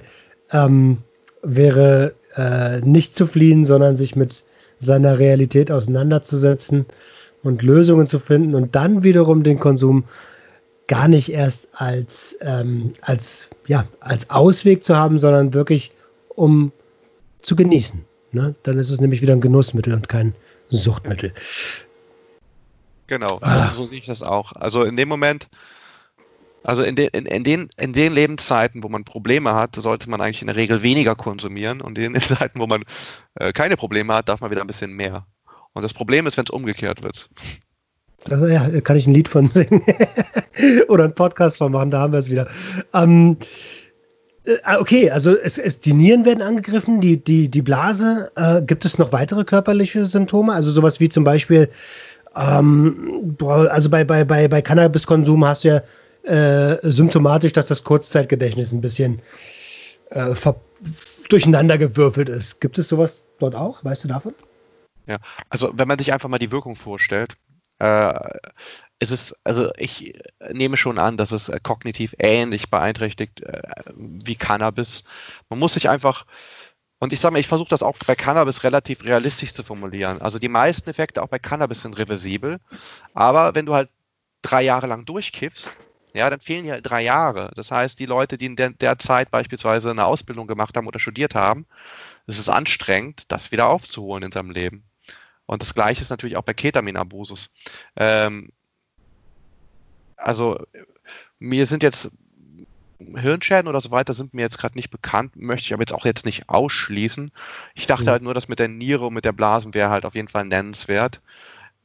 ähm, 0.52 1.00
wäre 1.44 2.16
äh, 2.36 2.80
nicht 2.82 3.16
zu 3.16 3.28
fliehen, 3.28 3.66
sondern 3.66 3.96
sich 3.96 4.16
mit 4.16 4.44
seiner 4.80 5.20
Realität 5.20 5.72
auseinanderzusetzen 5.72 6.86
und 7.44 7.62
Lösungen 7.62 8.08
zu 8.08 8.20
finden 8.20 8.56
und 8.56 8.76
dann 8.76 9.04
wiederum 9.04 9.44
den 9.44 9.60
Konsum 9.60 10.06
gar 10.88 11.08
nicht 11.08 11.32
erst 11.32 11.68
als, 11.74 12.38
ähm, 12.42 12.94
als, 13.02 13.50
ja, 13.68 13.88
als 14.00 14.30
Ausweg 14.30 14.84
zu 14.84 14.96
haben, 14.96 15.20
sondern 15.20 15.54
wirklich 15.54 15.92
um 16.30 16.72
zu 17.42 17.56
genießen. 17.56 18.06
Ne? 18.32 18.56
Dann 18.64 18.80
ist 18.80 18.90
es 18.90 19.02
nämlich 19.02 19.22
wieder 19.22 19.34
ein 19.34 19.42
Genussmittel 19.42 19.94
und 19.94 20.10
kein 20.10 20.34
Suchtmittel. 20.70 21.34
Genau, 23.08 23.40
ah. 23.42 23.70
so, 23.70 23.84
so, 23.84 23.86
sehe 23.86 24.00
ich 24.00 24.06
das 24.06 24.22
auch. 24.22 24.52
Also 24.54 24.84
in 24.84 24.98
dem 24.98 25.08
Moment, 25.08 25.48
also 26.64 26.84
in, 26.84 26.96
de, 26.96 27.10
in, 27.14 27.26
in, 27.26 27.44
den, 27.44 27.70
in 27.78 27.94
den 27.94 28.14
Lebenszeiten, 28.14 28.84
wo 28.84 28.90
man 28.90 29.06
Probleme 29.06 29.54
hat, 29.54 29.76
sollte 29.76 30.10
man 30.10 30.20
eigentlich 30.20 30.42
in 30.42 30.48
der 30.48 30.58
Regel 30.58 30.84
weniger 30.84 31.16
konsumieren 31.16 31.80
und 31.80 31.98
in 31.98 32.14
den 32.14 32.22
Zeiten, 32.22 32.60
wo 32.60 32.68
man 32.68 32.84
äh, 33.36 33.54
keine 33.54 33.78
Probleme 33.78 34.14
hat, 34.14 34.28
darf 34.28 34.42
man 34.42 34.52
wieder 34.52 34.62
ein 34.62 34.68
bisschen 34.68 34.92
mehr. 34.92 35.26
Und 35.72 35.84
das 35.84 35.94
Problem 35.94 36.28
ist, 36.28 36.38
wenn 36.38 36.46
es 36.46 36.52
umgekehrt 36.52 37.04
wird. 37.04 37.30
Also, 38.30 38.48
ja, 38.48 38.82
kann 38.82 38.98
ich 38.98 39.08
ein 39.08 39.14
Lied 39.14 39.28
von 39.28 39.48
singen. 39.48 39.84
Oder 40.88 41.06
einen 41.06 41.16
Podcast 41.16 41.58
von 41.58 41.72
machen, 41.72 41.92
da 41.92 42.00
haben 42.00 42.14
wir 42.14 42.20
es 42.20 42.30
wieder. 42.30 42.48
Ähm, 42.94 43.38
äh, 44.46 44.58
ah, 44.64 44.80
okay, 44.80 45.10
also 45.10 45.36
es, 45.38 45.58
es, 45.58 45.80
die 45.80 45.94
Nieren 45.94 46.26
werden 46.26 46.42
angegriffen, 46.42 47.02
die, 47.02 47.24
die, 47.24 47.50
die 47.50 47.62
Blase. 47.62 48.32
Äh, 48.36 48.62
gibt 48.62 48.86
es 48.86 48.98
noch 48.98 49.12
weitere 49.12 49.44
körperliche 49.44 50.06
Symptome? 50.06 50.54
Also 50.54 50.72
sowas 50.72 51.00
wie 51.00 51.10
zum 51.10 51.24
Beispiel, 51.24 51.70
ähm, 52.36 53.36
also 53.40 53.90
bei, 53.90 54.04
bei, 54.04 54.24
bei, 54.24 54.48
bei 54.48 54.62
Cannabiskonsum 54.62 55.46
hast 55.46 55.64
du 55.64 55.68
ja 55.68 55.82
äh, 56.24 56.92
symptomatisch, 56.92 57.54
dass 57.54 57.68
das 57.68 57.84
Kurzzeitgedächtnis 57.84 58.74
ein 58.74 58.82
bisschen 58.82 59.22
äh, 60.10 60.34
durcheinander 61.30 61.78
gewürfelt 61.78 62.30
ist. 62.30 62.62
Gibt 62.62 62.78
es 62.78 62.88
sowas 62.90 63.26
dort 63.40 63.56
auch? 63.56 63.84
Weißt 63.84 64.04
du 64.04 64.08
davon? 64.08 64.34
Ja, 65.08 65.18
also 65.50 65.72
wenn 65.74 65.88
man 65.88 65.98
sich 65.98 66.12
einfach 66.12 66.28
mal 66.28 66.38
die 66.38 66.52
Wirkung 66.52 66.76
vorstellt, 66.76 67.38
es 69.00 69.12
ist, 69.12 69.36
also 69.44 69.72
ich 69.78 70.20
nehme 70.52 70.78
schon 70.78 70.98
an, 70.98 71.18
dass 71.18 71.32
es 71.32 71.50
äh, 71.50 71.60
kognitiv 71.62 72.16
ähnlich 72.18 72.70
beeinträchtigt 72.70 73.42
äh, 73.42 73.62
wie 73.96 74.36
Cannabis. 74.36 75.04
Man 75.50 75.60
muss 75.60 75.74
sich 75.74 75.90
einfach, 75.90 76.26
und 77.00 77.14
ich 77.14 77.20
sage 77.20 77.34
mal, 77.34 77.40
ich 77.40 77.48
versuche 77.48 77.70
das 77.70 77.84
auch 77.84 77.98
bei 78.08 78.16
Cannabis 78.16 78.64
relativ 78.64 79.04
realistisch 79.04 79.54
zu 79.54 79.64
formulieren. 79.64 80.22
Also 80.22 80.40
die 80.40 80.50
meisten 80.50 80.90
Effekte 80.90 81.22
auch 81.22 81.28
bei 81.28 81.40
Cannabis 81.40 81.82
sind 81.82 81.98
reversibel, 81.98 82.60
aber 83.14 83.54
wenn 83.54 83.68
du 83.68 83.76
halt 83.76 83.90
drei 84.42 84.64
Jahre 84.64 84.88
lang 84.88 85.06
durchkiffst, 85.06 85.70
ja, 86.14 86.30
dann 86.32 86.40
fehlen 86.40 86.66
ja 86.66 86.82
drei 86.82 87.04
Jahre. 87.04 87.52
Das 87.56 87.70
heißt, 87.70 88.00
die 88.00 88.08
Leute, 88.08 88.40
die 88.40 88.48
in 88.48 88.56
der, 88.56 88.72
der 88.72 88.98
Zeit 88.98 89.30
beispielsweise 89.30 89.92
eine 89.92 90.06
Ausbildung 90.06 90.48
gemacht 90.48 90.76
haben 90.76 90.88
oder 90.88 91.00
studiert 91.00 91.36
haben, 91.36 91.68
es 92.26 92.40
ist 92.40 92.50
anstrengend, 92.50 93.32
das 93.32 93.52
wieder 93.52 93.68
aufzuholen 93.68 94.24
in 94.24 94.32
seinem 94.32 94.50
Leben. 94.50 94.84
Und 95.48 95.64
das 95.64 95.74
Gleiche 95.74 96.02
ist 96.02 96.12
natürlich 96.12 96.38
auch 96.38 96.44
bei 96.44 96.54
Ketaminabusus. 96.54 97.52
Ähm, 97.96 98.52
also 100.16 100.60
mir 101.40 101.66
sind 101.66 101.82
jetzt 101.82 102.12
Hirnschäden 103.00 103.68
oder 103.68 103.80
so 103.80 103.92
weiter 103.92 104.14
sind 104.14 104.34
mir 104.34 104.42
jetzt 104.42 104.58
gerade 104.58 104.76
nicht 104.76 104.90
bekannt, 104.90 105.36
möchte 105.36 105.66
ich 105.66 105.74
aber 105.74 105.84
jetzt 105.84 105.94
auch 105.94 106.06
jetzt 106.06 106.26
nicht 106.26 106.50
ausschließen. 106.50 107.32
Ich 107.76 107.88
dachte 107.88 108.04
mhm. 108.04 108.10
halt 108.10 108.24
nur, 108.24 108.34
dass 108.34 108.48
mit 108.48 108.60
der 108.60 108.68
Niere 108.68 109.08
und 109.08 109.14
mit 109.14 109.26
der 109.26 109.32
Blasen 109.32 109.74
wäre 109.74 109.90
halt 109.90 110.06
auf 110.06 110.16
jeden 110.16 110.28
Fall 110.28 110.46
nennenswert. 110.46 111.22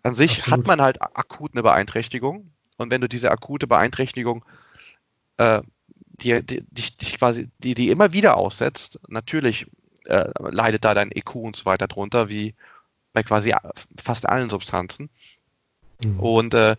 An 0.02 0.14
sich 0.14 0.38
Absolut. 0.38 0.58
hat 0.58 0.66
man 0.66 0.82
halt 0.82 1.02
akut 1.02 1.52
eine 1.54 1.62
Beeinträchtigung 1.62 2.50
und 2.76 2.90
wenn 2.90 3.00
du 3.00 3.08
diese 3.08 3.30
akute 3.30 3.66
Beeinträchtigung 3.66 4.44
äh, 5.36 5.62
die, 6.22 6.42
die, 6.44 6.64
die, 6.70 6.96
die, 6.96 7.16
quasi, 7.16 7.50
die, 7.58 7.74
die 7.74 7.90
immer 7.90 8.12
wieder 8.12 8.36
aussetzt, 8.36 8.98
natürlich 9.08 9.66
äh, 10.06 10.30
leidet 10.38 10.84
da 10.84 10.94
dein 10.94 11.12
EQ 11.12 11.36
und 11.36 11.56
so 11.56 11.64
weiter 11.66 11.88
drunter, 11.88 12.28
wie 12.28 12.54
bei 13.12 13.22
quasi 13.22 13.54
fast 14.02 14.28
allen 14.28 14.50
Substanzen. 14.50 15.10
Mhm. 16.04 16.20
Und 16.20 16.54
äh, 16.54 16.76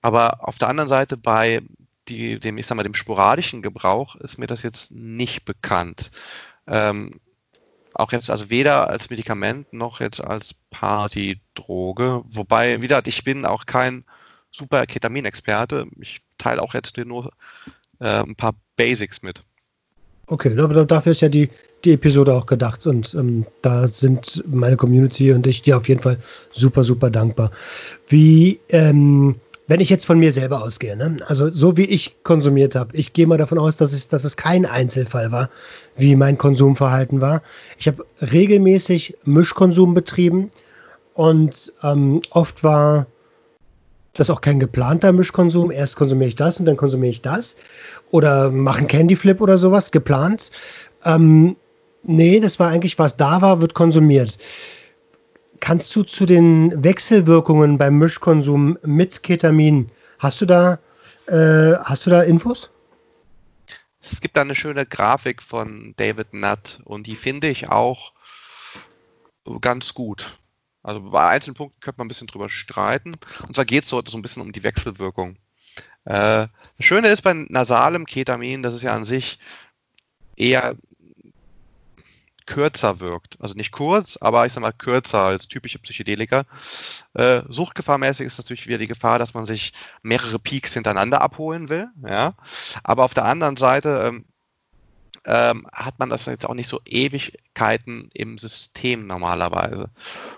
aber 0.00 0.46
auf 0.46 0.58
der 0.58 0.68
anderen 0.68 0.88
Seite 0.88 1.16
bei 1.16 1.62
die, 2.08 2.38
dem, 2.38 2.58
ich 2.58 2.66
sag 2.66 2.76
mal, 2.76 2.82
dem 2.82 2.94
sporadischen 2.94 3.62
Gebrauch 3.62 4.16
ist 4.16 4.38
mir 4.38 4.46
das 4.46 4.62
jetzt 4.62 4.92
nicht 4.92 5.44
bekannt. 5.44 6.10
Ähm, 6.66 7.20
auch 7.94 8.12
jetzt, 8.12 8.30
also 8.30 8.50
weder 8.50 8.90
als 8.90 9.08
Medikament 9.08 9.72
noch 9.72 10.00
jetzt 10.00 10.20
als 10.20 10.54
Partydroge. 10.70 12.22
Wobei, 12.26 12.82
wieder, 12.82 13.00
ich 13.06 13.24
bin 13.24 13.46
auch 13.46 13.66
kein 13.66 14.04
super 14.50 14.86
Ketamin-Experte. 14.86 15.86
Ich 16.00 16.20
teile 16.36 16.60
auch 16.60 16.74
jetzt 16.74 16.96
nur 16.98 17.32
äh, 18.00 18.22
ein 18.22 18.36
paar 18.36 18.54
Basics 18.76 19.22
mit. 19.22 19.44
Okay, 20.26 20.58
aber 20.58 20.84
dafür 20.84 21.12
ist 21.12 21.20
ja 21.20 21.28
die, 21.28 21.50
die 21.84 21.92
Episode 21.92 22.34
auch 22.34 22.46
gedacht 22.46 22.86
und 22.86 23.14
ähm, 23.14 23.46
da 23.62 23.88
sind 23.88 24.42
meine 24.46 24.76
Community 24.76 25.32
und 25.32 25.46
ich 25.46 25.62
dir 25.62 25.76
auf 25.76 25.88
jeden 25.88 26.00
Fall 26.00 26.18
super, 26.52 26.84
super 26.84 27.10
dankbar. 27.10 27.50
Wie, 28.08 28.60
ähm, 28.68 29.36
wenn 29.66 29.80
ich 29.80 29.90
jetzt 29.90 30.04
von 30.04 30.18
mir 30.18 30.32
selber 30.32 30.62
ausgehe, 30.62 30.96
ne? 30.96 31.16
also 31.26 31.50
so 31.50 31.76
wie 31.76 31.84
ich 31.84 32.22
konsumiert 32.22 32.74
habe, 32.74 32.96
ich 32.96 33.12
gehe 33.12 33.26
mal 33.26 33.38
davon 33.38 33.58
aus, 33.58 33.76
dass 33.76 33.92
es, 33.92 34.08
dass 34.08 34.24
es 34.24 34.36
kein 34.36 34.66
Einzelfall 34.66 35.32
war, 35.32 35.50
wie 35.96 36.16
mein 36.16 36.36
Konsumverhalten 36.38 37.20
war. 37.20 37.42
Ich 37.78 37.86
habe 37.86 38.04
regelmäßig 38.20 39.16
Mischkonsum 39.24 39.94
betrieben 39.94 40.50
und 41.14 41.72
ähm, 41.82 42.20
oft 42.30 42.64
war 42.64 43.06
das 44.14 44.30
auch 44.30 44.40
kein 44.40 44.60
geplanter 44.60 45.12
Mischkonsum. 45.12 45.70
Erst 45.70 45.96
konsumiere 45.96 46.28
ich 46.28 46.36
das 46.36 46.60
und 46.60 46.66
dann 46.66 46.76
konsumiere 46.76 47.10
ich 47.10 47.22
das. 47.22 47.56
Oder 48.10 48.50
machen 48.50 48.86
Candy 48.86 49.16
Flip 49.16 49.40
oder 49.40 49.58
sowas, 49.58 49.90
geplant. 49.90 50.50
Ähm, 51.04 51.56
nee, 52.04 52.40
das 52.40 52.58
war 52.58 52.70
eigentlich, 52.70 52.98
was 52.98 53.16
da 53.16 53.40
war, 53.42 53.60
wird 53.60 53.74
konsumiert. 53.74 54.38
Kannst 55.60 55.94
du 55.96 56.02
zu 56.02 56.26
den 56.26 56.84
Wechselwirkungen 56.84 57.78
beim 57.78 57.98
Mischkonsum 57.98 58.78
mit 58.82 59.22
Ketamin, 59.22 59.90
hast 60.18 60.40
du 60.40 60.46
da, 60.46 60.78
äh, 61.26 61.74
hast 61.84 62.06
du 62.06 62.10
da 62.10 62.22
Infos? 62.22 62.70
Es 64.00 64.20
gibt 64.20 64.36
da 64.36 64.42
eine 64.42 64.54
schöne 64.54 64.84
Grafik 64.84 65.42
von 65.42 65.94
David 65.96 66.34
Nutt 66.34 66.80
und 66.84 67.06
die 67.06 67.16
finde 67.16 67.48
ich 67.48 67.70
auch 67.70 68.12
ganz 69.60 69.94
gut. 69.94 70.38
Also 70.82 71.00
bei 71.00 71.28
einzelnen 71.28 71.54
Punkten 71.54 71.80
könnte 71.80 71.98
man 71.98 72.06
ein 72.06 72.08
bisschen 72.08 72.26
drüber 72.26 72.50
streiten. 72.50 73.14
Und 73.46 73.54
zwar 73.54 73.64
geht 73.64 73.84
es 73.84 73.88
so, 73.88 74.02
so 74.06 74.18
ein 74.18 74.22
bisschen 74.22 74.42
um 74.42 74.52
die 74.52 74.62
Wechselwirkung. 74.62 75.36
Äh, 76.04 76.46
das 76.46 76.50
Schöne 76.78 77.08
ist 77.08 77.22
bei 77.22 77.32
nasalem 77.32 78.04
Ketamin, 78.04 78.62
dass 78.62 78.74
es 78.74 78.82
ja 78.82 78.94
an 78.94 79.04
sich 79.04 79.38
eher 80.36 80.76
kürzer 82.46 83.00
wirkt. 83.00 83.36
Also 83.40 83.54
nicht 83.54 83.72
kurz, 83.72 84.16
aber 84.16 84.46
ich 84.46 84.52
sag 84.52 84.60
mal 84.60 84.72
kürzer 84.72 85.20
als 85.20 85.48
typische 85.48 85.78
Psychedelika. 85.78 86.44
Äh, 87.14 87.42
suchtgefahrmäßig 87.48 88.26
ist 88.26 88.38
natürlich 88.38 88.66
wieder 88.66 88.78
die 88.78 88.88
Gefahr, 88.88 89.18
dass 89.18 89.34
man 89.34 89.44
sich 89.44 89.72
mehrere 90.02 90.38
Peaks 90.38 90.74
hintereinander 90.74 91.20
abholen 91.20 91.68
will. 91.68 91.88
Ja? 92.06 92.34
Aber 92.82 93.04
auf 93.04 93.14
der 93.14 93.24
anderen 93.24 93.56
Seite 93.56 94.04
ähm, 94.06 94.24
ähm, 95.26 95.66
hat 95.72 95.98
man 95.98 96.10
das 96.10 96.26
jetzt 96.26 96.46
auch 96.46 96.54
nicht 96.54 96.68
so 96.68 96.80
Ewigkeiten 96.84 98.10
im 98.12 98.38
System 98.38 99.06
normalerweise. 99.06 99.90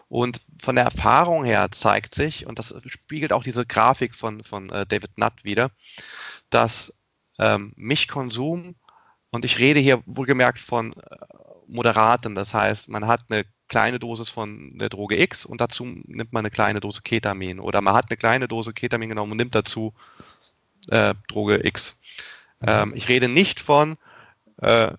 Und 0.08 0.40
von 0.62 0.76
der 0.76 0.84
Erfahrung 0.84 1.44
her 1.44 1.68
zeigt 1.72 2.14
sich, 2.14 2.46
und 2.46 2.58
das 2.58 2.74
spiegelt 2.86 3.32
auch 3.32 3.42
diese 3.42 3.66
Grafik 3.66 4.14
von, 4.14 4.42
von 4.44 4.70
äh, 4.70 4.86
David 4.86 5.18
Nutt 5.18 5.44
wieder, 5.44 5.70
dass 6.50 6.96
ähm, 7.38 7.72
Milchkonsum, 7.76 8.76
und 9.30 9.44
ich 9.44 9.58
rede 9.58 9.80
hier 9.80 10.02
wohlgemerkt 10.06 10.60
von 10.60 10.92
äh, 10.92 11.16
moderaten, 11.66 12.34
das 12.34 12.54
heißt, 12.54 12.88
man 12.88 13.06
hat 13.06 13.22
eine 13.28 13.44
kleine 13.68 13.98
Dosis 13.98 14.30
von 14.30 14.78
der 14.78 14.88
Droge 14.88 15.20
X 15.20 15.44
und 15.44 15.60
dazu 15.60 15.84
nimmt 15.84 16.32
man 16.32 16.42
eine 16.42 16.50
kleine 16.50 16.80
Dose 16.80 17.02
Ketamin 17.02 17.58
oder 17.58 17.80
man 17.80 17.94
hat 17.94 18.06
eine 18.10 18.16
kleine 18.16 18.48
Dose 18.48 18.72
Ketamin 18.72 19.08
genommen 19.08 19.32
und 19.32 19.38
nimmt 19.38 19.54
dazu 19.54 19.92
äh, 20.90 21.14
Droge 21.28 21.66
X. 21.66 21.96
Mhm. 22.60 22.66
Ähm, 22.68 22.92
ich 22.94 23.08
rede 23.08 23.28
nicht 23.28 23.60
von, 23.60 23.96
äh, 24.62 24.92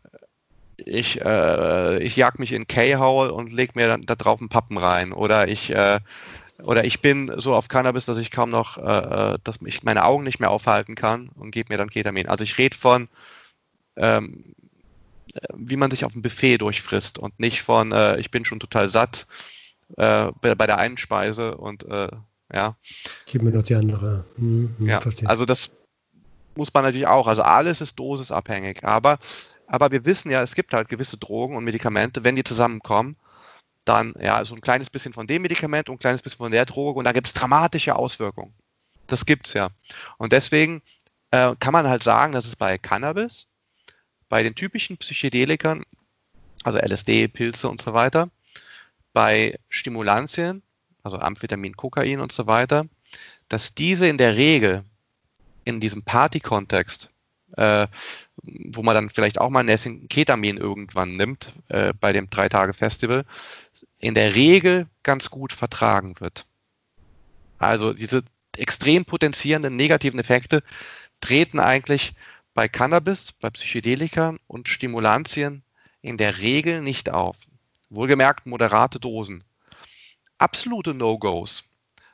ich, 0.77 1.21
äh, 1.21 2.03
ich 2.03 2.15
jag 2.15 2.39
mich 2.39 2.51
in 2.53 2.67
K-Hole 2.67 3.33
und 3.33 3.51
leg 3.51 3.75
mir 3.75 3.87
dann 3.87 4.05
da 4.05 4.15
drauf 4.15 4.39
einen 4.39 4.49
Pappen 4.49 4.77
rein. 4.77 5.11
Oder 5.11 5.47
ich, 5.47 5.71
äh, 5.71 5.99
oder 6.63 6.85
ich 6.85 7.01
bin 7.01 7.31
so 7.37 7.55
auf 7.55 7.67
Cannabis, 7.67 8.05
dass 8.05 8.17
ich 8.17 8.31
kaum 8.31 8.49
noch, 8.49 8.77
äh, 8.77 9.33
äh 9.33 9.37
dass 9.43 9.59
ich 9.65 9.83
meine 9.83 10.05
Augen 10.05 10.23
nicht 10.23 10.39
mehr 10.39 10.51
aufhalten 10.51 10.95
kann 10.95 11.29
und 11.29 11.51
gebe 11.51 11.73
mir 11.73 11.77
dann 11.77 11.89
Ketamin. 11.89 12.27
Also 12.27 12.43
ich 12.43 12.57
rede 12.57 12.77
von, 12.77 13.07
ähm, 13.95 14.55
wie 15.53 15.77
man 15.77 15.91
sich 15.91 16.05
auf 16.05 16.13
dem 16.13 16.21
Buffet 16.21 16.57
durchfrisst 16.57 17.19
und 17.19 17.39
nicht 17.39 17.61
von, 17.61 17.91
äh, 17.91 18.19
ich 18.19 18.31
bin 18.31 18.45
schon 18.45 18.59
total 18.59 18.89
satt 18.89 19.27
äh, 19.97 20.31
bei, 20.41 20.55
bei, 20.55 20.67
der 20.67 20.77
einen 20.77 20.97
Speise 20.97 21.57
und 21.57 21.85
äh, 21.85 22.09
ja. 22.53 22.77
Gib 23.25 23.41
mir 23.41 23.51
noch 23.51 23.63
die 23.63 23.75
andere. 23.75 24.25
Hm, 24.37 24.75
hm, 24.77 24.87
ja, 24.87 25.01
verstehe. 25.01 25.29
also 25.29 25.45
das 25.45 25.73
muss 26.55 26.73
man 26.73 26.83
natürlich 26.83 27.07
auch. 27.07 27.27
Also 27.27 27.43
alles 27.43 27.81
ist 27.81 27.97
dosisabhängig. 27.99 28.83
Aber, 28.83 29.19
aber 29.67 29.91
wir 29.91 30.05
wissen 30.05 30.31
ja, 30.31 30.41
es 30.41 30.55
gibt 30.55 30.73
halt 30.73 30.89
gewisse 30.89 31.17
Drogen 31.17 31.55
und 31.55 31.63
Medikamente, 31.63 32.23
wenn 32.23 32.35
die 32.35 32.43
zusammenkommen, 32.43 33.15
dann 33.85 34.13
ja, 34.19 34.43
so 34.43 34.55
ein 34.55 34.61
kleines 34.61 34.89
bisschen 34.89 35.13
von 35.13 35.27
dem 35.27 35.43
Medikament 35.43 35.89
und 35.89 35.95
ein 35.95 35.99
kleines 35.99 36.21
bisschen 36.21 36.39
von 36.39 36.51
der 36.51 36.65
Droge 36.65 36.99
und 36.99 37.05
da 37.05 37.13
gibt 37.13 37.27
es 37.27 37.33
dramatische 37.33 37.95
Auswirkungen. 37.95 38.53
Das 39.07 39.25
gibt's 39.25 39.53
ja. 39.53 39.69
Und 40.17 40.33
deswegen 40.33 40.81
äh, 41.31 41.55
kann 41.59 41.73
man 41.73 41.87
halt 41.87 42.03
sagen, 42.03 42.33
dass 42.33 42.45
es 42.45 42.55
bei 42.55 42.77
Cannabis, 42.77 43.47
bei 44.29 44.43
den 44.43 44.55
typischen 44.55 44.97
Psychedelikern, 44.97 45.83
also 46.63 46.79
LSD, 46.79 47.27
Pilze 47.27 47.69
und 47.69 47.81
so 47.81 47.93
weiter, 47.93 48.29
bei 49.13 49.57
Stimulantien, 49.69 50.61
also 51.03 51.17
Amphetamin, 51.19 51.75
Kokain 51.75 52.19
und 52.19 52.31
so 52.31 52.47
weiter, 52.47 52.85
dass 53.49 53.73
diese 53.73 54.07
in 54.07 54.17
der 54.17 54.35
Regel 54.35 54.83
in 55.63 55.79
diesem 55.79 56.03
Party-Kontext, 56.03 57.09
äh, 57.55 57.87
wo 58.43 58.83
man 58.83 58.95
dann 58.95 59.09
vielleicht 59.09 59.39
auch 59.39 59.49
mal 59.49 59.67
ein 59.67 60.07
Ketamin 60.07 60.57
irgendwann 60.57 61.15
nimmt, 61.15 61.53
äh, 61.69 61.93
bei 61.99 62.13
dem 62.13 62.29
Drei-Tage-Festival, 62.29 63.25
in 63.99 64.13
der 64.13 64.35
Regel 64.35 64.87
ganz 65.03 65.29
gut 65.29 65.53
vertragen 65.53 66.19
wird. 66.19 66.45
Also 67.57 67.93
diese 67.93 68.23
extrem 68.55 69.05
potenzierenden 69.05 69.75
negativen 69.75 70.19
Effekte 70.19 70.63
treten 71.21 71.59
eigentlich 71.59 72.13
bei 72.57 72.67
Cannabis, 72.67 73.33
bei 73.33 73.51
Psychedelika 73.51 74.35
und 74.47 74.67
Stimulantien 74.67 75.61
in 76.01 76.17
der 76.17 76.39
Regel 76.39 76.81
nicht 76.81 77.11
auf. 77.11 77.37
Wohlgemerkt 77.91 78.47
moderate 78.47 78.99
Dosen. 78.99 79.43
Absolute 80.39 80.95
No-Gos 80.95 81.65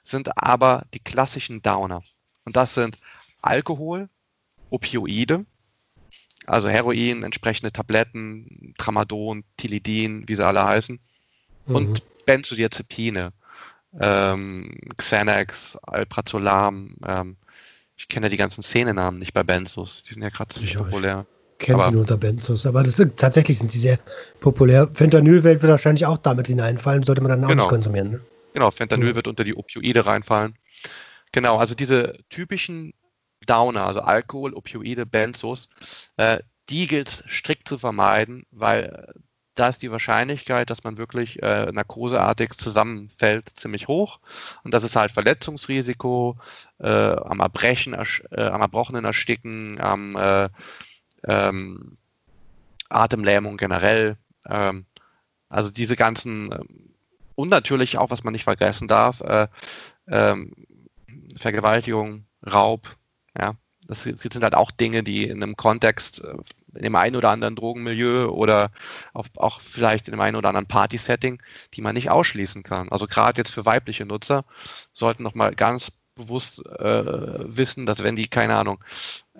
sind 0.03 0.37
aber 0.37 0.85
die 0.93 0.99
klassischen 0.99 1.61
Downer. 1.61 2.03
Und 2.43 2.57
das 2.57 2.73
sind 2.73 2.97
Alkohol, 3.41 4.09
Opioide, 4.69 5.45
also 6.45 6.67
Heroin, 6.67 7.23
entsprechende 7.23 7.71
Tabletten, 7.71 8.73
Tramadol, 8.77 9.45
Tilidin, 9.55 10.27
wie 10.27 10.35
sie 10.35 10.45
alle 10.45 10.65
heißen, 10.65 10.99
mhm. 11.67 11.75
und 11.75 12.25
Benzodiazepine, 12.25 13.31
ähm, 13.97 14.77
Xanax, 14.97 15.77
Alprazolam, 15.77 16.97
ähm, 17.07 17.37
ich 18.03 18.09
kenne 18.09 18.25
ja 18.25 18.29
die 18.29 18.37
ganzen 18.37 18.61
Szenenamen 18.61 19.17
nicht 19.17 19.33
bei 19.33 19.43
Benzos, 19.43 20.03
die 20.03 20.13
sind 20.13 20.23
ja 20.23 20.29
gerade 20.29 20.53
ziemlich 20.53 20.75
populär. 20.77 21.25
Kennt 21.57 21.85
sie 21.85 21.91
nur 21.91 22.01
unter 22.01 22.17
Benzos, 22.17 22.65
aber 22.65 22.83
das 22.83 22.97
sind, 22.97 23.15
tatsächlich 23.15 23.59
sind 23.59 23.71
sie 23.71 23.79
sehr 23.79 23.97
populär. 24.41 24.89
Fentanyl 24.93 25.45
wird 25.45 25.63
wahrscheinlich 25.63 26.05
auch 26.05 26.17
damit 26.17 26.47
hineinfallen, 26.47 27.03
sollte 27.03 27.21
man 27.21 27.29
dann 27.31 27.45
auch 27.45 27.47
genau. 27.47 27.63
nicht 27.63 27.69
konsumieren. 27.69 28.11
Ne? 28.11 28.21
Genau, 28.53 28.71
Fentanyl 28.71 29.09
ja. 29.09 29.15
wird 29.15 29.29
unter 29.29 29.45
die 29.45 29.55
Opioide 29.55 30.05
reinfallen. 30.05 30.55
Genau, 31.31 31.57
also 31.57 31.75
diese 31.75 32.17
typischen 32.27 32.93
Downer, 33.45 33.87
also 33.87 34.01
Alkohol, 34.01 34.53
Opioide, 34.53 35.05
Benzos, 35.05 35.69
äh, 36.17 36.39
die 36.69 36.87
gilt 36.87 37.07
es 37.09 37.23
strikt 37.27 37.69
zu 37.69 37.77
vermeiden, 37.77 38.45
weil 38.51 39.13
da 39.55 39.69
ist 39.69 39.81
die 39.81 39.91
Wahrscheinlichkeit, 39.91 40.69
dass 40.69 40.83
man 40.83 40.97
wirklich 40.97 41.41
äh, 41.43 41.71
narkoseartig 41.71 42.53
zusammenfällt, 42.53 43.49
ziemlich 43.49 43.87
hoch. 43.87 44.19
Und 44.63 44.73
das 44.73 44.83
ist 44.83 44.95
halt 44.95 45.11
Verletzungsrisiko, 45.11 46.37
äh, 46.79 46.89
am 46.89 47.39
Erbrechen, 47.39 47.93
äh, 47.93 48.41
am 48.41 48.61
Erbrochenen 48.61 49.05
ersticken, 49.05 49.79
am 49.79 50.15
äh, 50.15 50.49
ähm, 51.25 51.97
Atemlähmung 52.89 53.57
generell. 53.57 54.17
Ähm, 54.47 54.85
also 55.49 55.69
diese 55.69 55.95
ganzen 55.95 56.51
ähm, 56.51 56.93
und 57.35 57.49
natürlich 57.49 57.97
auch, 57.97 58.11
was 58.11 58.23
man 58.23 58.33
nicht 58.33 58.43
vergessen 58.43 58.87
darf, 58.87 59.21
äh, 59.21 59.47
ähm, 60.07 60.53
Vergewaltigung, 61.35 62.25
Raub, 62.45 62.95
ja, 63.37 63.55
das 63.87 64.03
sind 64.03 64.43
halt 64.43 64.55
auch 64.55 64.71
Dinge, 64.71 65.03
die 65.03 65.23
in 65.27 65.41
einem 65.41 65.55
Kontext, 65.55 66.23
äh, 66.23 66.35
in 66.75 66.83
dem 66.83 66.95
einen 66.95 67.15
oder 67.15 67.29
anderen 67.29 67.55
Drogenmilieu 67.55 68.29
oder 68.29 68.71
auf, 69.13 69.27
auch 69.37 69.61
vielleicht 69.61 70.07
in 70.07 70.13
dem 70.13 70.21
einen 70.21 70.35
oder 70.35 70.49
anderen 70.49 70.67
Party-Setting, 70.67 71.41
die 71.73 71.81
man 71.81 71.95
nicht 71.95 72.09
ausschließen 72.09 72.63
kann. 72.63 72.89
Also 72.89 73.07
gerade 73.07 73.39
jetzt 73.39 73.51
für 73.51 73.65
weibliche 73.65 74.05
Nutzer 74.05 74.45
sollten 74.93 75.23
nochmal 75.23 75.55
ganz 75.55 75.91
bewusst 76.15 76.65
äh, 76.65 77.55
wissen, 77.57 77.85
dass 77.85 78.03
wenn 78.03 78.15
die, 78.15 78.27
keine 78.27 78.55
Ahnung, 78.55 78.83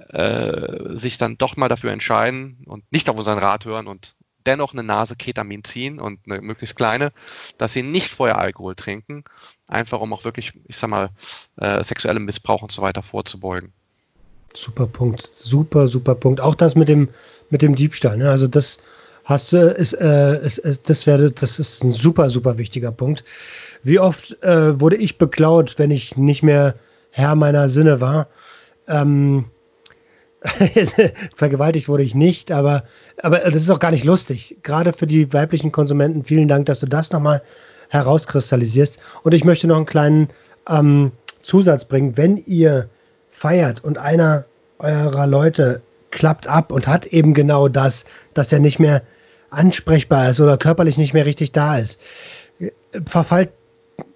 äh, 0.10 0.98
sich 0.98 1.18
dann 1.18 1.38
doch 1.38 1.56
mal 1.56 1.70
dafür 1.70 1.92
entscheiden 1.92 2.64
und 2.66 2.84
nicht 2.92 3.10
auf 3.10 3.18
unseren 3.18 3.40
Rat 3.40 3.66
hören 3.66 3.88
und 3.88 4.16
dennoch 4.46 4.74
eine 4.74 4.84
Nase 4.84 5.16
Ketamin 5.16 5.64
ziehen 5.64 6.00
und 6.00 6.20
eine 6.26 6.42
möglichst 6.42 6.76
kleine, 6.76 7.12
dass 7.58 7.74
sie 7.74 7.84
nicht 7.84 8.10
vorher 8.10 8.40
Alkohol 8.40 8.76
trinken, 8.76 9.24
einfach 9.68 10.02
um 10.02 10.14
auch 10.14 10.26
wirklich, 10.26 10.54
ich 10.68 10.78
sag 10.78 10.90
mal, 10.90 11.10
äh, 11.58 11.84
sexuellem 11.84 12.26
Missbrauch 12.26 12.62
und 12.62 12.72
so 12.72 12.82
weiter 12.82 13.04
vorzubeugen. 13.04 13.74
Super 14.56 14.88
Punkt, 14.88 15.32
super, 15.34 15.88
super 15.88 16.16
Punkt. 16.16 16.40
Auch 16.40 16.56
das 16.56 16.76
mit 16.76 16.88
dem, 16.88 17.10
mit 17.50 17.62
dem 17.62 17.76
Diebstahl. 17.76 18.18
Ne? 18.18 18.30
Also 18.30 18.48
das 18.48 18.80
hast 19.26 19.54
du, 19.54 19.58
ist, 19.58 19.94
äh, 19.94 20.44
ist, 20.44 20.60
ist, 20.60 20.90
das 20.90 21.08
wäre, 21.08 21.32
das 21.32 21.60
ist 21.60 21.84
ein 21.84 21.92
super, 21.92 22.30
super 22.30 22.58
wichtiger 22.58 22.92
Punkt. 22.92 23.24
Wie 23.84 24.00
oft 24.00 24.42
äh, 24.44 24.80
wurde 24.80 24.98
ich 24.98 25.18
beklaut, 25.18 25.76
wenn 25.78 25.92
ich 25.92 26.18
nicht 26.18 26.44
mehr 26.44 26.76
Herr 27.12 27.36
meiner 27.36 27.68
Sinne 27.68 28.00
war? 28.00 28.28
Ähm, 28.88 29.46
vergewaltigt 31.36 31.88
wurde 31.88 32.04
ich 32.04 32.16
nicht, 32.16 32.52
aber, 32.52 32.84
aber 33.22 33.40
das 33.40 33.62
ist 33.64 33.70
auch 33.70 33.80
gar 33.80 33.92
nicht 33.92 34.04
lustig. 34.04 34.58
Gerade 34.62 34.94
für 34.94 35.08
die 35.08 35.32
weiblichen 35.34 35.72
Konsumenten, 35.72 36.24
vielen 36.24 36.48
Dank, 36.48 36.66
dass 36.66 36.80
du 36.80 36.86
das 36.86 37.12
nochmal 37.12 37.42
herauskristallisierst. 37.90 39.00
Und 39.24 39.34
ich 39.34 39.46
möchte 39.46 39.68
noch 39.68 39.78
einen 39.78 39.86
kleinen 39.86 40.30
ähm, 40.70 41.12
Zusatz 41.42 41.86
bringen. 41.86 42.18
Wenn 42.18 42.38
ihr 42.46 42.90
feiert 43.34 43.84
und 43.84 43.98
einer 43.98 44.46
eurer 44.80 45.28
Leute 45.28 45.82
klappt 46.12 46.48
ab 46.48 46.72
und 46.72 46.88
hat 46.88 47.08
eben 47.08 47.34
genau 47.34 47.68
das, 47.68 48.06
dass 48.34 48.54
er 48.54 48.60
nicht 48.60 48.80
mehr 48.80 49.02
ansprechbar 49.50 50.30
ist 50.30 50.40
oder 50.40 50.58
körperlich 50.58 50.98
nicht 50.98 51.14
mehr 51.14 51.26
richtig 51.26 51.52
da 51.52 51.78
ist, 51.78 52.00
verfallt 53.06 53.50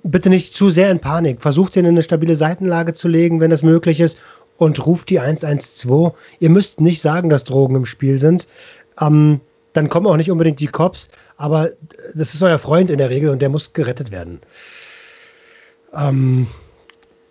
bitte 0.03 0.29
nicht 0.29 0.53
zu 0.53 0.69
sehr 0.69 0.89
in 0.91 0.99
Panik. 0.99 1.41
Versucht 1.41 1.75
ihn 1.75 1.85
in 1.85 1.91
eine 1.91 2.03
stabile 2.03 2.35
Seitenlage 2.35 2.93
zu 2.93 3.07
legen, 3.07 3.39
wenn 3.39 3.51
das 3.51 3.63
möglich 3.63 3.99
ist, 3.99 4.17
und 4.57 4.83
ruft 4.85 5.09
die 5.09 5.19
112. 5.19 6.13
Ihr 6.39 6.49
müsst 6.49 6.81
nicht 6.81 7.01
sagen, 7.01 7.29
dass 7.29 7.43
Drogen 7.43 7.75
im 7.75 7.85
Spiel 7.85 8.17
sind. 8.17 8.47
Ähm, 8.99 9.41
dann 9.73 9.89
kommen 9.89 10.07
auch 10.07 10.17
nicht 10.17 10.31
unbedingt 10.31 10.59
die 10.59 10.67
Cops, 10.67 11.09
aber 11.35 11.71
das 12.15 12.33
ist 12.33 12.41
euer 12.41 12.57
Freund 12.57 12.89
in 12.89 12.97
der 12.97 13.11
Regel 13.11 13.29
und 13.29 13.41
der 13.41 13.49
muss 13.49 13.73
gerettet 13.73 14.09
werden. 14.09 14.41
Ähm, 15.93 16.47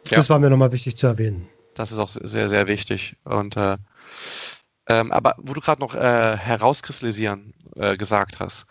ja. 0.09 0.17
Das 0.17 0.31
war 0.31 0.39
mir 0.39 0.51
nochmal 0.51 0.71
wichtig 0.71 0.97
zu 0.97 1.09
erwähnen. 1.09 1.49
Das 1.77 1.93
ist 1.93 1.99
auch 1.99 2.09
sehr, 2.09 2.49
sehr 2.49 2.67
wichtig. 2.67 3.17
Und 3.25 3.57
äh, 3.57 3.77
ähm, 4.89 5.13
aber 5.13 5.35
wo 5.39 5.53
du 5.53 5.61
gerade 5.61 5.81
noch 5.81 5.95
äh, 5.95 6.37
herauskristallisieren 6.37 7.55
äh, 7.77 7.97
gesagt 7.97 8.41
hast, 8.41 8.67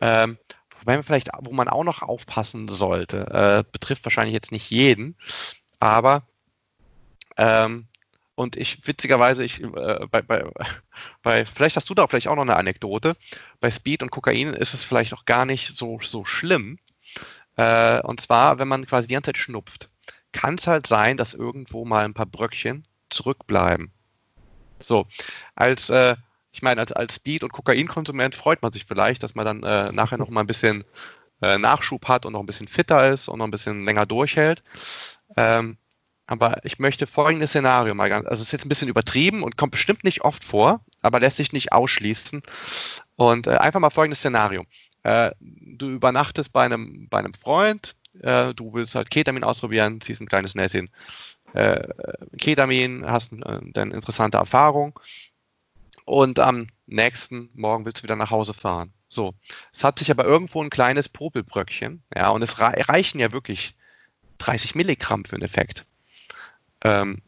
ähm, 0.00 0.38
wobei 0.80 0.94
man 0.96 1.04
vielleicht, 1.04 1.28
wo 1.40 1.52
man 1.52 1.68
auch 1.68 1.84
noch 1.84 2.02
aufpassen 2.02 2.68
sollte, 2.68 3.26
äh, 3.30 3.64
betrifft 3.70 4.04
wahrscheinlich 4.04 4.34
jetzt 4.34 4.50
nicht 4.50 4.70
jeden, 4.70 5.16
aber 5.78 6.26
ähm, 7.36 7.86
und 8.34 8.56
ich, 8.56 8.86
witzigerweise, 8.86 9.44
ich, 9.44 9.62
äh, 9.62 10.06
bei, 10.10 10.22
bei, 10.22 10.44
bei, 11.22 11.46
vielleicht 11.46 11.76
hast 11.76 11.88
du 11.90 11.94
da 11.94 12.08
vielleicht 12.08 12.28
auch 12.28 12.34
noch 12.34 12.42
eine 12.42 12.56
Anekdote. 12.56 13.14
Bei 13.60 13.70
Speed 13.70 14.02
und 14.02 14.10
Kokain 14.10 14.54
ist 14.54 14.74
es 14.74 14.84
vielleicht 14.84 15.12
auch 15.12 15.26
gar 15.26 15.44
nicht 15.44 15.76
so, 15.76 16.00
so 16.02 16.24
schlimm. 16.24 16.78
Äh, 17.56 18.00
und 18.02 18.20
zwar, 18.20 18.58
wenn 18.58 18.68
man 18.68 18.86
quasi 18.86 19.06
die 19.06 19.14
ganze 19.14 19.28
Zeit 19.28 19.38
schnupft 19.38 19.90
kann 20.32 20.56
es 20.56 20.66
halt 20.66 20.86
sein, 20.86 21.16
dass 21.16 21.34
irgendwo 21.34 21.84
mal 21.84 22.04
ein 22.04 22.14
paar 22.14 22.26
Bröckchen 22.26 22.86
zurückbleiben. 23.10 23.92
So, 24.78 25.06
als, 25.54 25.90
äh, 25.90 26.16
ich 26.52 26.62
meine, 26.62 26.80
als, 26.80 26.92
als 26.92 27.16
Speed- 27.16 27.44
und 27.44 27.52
Kokainkonsument 27.52 28.34
freut 28.34 28.62
man 28.62 28.72
sich 28.72 28.84
vielleicht, 28.84 29.22
dass 29.22 29.34
man 29.34 29.46
dann 29.46 29.62
äh, 29.62 29.92
nachher 29.92 30.18
noch 30.18 30.30
mal 30.30 30.40
ein 30.40 30.46
bisschen 30.46 30.84
äh, 31.40 31.58
Nachschub 31.58 32.08
hat 32.08 32.26
und 32.26 32.32
noch 32.32 32.40
ein 32.40 32.46
bisschen 32.46 32.68
fitter 32.68 33.10
ist 33.10 33.28
und 33.28 33.38
noch 33.38 33.46
ein 33.46 33.50
bisschen 33.50 33.84
länger 33.84 34.06
durchhält. 34.06 34.62
Ähm, 35.36 35.76
aber 36.26 36.64
ich 36.64 36.78
möchte 36.78 37.06
folgendes 37.06 37.50
Szenario 37.50 37.94
mal 37.94 38.08
ganz, 38.08 38.26
also 38.26 38.40
es 38.40 38.48
ist 38.48 38.52
jetzt 38.52 38.64
ein 38.64 38.68
bisschen 38.68 38.88
übertrieben 38.88 39.42
und 39.42 39.56
kommt 39.56 39.72
bestimmt 39.72 40.04
nicht 40.04 40.22
oft 40.22 40.44
vor, 40.44 40.80
aber 41.02 41.20
lässt 41.20 41.36
sich 41.36 41.52
nicht 41.52 41.72
ausschließen. 41.72 42.42
Und 43.16 43.46
äh, 43.46 43.56
einfach 43.56 43.80
mal 43.80 43.90
folgendes 43.90 44.20
Szenario. 44.20 44.64
Äh, 45.02 45.32
du 45.40 45.90
übernachtest 45.90 46.52
bei 46.52 46.64
einem, 46.64 47.08
bei 47.08 47.18
einem 47.18 47.34
Freund, 47.34 47.96
äh, 48.20 48.54
du 48.54 48.74
willst 48.74 48.94
halt 48.94 49.10
Ketamin 49.10 49.44
ausprobieren, 49.44 50.00
ziehst 50.00 50.20
ein 50.20 50.28
kleines 50.28 50.54
Näschen 50.54 50.90
äh, 51.54 51.88
Ketamin, 52.38 53.04
hast 53.06 53.32
äh, 53.32 53.60
dann 53.72 53.90
interessante 53.90 54.38
Erfahrung 54.38 54.98
und 56.04 56.38
am 56.38 56.68
nächsten 56.86 57.50
Morgen 57.54 57.84
willst 57.84 58.00
du 58.00 58.04
wieder 58.04 58.16
nach 58.16 58.30
Hause 58.30 58.54
fahren. 58.54 58.92
So, 59.08 59.34
es 59.72 59.84
hat 59.84 59.98
sich 59.98 60.10
aber 60.10 60.24
irgendwo 60.24 60.62
ein 60.62 60.70
kleines 60.70 61.08
Popelbröckchen, 61.08 62.02
ja, 62.14 62.30
und 62.30 62.42
es 62.42 62.58
reichen 62.60 63.20
ja 63.20 63.32
wirklich 63.32 63.76
30 64.38 64.74
Milligramm 64.74 65.24
für 65.24 65.36
einen 65.36 65.44
Effekt. 65.44 65.84
Ähm, 66.82 67.22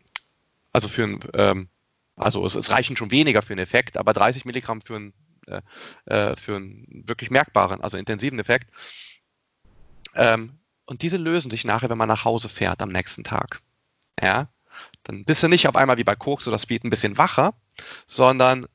also 0.73 0.89
für 0.89 1.05
ein, 1.05 1.21
ähm, 1.35 1.69
also 2.17 2.45
es, 2.47 2.55
es, 2.55 2.71
reichen 2.71 2.97
schon 2.97 3.11
weniger 3.11 3.43
für 3.43 3.53
einen 3.53 3.63
Effekt, 3.63 3.97
aber 3.97 4.13
30 4.13 4.45
Milligramm 4.45 4.81
für 4.81 4.97
einen, 4.97 5.13
äh, 5.47 5.61
äh, 6.07 6.37
für 6.37 6.57
einen 6.57 7.05
wirklich 7.07 7.31
merkbaren, 7.31 7.81
also 7.83 7.99
intensiven 7.99 8.39
Effekt. 8.39 8.71
Ähm, 10.15 10.59
und 10.87 11.03
diese 11.03 11.17
lösen 11.17 11.51
sich 11.51 11.65
nachher, 11.65 11.91
wenn 11.91 11.99
man 11.99 12.09
nach 12.09 12.25
Hause 12.25 12.49
fährt 12.49 12.83
am 12.83 12.91
nächsten 12.91 13.25
Tag. 13.25 13.61
Ja, 14.21 14.49
dann 15.05 15.25
bist 15.25 15.43
du 15.43 15.49
nicht 15.49 15.69
auf 15.69 15.77
einmal 15.77 15.99
wie 15.99 16.05
bei 16.05 16.17
Koks 16.17 16.49
oder 16.49 16.59
Speed 16.59 16.85
ein 16.85 16.91
bisschen 16.91 17.19
wacher, 17.19 17.55
sondern 18.07 18.67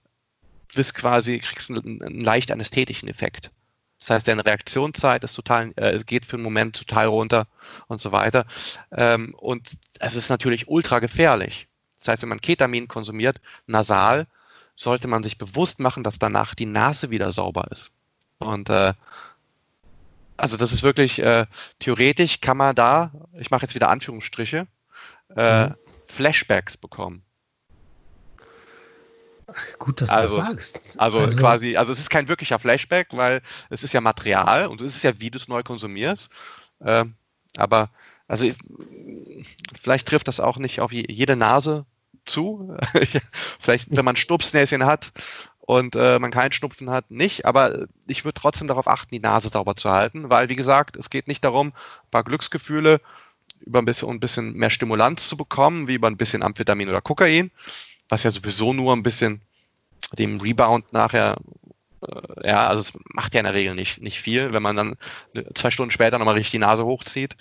bist 0.74 0.95
quasi, 0.95 1.39
kriegst 1.39 1.70
einen, 1.70 2.01
einen 2.01 2.24
leicht 2.24 2.51
anästhetischen 2.51 3.10
Effekt. 3.10 3.51
Das 3.99 4.12
heißt, 4.12 4.28
deine 4.28 4.45
Reaktionszeit 4.45 5.24
ist 5.24 5.34
total, 5.34 5.74
äh, 5.76 5.91
es 5.91 6.05
geht 6.05 6.26
für 6.26 6.38
einen 6.38 6.43
Moment 6.43 6.78
total 6.78 7.07
runter 7.07 7.47
und 7.88 7.99
so 7.99 8.12
weiter. 8.12 8.45
Ähm, 8.91 9.34
und 9.36 9.78
es 9.99 10.16
ist 10.16 10.30
natürlich 10.30 10.70
ultra 10.70 10.99
gefährlich. 10.99 11.68
Das 11.99 12.07
heißt, 12.07 12.22
wenn 12.22 12.30
man 12.30 12.41
Ketamin 12.41 12.88
konsumiert, 12.88 13.41
nasal, 13.68 14.28
sollte 14.76 15.10
man 15.10 15.24
sich 15.24 15.38
bewusst 15.38 15.80
machen, 15.80 16.03
dass 16.03 16.18
danach 16.18 16.55
die 16.55 16.66
Nase 16.66 17.10
wieder 17.10 17.34
sauber 17.34 17.68
ist. 17.72 17.91
Und 18.38 18.70
äh, 18.70 18.93
also 20.39 20.57
das 20.57 20.71
ist 20.71 20.83
wirklich, 20.83 21.19
äh, 21.19 21.45
theoretisch 21.79 22.41
kann 22.41 22.57
man 22.57 22.75
da, 22.75 23.11
ich 23.33 23.51
mache 23.51 23.63
jetzt 23.63 23.75
wieder 23.75 23.89
Anführungsstriche, 23.89 24.67
äh, 25.35 25.67
mhm. 25.67 25.75
Flashbacks 26.07 26.77
bekommen. 26.77 27.23
Gut, 29.79 30.01
dass 30.01 30.09
also, 30.09 30.35
du 30.35 30.41
das 30.41 30.49
sagst. 30.49 30.99
Also, 30.99 31.19
also, 31.19 31.37
quasi, 31.37 31.75
also 31.75 31.91
es 31.91 31.99
ist 31.99 32.09
kein 32.09 32.27
wirklicher 32.27 32.59
Flashback, 32.59 33.07
weil 33.11 33.41
es 33.69 33.83
ist 33.83 33.93
ja 33.93 34.01
Material 34.01 34.67
und 34.67 34.81
es 34.81 34.95
ist 34.95 35.03
ja, 35.03 35.19
wie 35.19 35.31
du 35.31 35.37
es 35.37 35.47
neu 35.47 35.63
konsumierst. 35.63 36.31
Äh, 36.79 37.05
aber 37.57 37.89
also 38.27 38.47
vielleicht 39.79 40.07
trifft 40.07 40.27
das 40.27 40.39
auch 40.39 40.57
nicht 40.57 40.81
auf 40.81 40.91
jede 40.91 41.35
Nase 41.35 41.85
zu. 42.25 42.77
vielleicht, 43.59 43.87
wenn 43.89 44.05
man 44.05 44.15
Stupsnäschen 44.15 44.85
hat, 44.85 45.11
und 45.70 45.95
äh, 45.95 46.17
man 46.17 46.32
keinen 46.32 46.51
Schnupfen 46.51 46.89
hat, 46.89 47.11
nicht. 47.11 47.45
Aber 47.45 47.86
ich 48.07 48.26
würde 48.26 48.41
trotzdem 48.41 48.67
darauf 48.67 48.88
achten, 48.88 49.13
die 49.13 49.20
Nase 49.20 49.49
sauber 49.49 49.76
zu 49.76 49.91
halten, 49.91 50.32
weil, 50.32 50.49
wie 50.49 50.55
gesagt, 50.55 50.97
es 50.97 51.11
geht 51.11 51.28
nicht 51.28 51.43
darum, 51.43 51.67
ein 51.67 52.09
paar 52.09 52.24
Glücksgefühle 52.24 52.99
über 53.59 53.78
ein 53.78 53.86
bisschen, 53.86 54.09
ein 54.09 54.20
bisschen 54.20 54.53
mehr 54.53 54.72
Stimulanz 54.72 55.30
zu 55.30 55.38
bekommen, 55.38 55.88
wie 55.88 55.93
über 55.93 56.07
ein 56.07 56.17
bisschen 56.17 56.41
Amphetamin 56.41 56.89
oder 56.89 57.01
Kokain, 57.01 57.51
was 58.07 58.24
ja 58.24 58.32
sowieso 58.32 58.74
nur 58.74 58.93
ein 58.93 59.03
bisschen 59.03 59.41
dem 60.17 60.41
Rebound 60.41 60.91
nachher 60.91 61.38
äh, 62.01 62.47
ja, 62.47 62.65
also 62.65 62.80
es 62.80 62.93
macht 63.13 63.36
ja 63.36 63.41
in 63.41 63.45
der 63.45 63.53
Regel 63.53 63.76
nicht, 63.76 64.01
nicht 64.01 64.20
viel, 64.20 64.51
wenn 64.53 64.63
man 64.63 64.76
dann 64.76 64.95
zwei 65.53 65.70
Stunden 65.70 65.91
später 65.91 66.17
nochmal 66.17 66.34
richtig 66.34 66.49
die 66.49 66.57
Nase 66.57 66.84
hochzieht. 66.84 67.38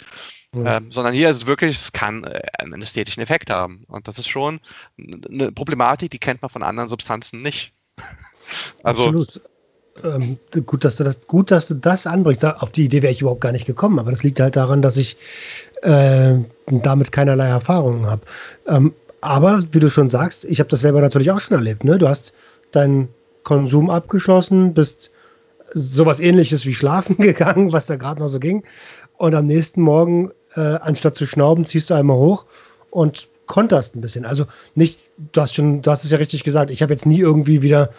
Ja. 0.55 0.77
Ähm, 0.77 0.91
sondern 0.91 1.15
hier 1.15 1.31
ist 1.31 1.39
es 1.39 1.47
wirklich, 1.47 1.79
es 1.79 1.93
kann 1.93 2.25
äh, 2.25 2.43
einen 2.59 2.83
ästhetischen 2.83 3.23
Effekt 3.23 3.49
haben. 3.49 3.85
Und 3.89 4.07
das 4.07 4.19
ist 4.19 4.29
schon 4.29 4.61
eine 4.99 5.51
Problematik, 5.51 6.11
die 6.11 6.19
kennt 6.19 6.43
man 6.43 6.51
von 6.51 6.63
anderen 6.63 6.91
Substanzen 6.91 7.41
nicht. 7.41 7.73
also, 8.83 9.03
Absolut. 9.05 9.41
Ähm, 10.05 10.39
gut, 10.65 10.85
dass 10.85 10.97
du 10.97 11.05
das, 11.05 11.27
gut, 11.27 11.51
dass 11.51 11.69
du 11.69 11.75
das 11.75 12.07
anbringst. 12.07 12.45
Auf 12.45 12.73
die 12.73 12.85
Idee 12.85 13.03
wäre 13.03 13.13
ich 13.13 13.21
überhaupt 13.21 13.41
gar 13.41 13.53
nicht 13.53 13.67
gekommen, 13.67 13.99
aber 13.99 14.11
das 14.11 14.23
liegt 14.23 14.41
halt 14.41 14.57
daran, 14.57 14.83
dass 14.83 14.97
ich 14.97 15.17
äh, 15.83 16.35
damit 16.67 17.13
keinerlei 17.13 17.49
Erfahrungen 17.49 18.07
habe. 18.07 18.23
Ähm, 18.67 18.95
aber 19.21 19.65
wie 19.73 19.81
du 19.81 19.91
schon 19.91 20.09
sagst, 20.09 20.45
ich 20.45 20.61
habe 20.61 20.71
das 20.71 20.81
selber 20.81 21.01
natürlich 21.01 21.31
auch 21.31 21.41
schon 21.41 21.57
erlebt. 21.57 21.85
Ne? 21.85 21.99
Du 21.99 22.09
hast 22.09 22.33
deinen 22.71 23.09
Konsum 23.43 23.91
abgeschlossen, 23.91 24.75
bist 24.75 25.11
sowas 25.75 26.21
ähnliches 26.21 26.67
wie 26.67 26.75
schlafen 26.75 27.17
gegangen, 27.19 27.73
was 27.73 27.87
da 27.87 27.97
gerade 27.97 28.21
noch 28.21 28.29
so 28.29 28.39
ging. 28.39 28.63
Und 29.17 29.35
am 29.35 29.47
nächsten 29.47 29.83
Morgen, 29.83 30.31
äh, 30.55 30.61
anstatt 30.61 31.17
zu 31.17 31.27
schnauben, 31.27 31.65
ziehst 31.65 31.91
du 31.91 31.95
einmal 31.95 32.17
hoch 32.17 32.47
und 32.91 33.29
konterst 33.49 33.97
ein 33.97 34.01
bisschen. 34.01 34.25
Also 34.25 34.47
nicht, 34.77 35.01
du 35.33 35.41
hast 35.41 35.57
schon, 35.57 35.83
du 35.83 35.91
hast 35.91 36.05
es 36.05 36.11
ja 36.11 36.19
richtig 36.19 36.45
gesagt, 36.45 36.71
ich 36.71 36.83
habe 36.83 36.93
jetzt 36.93 37.07
nie 37.07 37.19
irgendwie 37.19 37.63
wieder 37.63 37.91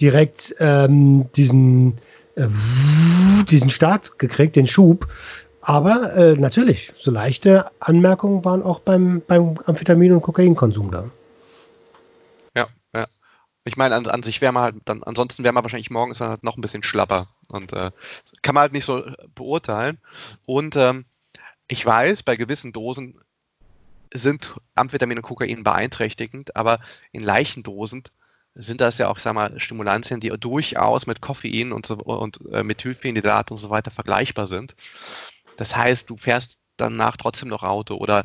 direkt 0.00 0.56
ähm, 0.58 1.30
diesen, 1.36 1.98
äh, 2.34 2.48
diesen 3.48 3.70
Start 3.70 4.18
gekriegt, 4.18 4.56
den 4.56 4.66
Schub. 4.66 5.06
Aber 5.60 6.14
äh, 6.14 6.34
natürlich, 6.34 6.92
so 6.96 7.10
leichte 7.10 7.70
Anmerkungen 7.80 8.44
waren 8.44 8.62
auch 8.62 8.80
beim, 8.80 9.22
beim 9.26 9.58
Amphetamin- 9.64 10.12
und 10.12 10.22
Kokainkonsum 10.22 10.90
da. 10.90 11.10
Ja, 12.56 12.68
ja. 12.94 13.06
Ich 13.64 13.76
meine, 13.76 13.96
an, 13.96 14.06
an 14.06 14.22
sich 14.22 14.40
wäre 14.40 14.52
man 14.52 14.62
halt 14.62 14.76
dann, 14.84 15.02
ansonsten 15.02 15.42
wäre 15.42 15.52
man 15.52 15.64
wahrscheinlich 15.64 15.90
morgens 15.90 16.18
dann 16.18 16.28
halt 16.28 16.44
noch 16.44 16.56
ein 16.56 16.60
bisschen 16.60 16.84
schlapper. 16.84 17.28
Und 17.48 17.72
äh, 17.72 17.90
kann 18.42 18.54
man 18.54 18.62
halt 18.62 18.72
nicht 18.72 18.84
so 18.84 19.02
beurteilen. 19.34 19.98
Und 20.46 20.76
ähm, 20.76 21.04
ich 21.68 21.84
weiß, 21.84 22.22
bei 22.22 22.36
gewissen 22.36 22.72
Dosen 22.72 23.18
sind 24.12 24.56
Amphetamin 24.74 25.18
und 25.18 25.22
Kokain 25.22 25.62
beeinträchtigend, 25.62 26.56
aber 26.56 26.80
in 27.12 27.22
leichten 27.22 27.62
Dosen 27.62 28.04
sind 28.54 28.80
das 28.80 28.98
ja 28.98 29.08
auch, 29.08 29.18
sag 29.18 29.34
mal, 29.34 29.58
Stimulantien, 29.60 30.20
die 30.20 30.30
durchaus 30.30 31.06
mit 31.06 31.20
Koffein 31.20 31.72
und, 31.72 31.86
so, 31.86 31.96
und 31.96 32.40
äh, 32.50 32.62
Methylphenidat 32.62 33.50
und 33.50 33.58
so 33.58 33.68
weiter 33.70 33.90
vergleichbar 33.90 34.46
sind. 34.46 34.74
Das 35.56 35.76
heißt, 35.76 36.08
du 36.08 36.16
fährst 36.16 36.58
danach 36.76 37.16
trotzdem 37.16 37.48
noch 37.48 37.62
Auto 37.62 37.96
oder 37.96 38.24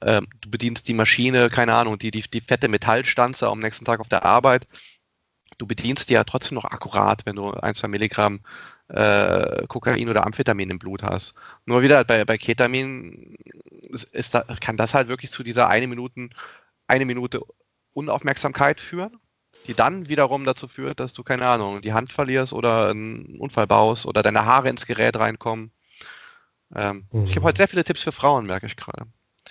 äh, 0.00 0.22
du 0.40 0.50
bedienst 0.50 0.88
die 0.88 0.94
Maschine, 0.94 1.50
keine 1.50 1.74
Ahnung, 1.74 1.98
die, 1.98 2.10
die, 2.10 2.22
die 2.22 2.40
fette 2.40 2.68
Metallstanze 2.68 3.48
am 3.48 3.58
nächsten 3.58 3.84
Tag 3.84 4.00
auf 4.00 4.08
der 4.08 4.24
Arbeit. 4.24 4.66
Du 5.58 5.66
bedienst 5.66 6.08
die 6.08 6.14
ja 6.14 6.24
trotzdem 6.24 6.56
noch 6.56 6.64
akkurat, 6.64 7.24
wenn 7.24 7.36
du 7.36 7.50
ein, 7.50 7.74
zwei 7.74 7.88
Milligramm 7.88 8.40
äh, 8.88 9.66
Kokain 9.66 10.08
oder 10.08 10.26
Amphetamin 10.26 10.70
im 10.70 10.78
Blut 10.78 11.02
hast. 11.02 11.34
Nur 11.64 11.82
wieder 11.82 12.04
bei, 12.04 12.24
bei 12.24 12.38
Ketamin 12.38 13.36
ist, 13.90 14.04
ist 14.04 14.34
da, 14.34 14.42
kann 14.60 14.76
das 14.76 14.94
halt 14.94 15.08
wirklich 15.08 15.30
zu 15.30 15.42
dieser 15.42 15.68
eine 15.68 15.86
Minute, 15.86 16.28
eine 16.86 17.04
Minute 17.04 17.40
Unaufmerksamkeit 17.94 18.80
führen 18.80 19.18
die 19.66 19.74
dann 19.74 20.08
wiederum 20.08 20.44
dazu 20.44 20.68
führt, 20.68 21.00
dass 21.00 21.12
du, 21.12 21.22
keine 21.22 21.46
Ahnung, 21.46 21.82
die 21.82 21.92
Hand 21.92 22.12
verlierst 22.12 22.52
oder 22.52 22.90
einen 22.90 23.38
Unfall 23.38 23.66
baust 23.66 24.06
oder 24.06 24.22
deine 24.22 24.44
Haare 24.44 24.68
ins 24.68 24.86
Gerät 24.86 25.18
reinkommen. 25.18 25.72
Ähm, 26.74 27.06
mhm. 27.10 27.24
Ich 27.24 27.36
habe 27.36 27.46
heute 27.46 27.58
sehr 27.58 27.68
viele 27.68 27.84
Tipps 27.84 28.02
für 28.02 28.12
Frauen, 28.12 28.46
merke 28.46 28.66
ich 28.66 28.76
gerade. 28.76 29.06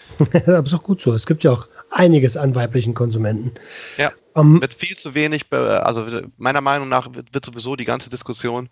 Aber 0.47 0.63
ist 0.63 0.73
auch 0.73 0.83
gut 0.83 1.01
so. 1.01 1.13
Es 1.13 1.25
gibt 1.25 1.43
ja 1.43 1.51
auch 1.51 1.67
einiges 1.89 2.37
an 2.37 2.55
weiblichen 2.55 2.93
Konsumenten. 2.93 3.53
Ja. 3.97 4.11
Um, 4.33 4.59
wird 4.59 4.73
viel 4.73 4.97
zu 4.97 5.15
wenig, 5.15 5.45
also 5.51 6.05
meiner 6.37 6.59
Meinung 6.59 6.89
nach 6.89 7.13
wird, 7.13 7.33
wird, 7.33 7.45
sowieso 7.45 7.77
die 7.77 7.85
ganze 7.85 8.09
Diskussion, 8.09 8.67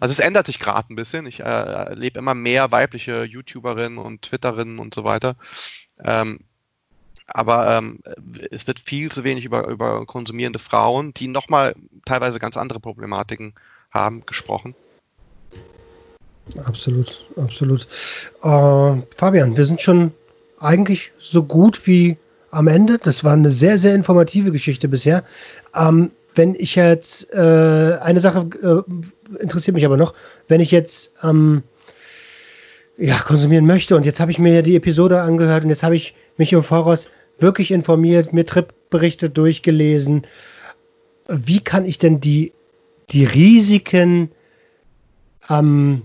also 0.00 0.10
es 0.10 0.18
ändert 0.18 0.46
sich 0.46 0.58
gerade 0.58 0.92
ein 0.92 0.96
bisschen. 0.96 1.26
Ich 1.26 1.38
äh, 1.38 1.44
erlebe 1.44 2.18
immer 2.18 2.34
mehr 2.34 2.72
weibliche 2.72 3.22
YouTuberinnen 3.22 3.98
und 3.98 4.22
Twitterinnen 4.22 4.80
und 4.80 4.92
so 4.92 5.04
weiter. 5.04 5.36
Ähm, 6.02 6.40
aber 7.26 7.76
ähm, 7.76 8.00
es 8.50 8.66
wird 8.66 8.80
viel 8.80 9.10
zu 9.10 9.22
wenig 9.22 9.44
über, 9.44 9.68
über 9.68 10.04
konsumierende 10.04 10.58
Frauen, 10.58 11.14
die 11.14 11.28
nochmal 11.28 11.76
teilweise 12.04 12.40
ganz 12.40 12.56
andere 12.56 12.80
Problematiken 12.80 13.54
haben, 13.90 14.26
gesprochen. 14.26 14.74
Absolut, 16.64 17.24
absolut. 17.36 17.86
Äh, 18.42 19.02
Fabian, 19.16 19.56
wir 19.56 19.64
sind 19.64 19.80
schon 19.80 20.12
eigentlich 20.58 21.12
so 21.18 21.42
gut 21.42 21.86
wie 21.86 22.18
am 22.50 22.68
Ende. 22.68 22.98
Das 22.98 23.24
war 23.24 23.32
eine 23.32 23.50
sehr, 23.50 23.78
sehr 23.78 23.94
informative 23.94 24.52
Geschichte 24.52 24.88
bisher. 24.88 25.24
Ähm, 25.74 26.10
wenn 26.34 26.54
ich 26.54 26.74
jetzt, 26.74 27.32
äh, 27.32 27.98
eine 28.00 28.20
Sache 28.20 28.48
äh, 28.62 29.40
interessiert 29.40 29.74
mich 29.74 29.84
aber 29.84 29.96
noch, 29.96 30.14
wenn 30.48 30.60
ich 30.60 30.70
jetzt 30.70 31.14
ähm, 31.22 31.62
ja, 32.96 33.18
konsumieren 33.18 33.66
möchte 33.66 33.96
und 33.96 34.06
jetzt 34.06 34.20
habe 34.20 34.30
ich 34.30 34.38
mir 34.38 34.54
ja 34.54 34.62
die 34.62 34.76
Episode 34.76 35.20
angehört 35.22 35.64
und 35.64 35.70
jetzt 35.70 35.82
habe 35.82 35.96
ich 35.96 36.14
mich 36.36 36.52
im 36.52 36.62
Voraus 36.62 37.10
wirklich 37.38 37.70
informiert, 37.70 38.32
mir 38.32 38.46
Trip-Berichte 38.46 39.30
durchgelesen. 39.30 40.26
Wie 41.28 41.60
kann 41.60 41.86
ich 41.86 41.98
denn 41.98 42.20
die, 42.20 42.52
die 43.10 43.24
Risiken 43.24 44.30
ähm, 45.48 46.02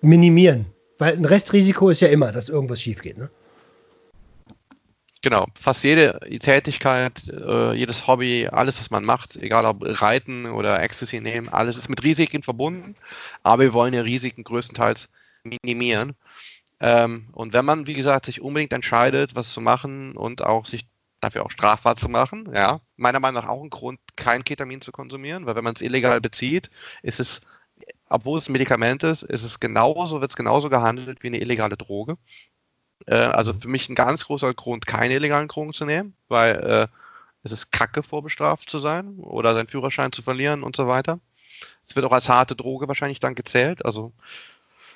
minimieren? 0.00 0.66
Weil 0.98 1.14
ein 1.14 1.24
Restrisiko 1.24 1.90
ist 1.90 2.00
ja 2.00 2.08
immer, 2.08 2.32
dass 2.32 2.48
irgendwas 2.48 2.82
schief 2.82 3.00
geht. 3.00 3.18
Ne? 3.18 3.30
Genau, 5.22 5.46
fast 5.58 5.82
jede 5.82 6.20
Tätigkeit, 6.40 7.28
äh, 7.28 7.72
jedes 7.72 8.06
Hobby, 8.06 8.48
alles, 8.50 8.78
was 8.78 8.90
man 8.90 9.04
macht, 9.04 9.36
egal 9.36 9.66
ob 9.66 9.82
Reiten 9.82 10.46
oder 10.46 10.80
Ecstasy 10.80 11.20
nehmen, 11.20 11.48
alles 11.48 11.76
ist 11.76 11.88
mit 11.88 12.04
Risiken 12.04 12.44
verbunden, 12.44 12.94
aber 13.42 13.64
wir 13.64 13.72
wollen 13.72 13.94
ja 13.94 14.02
Risiken 14.02 14.44
größtenteils 14.44 15.08
minimieren. 15.42 16.14
Ähm, 16.80 17.30
und 17.32 17.52
wenn 17.52 17.64
man, 17.64 17.88
wie 17.88 17.94
gesagt, 17.94 18.26
sich 18.26 18.40
unbedingt 18.40 18.72
entscheidet, 18.72 19.34
was 19.34 19.52
zu 19.52 19.60
machen 19.60 20.16
und 20.16 20.42
auch 20.42 20.66
sich 20.66 20.86
dafür 21.20 21.44
auch 21.44 21.50
strafbar 21.50 21.96
zu 21.96 22.08
machen, 22.08 22.48
ja, 22.54 22.80
meiner 22.96 23.18
Meinung 23.18 23.42
nach 23.42 23.48
auch 23.48 23.62
ein 23.62 23.70
Grund, 23.70 23.98
kein 24.14 24.44
Ketamin 24.44 24.80
zu 24.80 24.92
konsumieren, 24.92 25.46
weil 25.46 25.56
wenn 25.56 25.64
man 25.64 25.74
es 25.74 25.82
illegal 25.82 26.20
bezieht, 26.20 26.70
ist 27.02 27.18
es, 27.18 27.40
obwohl 28.08 28.38
es 28.38 28.48
ein 28.48 28.52
Medikament 28.52 29.02
ist, 29.02 29.22
ist 29.22 29.44
es 29.44 29.60
genauso, 29.60 30.20
wird 30.20 30.30
es 30.30 30.36
genauso 30.36 30.70
gehandelt 30.70 31.22
wie 31.22 31.28
eine 31.28 31.40
illegale 31.40 31.76
Droge. 31.76 32.16
Äh, 33.06 33.16
also 33.16 33.54
für 33.54 33.68
mich 33.68 33.88
ein 33.88 33.94
ganz 33.94 34.24
großer 34.26 34.52
Grund, 34.54 34.86
keine 34.86 35.14
illegalen 35.14 35.48
Drogen 35.48 35.72
zu 35.72 35.84
nehmen, 35.84 36.14
weil 36.28 36.56
äh, 36.56 36.88
es 37.42 37.52
ist 37.52 37.70
kacke, 37.70 38.02
vorbestraft 38.02 38.68
zu 38.68 38.78
sein 38.78 39.16
oder 39.18 39.54
seinen 39.54 39.68
Führerschein 39.68 40.12
zu 40.12 40.22
verlieren 40.22 40.62
und 40.62 40.76
so 40.76 40.86
weiter. 40.88 41.20
Es 41.84 41.96
wird 41.96 42.06
auch 42.06 42.12
als 42.12 42.28
harte 42.28 42.56
Droge 42.56 42.88
wahrscheinlich 42.88 43.20
dann 43.20 43.34
gezählt. 43.34 43.84
Also 43.84 44.12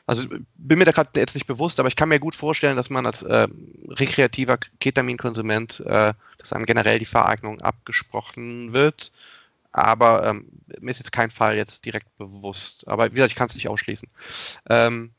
also 0.07 0.29
bin 0.57 0.79
mir 0.79 0.85
da 0.85 0.93
gerade 0.93 1.11
jetzt 1.15 1.35
nicht 1.35 1.47
bewusst, 1.47 1.79
aber 1.79 1.89
ich 1.89 1.97
kann 1.97 2.09
mir 2.09 2.19
gut 2.19 2.35
vorstellen, 2.35 2.77
dass 2.77 2.91
man 2.91 3.07
als 3.07 3.23
äh, 3.23 3.47
rekreativer 3.89 4.59
Ketaminkonsument, 4.81 5.81
äh, 5.81 6.15
dass 6.39 6.53
einem 6.53 6.67
generell 6.67 6.99
die 6.99 7.05
Vereignung 7.05 7.61
abgesprochen 7.61 8.73
wird. 8.73 9.13
Aber 9.73 10.27
ähm, 10.27 10.49
mir 10.81 10.91
ist 10.91 10.99
jetzt 10.99 11.13
kein 11.13 11.31
Fall 11.31 11.57
jetzt 11.57 11.85
direkt 11.85 12.17
bewusst. 12.19 12.87
Aber 12.89 13.07
wie 13.07 13.15
gesagt, 13.15 13.33
ich 13.33 13.37
kann 13.37 13.49
es 13.49 13.55
nicht 13.55 13.69
ausschließen. 13.69 14.09
Ähm, 14.69 15.15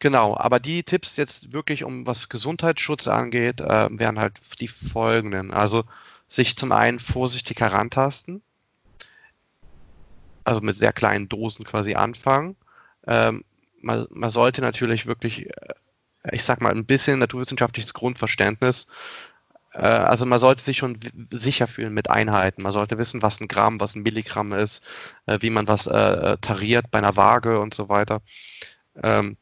genau, 0.00 0.36
aber 0.36 0.60
die 0.60 0.82
Tipps 0.82 1.16
jetzt 1.16 1.52
wirklich, 1.52 1.84
um 1.84 2.06
was 2.06 2.28
Gesundheitsschutz 2.28 3.06
angeht, 3.06 3.60
äh, 3.60 3.88
wären 3.90 4.18
halt 4.18 4.40
die 4.60 4.68
folgenden. 4.68 5.52
Also 5.52 5.84
sich 6.28 6.56
zum 6.56 6.72
einen 6.72 6.98
vorsichtig 6.98 7.60
herantasten, 7.60 8.42
also 10.44 10.60
mit 10.60 10.76
sehr 10.76 10.92
kleinen 10.92 11.28
Dosen 11.28 11.64
quasi 11.64 11.94
anfangen. 11.94 12.56
Ähm, 13.06 13.44
man, 13.80 14.06
man 14.10 14.30
sollte 14.30 14.62
natürlich 14.62 15.06
wirklich, 15.06 15.50
äh, 15.50 15.74
ich 16.32 16.44
sag 16.44 16.60
mal, 16.60 16.72
ein 16.72 16.86
bisschen 16.86 17.18
naturwissenschaftliches 17.18 17.94
Grundverständnis 17.94 18.88
also 19.78 20.26
man 20.26 20.38
sollte 20.38 20.62
sich 20.62 20.78
schon 20.78 20.98
sicher 21.30 21.66
fühlen 21.66 21.92
mit 21.92 22.08
Einheiten. 22.10 22.62
Man 22.62 22.72
sollte 22.72 22.98
wissen, 22.98 23.22
was 23.22 23.40
ein 23.40 23.48
Gramm, 23.48 23.80
was 23.80 23.94
ein 23.94 24.02
Milligramm 24.02 24.52
ist, 24.52 24.82
äh, 25.26 25.38
wie 25.40 25.50
man 25.50 25.68
was 25.68 25.84
tariert 25.84 26.90
bei 26.90 26.98
einer 26.98 27.16
Waage 27.16 27.60
und 27.60 27.74
so 27.74 27.88
weiter. 27.88 28.22
Ähm, 29.02 29.36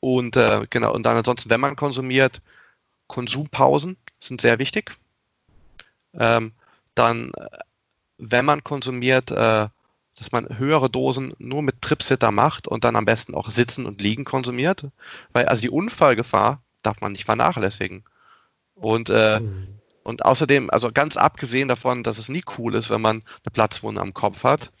und 0.00 0.38
genau, 0.70 0.92
und 0.92 1.04
dann 1.04 1.16
ansonsten, 1.16 1.48
wenn 1.50 1.60
man 1.60 1.76
konsumiert, 1.76 2.42
Konsumpausen 3.06 3.96
sind 4.20 4.40
sehr 4.40 4.58
wichtig. 4.58 4.96
Ähm, 6.12 6.52
dann, 6.94 7.32
wenn 8.18 8.44
man 8.44 8.62
konsumiert, 8.64 9.30
dass 10.16 10.32
man 10.32 10.58
höhere 10.58 10.90
Dosen 10.90 11.34
nur 11.38 11.62
mit 11.62 11.82
Tripsitter 11.82 12.30
macht 12.30 12.68
und 12.68 12.84
dann 12.84 12.96
am 12.96 13.04
besten 13.04 13.34
auch 13.34 13.48
sitzen 13.48 13.86
und 13.86 14.00
liegen 14.00 14.24
konsumiert. 14.24 14.86
Weil 15.32 15.46
also 15.46 15.62
die 15.62 15.70
Unfallgefahr 15.70 16.62
darf 16.82 17.00
man 17.00 17.12
nicht 17.12 17.24
vernachlässigen. 17.24 18.04
Und, 18.74 19.10
äh, 19.10 19.40
mhm. 19.40 19.68
und 20.02 20.24
außerdem, 20.24 20.70
also 20.70 20.90
ganz 20.92 21.16
abgesehen 21.16 21.68
davon, 21.68 22.02
dass 22.02 22.18
es 22.18 22.28
nie 22.28 22.42
cool 22.58 22.74
ist, 22.74 22.90
wenn 22.90 23.00
man 23.00 23.16
eine 23.16 23.52
Platzwunde 23.52 24.00
am 24.00 24.14
Kopf 24.14 24.44
hat 24.44 24.72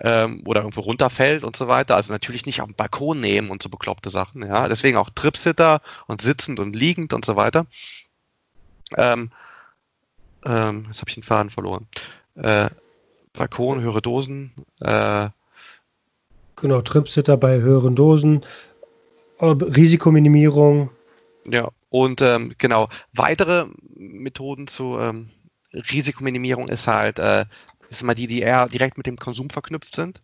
ähm, 0.00 0.42
oder 0.46 0.60
irgendwo 0.60 0.82
runterfällt 0.82 1.44
und 1.44 1.56
so 1.56 1.68
weiter. 1.68 1.96
Also 1.96 2.12
natürlich 2.12 2.46
nicht 2.46 2.60
auf 2.60 2.68
dem 2.68 2.74
Balkon 2.74 3.20
nehmen 3.20 3.50
und 3.50 3.62
so 3.62 3.68
bekloppte 3.68 4.10
Sachen. 4.10 4.42
Ja, 4.42 4.68
deswegen 4.68 4.96
auch 4.96 5.10
Tripsitter 5.10 5.80
und 6.06 6.20
sitzend 6.20 6.60
und 6.60 6.76
liegend 6.76 7.12
und 7.12 7.24
so 7.24 7.36
weiter. 7.36 7.66
Ähm, 8.96 9.30
ähm, 10.44 10.86
jetzt 10.88 11.00
habe 11.00 11.08
ich 11.08 11.14
den 11.14 11.22
Faden 11.22 11.50
verloren. 11.50 11.86
Äh, 12.36 12.70
Balkon, 13.32 13.80
höhere 13.80 14.02
Dosen. 14.02 14.52
Äh, 14.80 15.28
genau, 16.56 16.82
Tripsitter 16.82 17.36
bei 17.36 17.58
höheren 17.60 17.96
Dosen. 17.96 18.44
Risikominimierung. 19.40 20.90
Ja, 21.48 21.68
und 21.96 22.20
ähm, 22.20 22.54
genau, 22.58 22.90
weitere 23.14 23.68
Methoden 23.94 24.66
zu 24.66 24.98
ähm, 24.98 25.30
Risikominimierung 25.72 26.68
ist 26.68 26.86
halt, 26.88 27.18
äh, 27.18 27.46
ist 27.88 28.02
immer 28.02 28.14
die, 28.14 28.26
die 28.26 28.42
eher 28.42 28.68
direkt 28.68 28.98
mit 28.98 29.06
dem 29.06 29.16
Konsum 29.16 29.48
verknüpft 29.48 29.96
sind. 29.96 30.20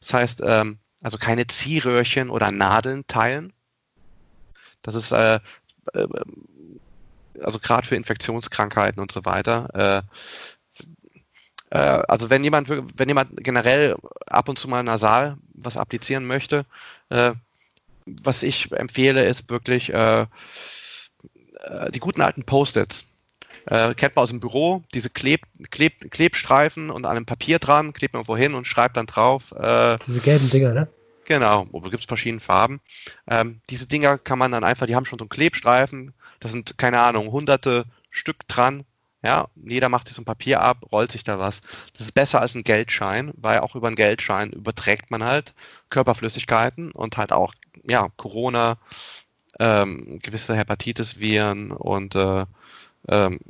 Das 0.00 0.12
heißt, 0.12 0.42
ähm, 0.44 0.78
also 1.04 1.16
keine 1.16 1.46
Ziehröhrchen 1.46 2.30
oder 2.30 2.50
Nadeln 2.50 3.06
teilen. 3.06 3.52
Das 4.82 4.96
ist 4.96 5.12
äh, 5.12 5.36
äh, 5.92 6.06
also 7.40 7.60
gerade 7.60 7.86
für 7.86 7.94
Infektionskrankheiten 7.94 9.00
und 9.00 9.12
so 9.12 9.24
weiter. 9.24 10.02
Äh, 11.70 11.76
äh, 11.78 12.02
also 12.08 12.28
wenn 12.28 12.42
jemand, 12.42 12.68
wenn 12.70 13.08
jemand 13.08 13.36
generell 13.36 13.94
ab 14.26 14.48
und 14.48 14.58
zu 14.58 14.66
mal 14.66 14.82
nasal 14.82 15.36
was 15.52 15.76
applizieren 15.76 16.26
möchte, 16.26 16.66
äh, 17.10 17.34
was 18.04 18.42
ich 18.42 18.72
empfehle, 18.72 19.24
ist 19.24 19.48
wirklich 19.48 19.92
äh, 21.68 21.90
die 21.90 22.00
guten 22.00 22.20
alten 22.20 22.44
Post-its. 22.44 23.06
Äh, 23.66 23.94
kennt 23.94 24.14
man 24.16 24.24
aus 24.24 24.30
dem 24.30 24.40
Büro, 24.40 24.82
diese 24.92 25.08
Kleb, 25.08 25.42
Kleb, 25.70 26.10
Klebstreifen 26.10 26.90
und 26.90 27.06
an 27.06 27.16
einem 27.16 27.26
Papier 27.26 27.58
dran, 27.58 27.92
klebt 27.92 28.12
man 28.12 28.20
irgendwo 28.20 28.36
hin 28.36 28.54
und 28.54 28.66
schreibt 28.66 28.96
dann 28.96 29.06
drauf. 29.06 29.52
Äh, 29.52 29.98
diese 30.06 30.20
gelben 30.20 30.50
Dinger, 30.50 30.72
ne? 30.72 30.88
Genau, 31.24 31.66
wo 31.70 31.80
gibt 31.80 32.02
es 32.02 32.06
verschiedene 32.06 32.40
Farben. 32.40 32.80
Ähm, 33.26 33.60
diese 33.70 33.86
Dinger 33.86 34.18
kann 34.18 34.38
man 34.38 34.52
dann 34.52 34.64
einfach, 34.64 34.86
die 34.86 34.94
haben 34.94 35.06
schon 35.06 35.18
so 35.18 35.24
einen 35.24 35.30
Klebstreifen, 35.30 36.12
da 36.40 36.48
sind, 36.48 36.76
keine 36.76 37.00
Ahnung, 37.00 37.30
hunderte 37.32 37.86
Stück 38.10 38.46
dran. 38.46 38.84
Ja, 39.22 39.48
jeder 39.56 39.88
macht 39.88 40.06
sich 40.06 40.16
so 40.16 40.20
ein 40.20 40.26
Papier 40.26 40.60
ab, 40.60 40.92
rollt 40.92 41.10
sich 41.10 41.24
da 41.24 41.38
was. 41.38 41.62
Das 41.94 42.02
ist 42.02 42.12
besser 42.12 42.42
als 42.42 42.54
ein 42.54 42.62
Geldschein, 42.62 43.32
weil 43.36 43.60
auch 43.60 43.74
über 43.74 43.86
einen 43.86 43.96
Geldschein 43.96 44.52
überträgt 44.52 45.10
man 45.10 45.24
halt 45.24 45.54
Körperflüssigkeiten 45.88 46.90
und 46.90 47.16
halt 47.16 47.32
auch, 47.32 47.54
ja, 47.84 48.08
Corona, 48.18 48.76
ähm, 49.58 50.18
gewisse 50.22 50.56
Hepatitis-Viren 50.56 51.70
und, 51.70 52.14
äh, 52.14 52.44
ähm, 53.08 53.40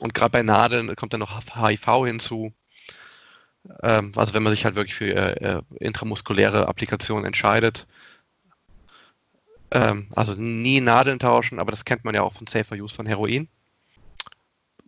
und 0.00 0.14
gerade 0.14 0.30
bei 0.30 0.42
Nadeln 0.42 0.94
kommt 0.96 1.12
dann 1.12 1.20
noch 1.20 1.40
HIV 1.40 2.06
hinzu. 2.06 2.52
Ähm, 3.82 4.12
also 4.16 4.34
wenn 4.34 4.42
man 4.42 4.52
sich 4.52 4.64
halt 4.64 4.74
wirklich 4.74 4.94
für 4.94 5.14
äh, 5.14 5.58
äh, 5.58 5.62
intramuskuläre 5.80 6.68
Applikationen 6.68 7.24
entscheidet. 7.24 7.86
Ähm, 9.70 10.08
also 10.14 10.34
nie 10.34 10.80
Nadeln 10.80 11.18
tauschen, 11.18 11.58
aber 11.58 11.70
das 11.70 11.84
kennt 11.84 12.04
man 12.04 12.14
ja 12.14 12.22
auch 12.22 12.32
von 12.32 12.46
Safer 12.46 12.76
Use 12.76 12.94
von 12.94 13.06
Heroin. 13.06 13.48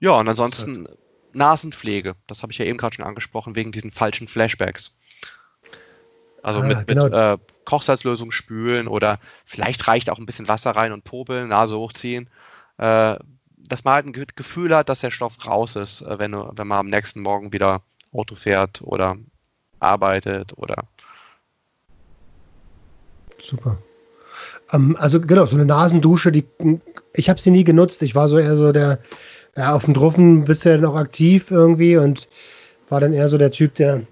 Ja, 0.01 0.13
und 0.13 0.29
ansonsten 0.29 0.89
Nasenpflege, 1.33 2.17
das 2.27 2.43
habe 2.43 2.53
ich 2.53 2.59
ja 2.59 2.65
eben 2.65 2.79
gerade 2.79 2.97
schon 2.97 3.05
angesprochen, 3.05 3.55
wegen 3.55 3.73
diesen 3.73 3.91
falschen 3.91 4.29
Flashbacks. 4.29 4.97
Also 6.43 6.61
ah, 6.61 6.65
mit, 6.65 6.87
genau. 6.87 7.05
mit 7.05 7.15
äh, 7.15 7.39
Kochsalzlösung 7.65 8.33
spülen 8.33 8.89
oder 8.89 9.19
vielleicht 9.45 9.87
reicht 9.87 10.11
auch 10.11 10.19
ein 10.19 10.27
bisschen 10.27 10.49
Wasser 10.49 10.73
rein 10.73 10.93
und 10.93 11.05
popeln, 11.05 11.49
Nase 11.49 11.77
hochziehen. 11.77 12.29
Äh, 12.79 13.17
dass 13.57 13.85
man 13.85 13.95
halt 13.95 14.07
ein 14.07 14.13
Gefühl 14.13 14.75
hat, 14.75 14.89
dass 14.89 15.01
der 15.01 15.11
Stoff 15.11 15.47
raus 15.47 15.77
ist, 15.77 16.03
äh, 16.03 16.19
wenn, 16.19 16.33
wenn 16.33 16.67
man 16.67 16.79
am 16.79 16.89
nächsten 16.89 17.21
Morgen 17.21 17.53
wieder 17.53 17.83
Auto 18.13 18.35
fährt 18.35 18.83
oder 18.83 19.17
arbeitet 19.79 20.57
oder. 20.57 20.85
Super. 23.41 23.79
Ähm, 24.73 24.97
also 24.99 25.21
genau, 25.21 25.47
so 25.47 25.57
eine 25.57 25.65
Nasendusche, 25.67 26.33
die 26.33 26.45
ich 27.13 27.29
habe 27.29 27.41
sie 27.41 27.51
nie 27.51 27.65
genutzt. 27.65 28.03
Ich 28.03 28.15
war 28.15 28.29
so 28.29 28.39
eher 28.39 28.57
so 28.57 28.73
der, 28.73 28.99
ja, 29.57 29.75
auf 29.75 29.85
dem 29.85 29.95
Druffen 29.95 30.45
bist 30.45 30.65
du 30.65 30.71
ja 30.71 30.77
noch 30.77 30.97
aktiv 30.97 31.51
irgendwie 31.51 31.97
und 31.97 32.29
war 32.89 33.01
dann 33.01 33.13
eher 33.13 33.29
so 33.29 33.39
der 33.39 33.53
Typ, 33.53 33.75
der 33.77 34.03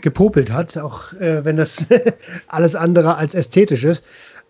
gepopelt 0.00 0.52
hat, 0.52 0.76
auch 0.78 1.12
äh, 1.14 1.44
wenn 1.44 1.56
das 1.56 1.86
alles 2.48 2.74
andere 2.74 3.16
als 3.16 3.34
ästhetisch 3.34 3.84
ist. 3.84 4.04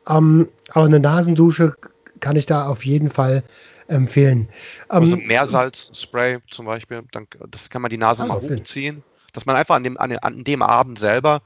Ähm, 0.08 0.48
aber 0.70 0.86
eine 0.86 1.00
Nasendusche 1.00 1.74
kann 2.20 2.36
ich 2.36 2.46
da 2.46 2.66
auf 2.66 2.84
jeden 2.84 3.10
Fall 3.10 3.44
empfehlen. 3.88 4.48
Also 4.88 5.16
ähm, 5.16 5.26
Meersalzspray 5.26 6.38
zum 6.50 6.66
Beispiel, 6.66 7.02
dann, 7.12 7.26
das 7.50 7.70
kann 7.70 7.82
man 7.82 7.90
die 7.90 7.98
Nase 7.98 8.22
ah, 8.22 8.26
mal 8.26 8.40
hochziehen, 8.40 9.02
dass 9.32 9.46
man 9.46 9.56
einfach 9.56 9.76
an 9.76 9.84
dem, 9.84 9.98
an, 9.98 10.16
an 10.18 10.44
dem 10.44 10.62
Abend 10.62 10.98
selber 10.98 11.42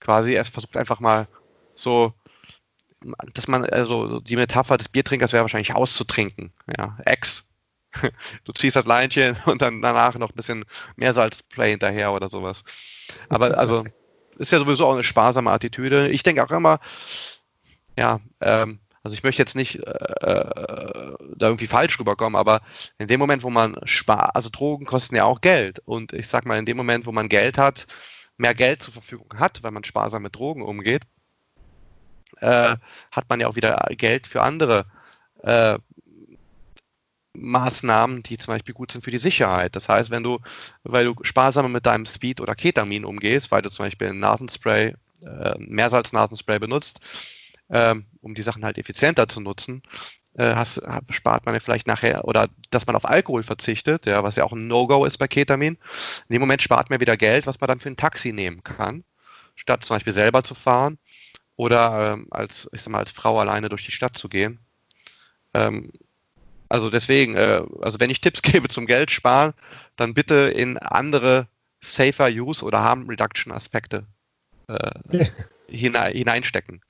quasi 0.00 0.32
erst 0.32 0.52
versucht 0.52 0.76
einfach 0.76 1.00
mal 1.00 1.28
so, 1.74 2.12
dass 3.34 3.48
man, 3.48 3.64
also 3.66 4.20
die 4.20 4.36
Metapher 4.36 4.78
des 4.78 4.88
Biertrinkers 4.88 5.32
wäre 5.32 5.42
wahrscheinlich 5.42 5.74
auszutrinken. 5.74 6.52
Ja, 6.76 6.98
Ex. 7.04 7.44
Du 8.44 8.52
ziehst 8.52 8.76
das 8.76 8.86
Leinchen 8.86 9.36
und 9.46 9.62
dann 9.62 9.82
danach 9.82 10.16
noch 10.16 10.30
ein 10.30 10.36
bisschen 10.36 10.64
Meersalzspray 10.96 11.70
hinterher 11.70 12.12
oder 12.12 12.28
sowas. 12.28 12.64
Aber 13.28 13.58
also 13.58 13.84
ist 14.38 14.52
ja 14.52 14.58
sowieso 14.58 14.86
auch 14.86 14.94
eine 14.94 15.02
sparsame 15.02 15.50
Attitüde. 15.50 16.08
Ich 16.08 16.22
denke 16.22 16.44
auch 16.44 16.50
immer, 16.50 16.80
ja, 17.98 18.20
ähm, 18.40 18.80
also 19.02 19.14
ich 19.14 19.22
möchte 19.22 19.42
jetzt 19.42 19.56
nicht 19.56 19.76
äh, 19.76 19.90
äh, 19.90 21.16
da 21.36 21.46
irgendwie 21.46 21.66
falsch 21.66 21.98
rüberkommen, 21.98 22.38
aber 22.38 22.60
in 22.98 23.08
dem 23.08 23.18
Moment, 23.18 23.42
wo 23.42 23.50
man 23.50 23.76
spart, 23.84 24.34
also 24.34 24.48
Drogen 24.50 24.86
kosten 24.86 25.16
ja 25.16 25.24
auch 25.24 25.40
Geld. 25.40 25.80
Und 25.80 26.12
ich 26.12 26.28
sag 26.28 26.46
mal, 26.46 26.58
in 26.58 26.66
dem 26.66 26.76
Moment, 26.76 27.06
wo 27.06 27.12
man 27.12 27.28
Geld 27.28 27.58
hat, 27.58 27.86
mehr 28.36 28.54
Geld 28.54 28.82
zur 28.82 28.92
Verfügung 28.92 29.28
hat, 29.38 29.62
weil 29.62 29.72
man 29.72 29.84
sparsam 29.84 30.22
mit 30.22 30.36
Drogen 30.36 30.62
umgeht, 30.62 31.02
äh, 32.38 32.76
hat 33.10 33.28
man 33.28 33.40
ja 33.40 33.48
auch 33.48 33.56
wieder 33.56 33.84
Geld 33.90 34.26
für 34.26 34.42
andere 34.42 34.86
äh, 35.42 35.78
Maßnahmen, 37.34 38.22
die 38.22 38.38
zum 38.38 38.54
Beispiel 38.54 38.74
gut 38.74 38.92
sind 38.92 39.02
für 39.02 39.10
die 39.10 39.18
Sicherheit. 39.18 39.74
Das 39.76 39.88
heißt, 39.88 40.10
wenn 40.10 40.22
du, 40.22 40.38
weil 40.82 41.04
du 41.06 41.14
sparsamer 41.22 41.68
mit 41.68 41.86
deinem 41.86 42.06
Speed 42.06 42.40
oder 42.40 42.54
Ketamin 42.54 43.04
umgehst, 43.04 43.50
weil 43.50 43.62
du 43.62 43.70
zum 43.70 43.86
Beispiel 43.86 44.08
ein 44.08 44.18
Nasenspray, 44.18 44.94
äh, 45.24 45.54
Meersalz-Nasenspray 45.58 46.58
benutzt, 46.58 47.00
ähm, 47.70 48.06
um 48.20 48.34
die 48.34 48.42
Sachen 48.42 48.64
halt 48.64 48.78
effizienter 48.78 49.28
zu 49.28 49.40
nutzen, 49.40 49.82
äh, 50.34 50.54
hast, 50.54 50.82
spart 51.10 51.46
man 51.46 51.54
ja 51.54 51.60
vielleicht 51.60 51.86
nachher, 51.86 52.26
oder 52.26 52.48
dass 52.70 52.86
man 52.86 52.96
auf 52.96 53.04
Alkohol 53.04 53.42
verzichtet, 53.42 54.06
ja, 54.06 54.22
was 54.22 54.36
ja 54.36 54.44
auch 54.44 54.52
ein 54.52 54.66
No-Go 54.66 55.04
ist 55.04 55.18
bei 55.18 55.28
Ketamin. 55.28 55.74
In 56.28 56.34
dem 56.34 56.40
Moment 56.40 56.62
spart 56.62 56.90
man 56.90 57.00
wieder 57.00 57.16
Geld, 57.16 57.46
was 57.46 57.60
man 57.60 57.68
dann 57.68 57.80
für 57.80 57.88
ein 57.90 57.96
Taxi 57.96 58.32
nehmen 58.32 58.62
kann, 58.62 59.04
statt 59.56 59.84
zum 59.84 59.96
Beispiel 59.96 60.12
selber 60.12 60.42
zu 60.42 60.54
fahren 60.54 60.98
oder 61.56 62.14
ähm, 62.14 62.28
als, 62.30 62.68
ich 62.72 62.82
sag 62.82 62.92
mal, 62.92 62.98
als 62.98 63.12
Frau 63.12 63.38
alleine 63.38 63.68
durch 63.68 63.84
die 63.84 63.92
Stadt 63.92 64.16
zu 64.16 64.28
gehen. 64.28 64.58
Ähm, 65.54 65.92
also 66.72 66.88
deswegen, 66.88 67.34
äh, 67.34 67.62
also 67.82 68.00
wenn 68.00 68.08
ich 68.08 68.22
Tipps 68.22 68.40
gebe 68.42 68.68
zum 68.68 68.86
Geld 68.86 69.10
sparen, 69.10 69.52
dann 69.96 70.14
bitte 70.14 70.34
in 70.34 70.78
andere 70.78 71.46
Safer 71.82 72.28
Use 72.28 72.64
oder 72.64 72.80
Harm 72.80 73.08
Reduction 73.08 73.52
Aspekte 73.52 74.06
äh, 74.68 75.26
hineinstecken. 75.68 76.80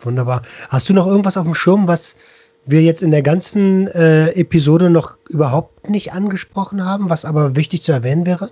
Wunderbar. 0.00 0.42
Hast 0.70 0.88
du 0.88 0.94
noch 0.94 1.06
irgendwas 1.06 1.36
auf 1.36 1.44
dem 1.44 1.54
Schirm, 1.54 1.88
was 1.88 2.16
wir 2.64 2.82
jetzt 2.82 3.02
in 3.02 3.10
der 3.10 3.22
ganzen 3.22 3.86
äh, 3.88 4.30
Episode 4.30 4.88
noch 4.88 5.16
überhaupt 5.28 5.90
nicht 5.90 6.12
angesprochen 6.12 6.84
haben, 6.84 7.10
was 7.10 7.26
aber 7.26 7.54
wichtig 7.54 7.82
zu 7.82 7.92
erwähnen 7.92 8.24
wäre? 8.24 8.50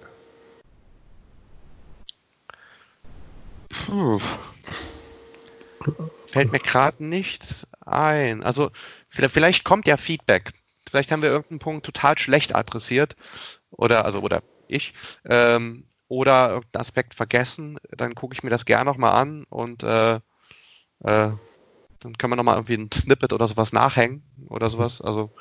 Puh. 3.68 4.20
Fällt 6.26 6.52
mir 6.52 6.58
gerade 6.58 7.04
nichts 7.04 7.66
ein. 7.86 8.42
Also 8.42 8.70
vielleicht, 9.08 9.34
vielleicht 9.34 9.64
kommt 9.64 9.86
ja 9.86 9.96
Feedback. 9.96 10.52
Vielleicht 10.88 11.10
haben 11.10 11.22
wir 11.22 11.30
irgendeinen 11.30 11.58
Punkt 11.60 11.86
total 11.86 12.18
schlecht 12.18 12.54
adressiert 12.54 13.16
oder 13.70 14.04
also 14.04 14.20
oder 14.20 14.42
ich 14.68 14.94
ähm, 15.24 15.86
oder 16.08 16.50
irgendeinen 16.50 16.80
Aspekt 16.80 17.14
vergessen. 17.14 17.78
Dann 17.90 18.14
gucke 18.14 18.34
ich 18.34 18.42
mir 18.42 18.50
das 18.50 18.64
gerne 18.64 18.84
nochmal 18.84 19.14
an 19.14 19.44
und 19.44 19.82
äh, 19.82 20.16
äh, 20.16 20.20
dann 22.04 22.18
können 22.18 22.32
wir 22.32 22.36
nochmal 22.36 22.56
irgendwie 22.56 22.76
ein 22.76 22.90
Snippet 22.92 23.32
oder 23.32 23.48
sowas 23.48 23.72
nachhängen 23.72 24.22
oder 24.48 24.68
sowas. 24.68 25.00
Also 25.00 25.32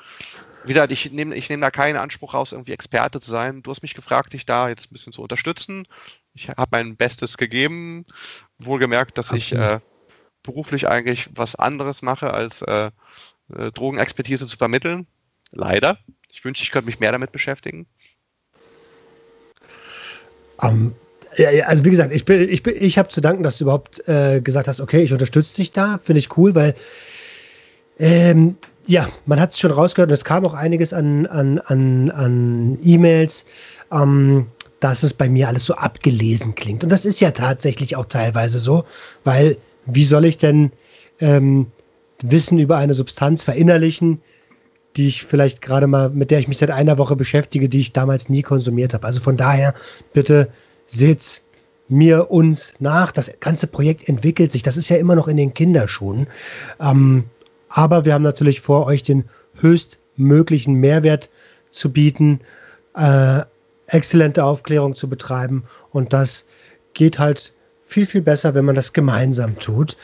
wieder, 0.64 0.90
ich 0.90 1.12
nehme 1.12 1.34
ich 1.34 1.50
nehm 1.50 1.60
da 1.60 1.70
keinen 1.70 1.96
Anspruch 1.96 2.32
raus, 2.32 2.52
irgendwie 2.52 2.72
Experte 2.72 3.20
zu 3.20 3.30
sein. 3.30 3.62
Du 3.62 3.70
hast 3.70 3.82
mich 3.82 3.94
gefragt, 3.94 4.32
dich 4.32 4.46
da 4.46 4.68
jetzt 4.68 4.90
ein 4.90 4.94
bisschen 4.94 5.12
zu 5.12 5.22
unterstützen. 5.22 5.86
Ich 6.32 6.48
habe 6.48 6.68
mein 6.70 6.96
Bestes 6.96 7.36
gegeben. 7.36 8.06
Wohlgemerkt, 8.58 9.18
dass 9.18 9.30
Absolut. 9.30 9.42
ich 9.42 9.52
äh, 9.52 9.80
beruflich 10.44 10.88
eigentlich 10.88 11.28
was 11.34 11.56
anderes 11.56 12.02
mache, 12.02 12.32
als 12.32 12.62
äh, 12.62 12.92
äh, 13.56 13.72
Drogenexpertise 13.72 14.46
zu 14.46 14.56
vermitteln. 14.56 15.08
Leider. 15.50 15.98
Ich 16.30 16.44
wünsche, 16.44 16.62
ich 16.62 16.70
könnte 16.70 16.86
mich 16.86 17.00
mehr 17.00 17.12
damit 17.12 17.32
beschäftigen. 17.32 17.86
Um, 20.58 20.94
ja, 21.36 21.50
ja, 21.50 21.66
also 21.66 21.84
wie 21.84 21.90
gesagt, 21.90 22.12
ich, 22.14 22.24
bin, 22.24 22.48
ich, 22.48 22.62
bin, 22.62 22.76
ich 22.78 22.96
habe 22.96 23.08
zu 23.08 23.20
danken, 23.20 23.42
dass 23.42 23.58
du 23.58 23.64
überhaupt 23.64 24.06
äh, 24.08 24.40
gesagt 24.40 24.68
hast, 24.68 24.80
okay, 24.80 25.02
ich 25.02 25.12
unterstütze 25.12 25.56
dich 25.56 25.72
da, 25.72 25.98
finde 26.02 26.20
ich 26.20 26.36
cool, 26.36 26.54
weil 26.54 26.74
ähm, 27.98 28.56
ja, 28.86 29.08
man 29.26 29.40
hat 29.40 29.52
es 29.52 29.58
schon 29.58 29.70
rausgehört 29.70 30.10
und 30.10 30.14
es 30.14 30.24
kam 30.24 30.44
auch 30.44 30.54
einiges 30.54 30.92
an, 30.92 31.26
an, 31.26 31.58
an, 31.58 32.10
an 32.10 32.78
E-Mails, 32.82 33.46
ähm, 33.90 34.48
dass 34.80 35.02
es 35.02 35.14
bei 35.14 35.28
mir 35.28 35.48
alles 35.48 35.64
so 35.64 35.74
abgelesen 35.74 36.54
klingt. 36.54 36.84
Und 36.84 36.90
das 36.90 37.04
ist 37.04 37.20
ja 37.20 37.30
tatsächlich 37.30 37.96
auch 37.96 38.04
teilweise 38.04 38.58
so, 38.58 38.84
weil 39.24 39.56
wie 39.86 40.04
soll 40.04 40.24
ich 40.24 40.38
denn 40.38 40.72
ähm, 41.20 41.66
Wissen 42.22 42.58
über 42.58 42.76
eine 42.76 42.94
Substanz 42.94 43.42
verinnerlichen, 43.42 44.20
die 44.96 45.08
ich 45.08 45.24
vielleicht 45.24 45.60
gerade 45.60 45.86
mal, 45.86 46.10
mit 46.10 46.30
der 46.30 46.38
ich 46.38 46.48
mich 46.48 46.58
seit 46.58 46.70
einer 46.70 46.98
Woche 46.98 47.16
beschäftige, 47.16 47.68
die 47.68 47.80
ich 47.80 47.92
damals 47.92 48.28
nie 48.28 48.42
konsumiert 48.42 48.94
habe. 48.94 49.06
Also 49.06 49.20
von 49.20 49.36
daher 49.36 49.74
bitte 50.12 50.48
seht 50.86 51.42
mir 51.88 52.30
uns 52.30 52.74
nach. 52.78 53.12
Das 53.12 53.30
ganze 53.40 53.66
Projekt 53.66 54.08
entwickelt 54.08 54.52
sich. 54.52 54.62
Das 54.62 54.76
ist 54.76 54.88
ja 54.88 54.96
immer 54.96 55.16
noch 55.16 55.28
in 55.28 55.36
den 55.36 55.52
Kinderschuhen. 55.52 56.28
Ähm, 56.80 57.24
aber 57.68 58.04
wir 58.04 58.14
haben 58.14 58.22
natürlich 58.22 58.60
vor, 58.60 58.86
euch 58.86 59.02
den 59.02 59.24
höchstmöglichen 59.56 60.74
Mehrwert 60.74 61.30
zu 61.70 61.92
bieten, 61.92 62.40
äh, 62.96 63.42
exzellente 63.86 64.44
Aufklärung 64.44 64.94
zu 64.94 65.08
betreiben 65.08 65.64
und 65.90 66.12
das 66.12 66.46
geht 66.94 67.18
halt 67.18 67.52
viel, 67.94 68.06
viel 68.06 68.22
besser, 68.22 68.54
wenn 68.54 68.64
man 68.64 68.74
das 68.74 68.92
gemeinsam 68.92 69.56
tut. 69.60 69.96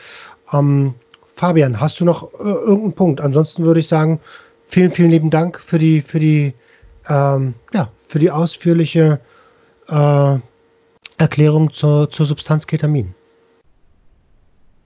Ähm, 0.53 0.95
Fabian, 1.35 1.81
hast 1.81 1.99
du 1.99 2.05
noch 2.05 2.33
äh, 2.39 2.43
irgendeinen 2.43 2.93
Punkt? 2.93 3.19
Ansonsten 3.19 3.65
würde 3.65 3.81
ich 3.81 3.89
sagen, 3.89 4.21
vielen, 4.65 4.91
vielen 4.91 5.11
lieben 5.11 5.29
Dank 5.29 5.59
für 5.59 5.77
die, 5.77 6.01
für 6.01 6.19
die, 6.19 6.53
ähm, 7.09 7.53
ja, 7.73 7.91
für 8.07 8.19
die 8.19 8.31
ausführliche 8.31 9.19
äh, 9.89 10.37
Erklärung 11.17 11.73
zur, 11.73 12.09
zur 12.09 12.25
Substanz 12.25 12.65
Ketamin. 12.65 13.13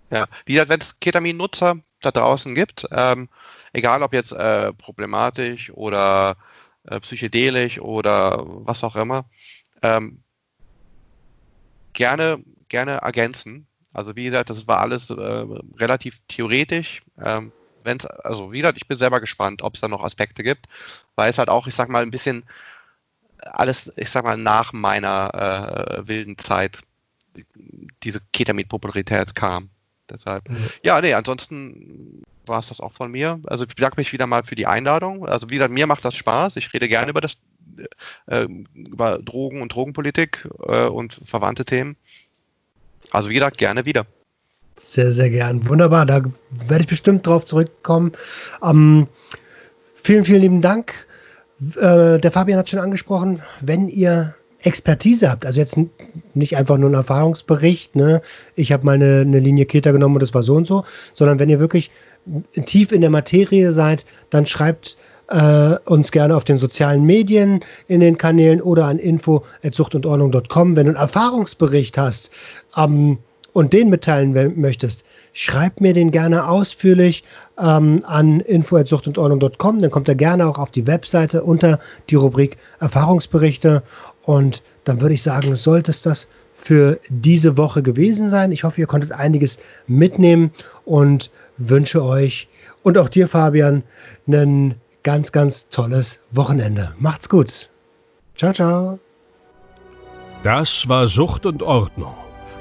Ja, 0.10 0.26
wie 0.46 0.54
gesagt, 0.54 0.70
wenn 0.70 0.82
es 0.82 1.00
Ketamin-Nutzer 1.00 1.78
da 2.02 2.12
draußen 2.12 2.56
gibt, 2.56 2.88
ähm, 2.92 3.30
egal 3.74 4.02
ob 4.02 4.14
jetzt 4.14 4.32
äh, 4.32 4.74
problematisch 4.74 5.72
oder 5.72 6.38
äh, 6.86 7.00
psychedelisch 7.00 7.80
oder 7.80 8.44
was 8.46 8.84
auch 8.84 8.96
immer, 8.96 9.26
ähm, 9.84 10.24
gerne, 11.94 12.44
gerne 12.76 12.98
ergänzen. 12.98 13.68
Also 13.94 14.18
wie 14.18 14.26
gesagt, 14.26 14.50
das 14.50 14.68
war 14.68 14.82
alles 14.82 15.10
äh, 15.10 15.46
relativ 15.80 16.20
theoretisch. 16.28 17.02
Ähm, 17.24 17.54
wenn's, 17.86 18.06
also 18.06 18.52
wie 18.52 18.58
gesagt, 18.58 18.78
ich 18.78 18.88
bin 18.88 18.98
selber 18.98 19.22
gespannt, 19.22 19.62
ob 19.62 19.76
es 19.76 19.82
da 19.82 19.88
noch 19.88 20.04
Aspekte 20.04 20.44
gibt, 20.44 20.68
weil 21.16 21.30
es 21.30 21.38
halt 21.38 21.50
auch, 21.50 21.68
ich 21.68 21.76
sag 21.76 21.88
mal, 21.88 22.04
ein 22.04 22.12
bisschen 22.12 22.44
alles, 23.40 23.94
ich 23.96 24.10
sag 24.10 24.26
mal, 24.26 24.38
nach 24.38 24.74
meiner 24.74 26.02
äh, 26.02 26.08
wilden 26.08 26.38
Zeit 26.38 26.82
diese 28.04 28.20
Ketamin-Popularität 28.34 29.36
kam. 29.36 29.70
Deshalb, 30.10 30.50
mhm. 30.50 30.70
ja, 30.84 31.00
nee, 31.00 31.14
ansonsten 31.14 32.22
war 32.46 32.60
es 32.60 32.68
das 32.68 32.82
auch 32.82 32.92
von 32.92 33.12
mir. 33.12 33.40
Also 33.46 33.66
ich 33.66 33.76
bedanke 33.76 33.98
mich 33.98 34.12
wieder 34.12 34.28
mal 34.28 34.44
für 34.44 34.56
die 34.56 34.68
Einladung. 34.68 35.26
Also 35.26 35.50
wie 35.50 35.56
gesagt, 35.56 35.74
mir 35.74 35.88
macht 35.88 36.04
das 36.04 36.16
Spaß. 36.16 36.58
Ich 36.58 36.74
rede 36.74 36.90
gerne 36.90 37.12
über 37.12 37.22
das, 37.22 37.38
äh, 38.28 38.48
über 38.74 39.20
Drogen 39.20 39.62
und 39.62 39.74
Drogenpolitik 39.74 40.48
äh, 40.68 40.86
und 40.86 41.20
verwandte 41.24 41.64
Themen. 41.64 41.96
Also 43.12 43.30
wie 43.30 43.36
gesagt, 43.36 43.58
gerne 43.58 43.86
wieder. 43.86 44.06
Sehr, 44.78 45.12
sehr 45.12 45.30
gern. 45.30 45.68
Wunderbar. 45.68 46.06
Da 46.06 46.24
werde 46.68 46.82
ich 46.82 46.88
bestimmt 46.88 47.26
drauf 47.26 47.46
zurückkommen. 47.46 48.14
Ähm, 48.62 49.08
vielen, 49.96 50.26
vielen 50.26 50.42
lieben 50.42 50.62
Dank. 50.62 51.08
Äh, 51.76 52.20
der 52.20 52.32
Fabian 52.32 52.60
hat 52.60 52.70
schon 52.70 52.80
angesprochen, 52.80 53.42
wenn 53.62 53.88
ihr 53.88 54.36
Expertise 54.66 55.30
habt, 55.30 55.46
also 55.46 55.60
jetzt 55.60 55.78
nicht 56.34 56.58
einfach 56.58 56.78
nur 56.78 56.90
ein 56.90 56.96
Erfahrungsbericht, 56.96 57.96
ne, 57.96 58.22
ich 58.56 58.72
habe 58.72 58.84
mal 58.84 58.96
eine, 58.96 59.24
Linie 59.24 59.66
Keter 59.66 59.94
genommen 59.94 60.16
und 60.16 60.22
das 60.22 60.34
war 60.34 60.42
so 60.42 60.56
und 60.56 60.66
so, 60.66 60.86
sondern 61.14 61.38
wenn 61.40 61.50
ihr 61.50 61.60
wirklich 61.60 61.92
tief 62.66 62.92
in 62.92 63.02
der 63.02 63.12
Materie 63.12 63.72
seid, 63.72 64.06
dann 64.32 64.48
schreibt 64.48 64.98
äh, 65.28 65.78
uns 65.86 66.12
gerne 66.12 66.36
auf 66.36 66.44
den 66.44 66.58
sozialen 66.58 67.06
Medien 67.06 67.64
in 67.88 68.00
den 68.00 68.18
Kanälen 68.18 68.62
oder 68.62 68.86
an 68.86 69.00
info.suchtundordnung.com. 69.00 70.76
Wenn 70.76 70.86
du 70.86 70.92
einen 70.92 71.00
Erfahrungsbericht 71.00 71.98
hast 71.98 72.32
ähm, 72.76 73.18
und 73.54 73.72
den 73.72 73.90
mitteilen 73.90 74.60
möchtest, 74.60 75.06
schreib 75.32 75.80
mir 75.80 75.94
den 75.94 76.12
gerne 76.12 76.48
ausführlich 76.48 77.24
ähm, 77.58 78.02
an 78.06 78.42
info.suchtundordnung.com. 78.42 79.80
Dann 79.80 79.92
kommt 79.92 80.10
er 80.10 80.16
gerne 80.16 80.46
auch 80.46 80.60
auf 80.60 80.72
die 80.72 80.86
Webseite 80.88 81.44
unter 81.44 81.80
die 82.10 82.16
Rubrik 82.16 82.58
Erfahrungsberichte. 82.82 83.82
Und 84.24 84.62
dann 84.84 85.00
würde 85.00 85.14
ich 85.14 85.24
sagen, 85.24 85.56
sollte 85.56 85.92
es 85.92 86.02
das 86.02 86.28
für 86.58 87.00
diese 87.10 87.58
Woche 87.58 87.82
gewesen 87.82 88.30
sein. 88.30 88.52
Ich 88.52 88.64
hoffe, 88.64 88.82
ihr 88.82 88.88
konntet 88.88 89.14
einiges 89.14 89.60
mitnehmen 89.88 90.52
und 90.84 91.32
wünsche 91.58 92.04
euch 92.04 92.50
und 92.86 93.00
auch 93.00 93.10
dir, 93.10 93.28
Fabian, 93.28 93.84
ein 94.28 94.76
ganz, 95.02 95.32
ganz 95.32 95.70
tolles 95.70 96.22
Wochenende. 96.32 96.94
Macht's 97.00 97.30
gut. 97.30 97.70
Ciao, 98.38 98.54
ciao. 98.54 99.00
Das 100.44 100.88
war 100.88 101.08
Sucht 101.08 101.46
und 101.46 101.64
Ordnung. 101.64 102.25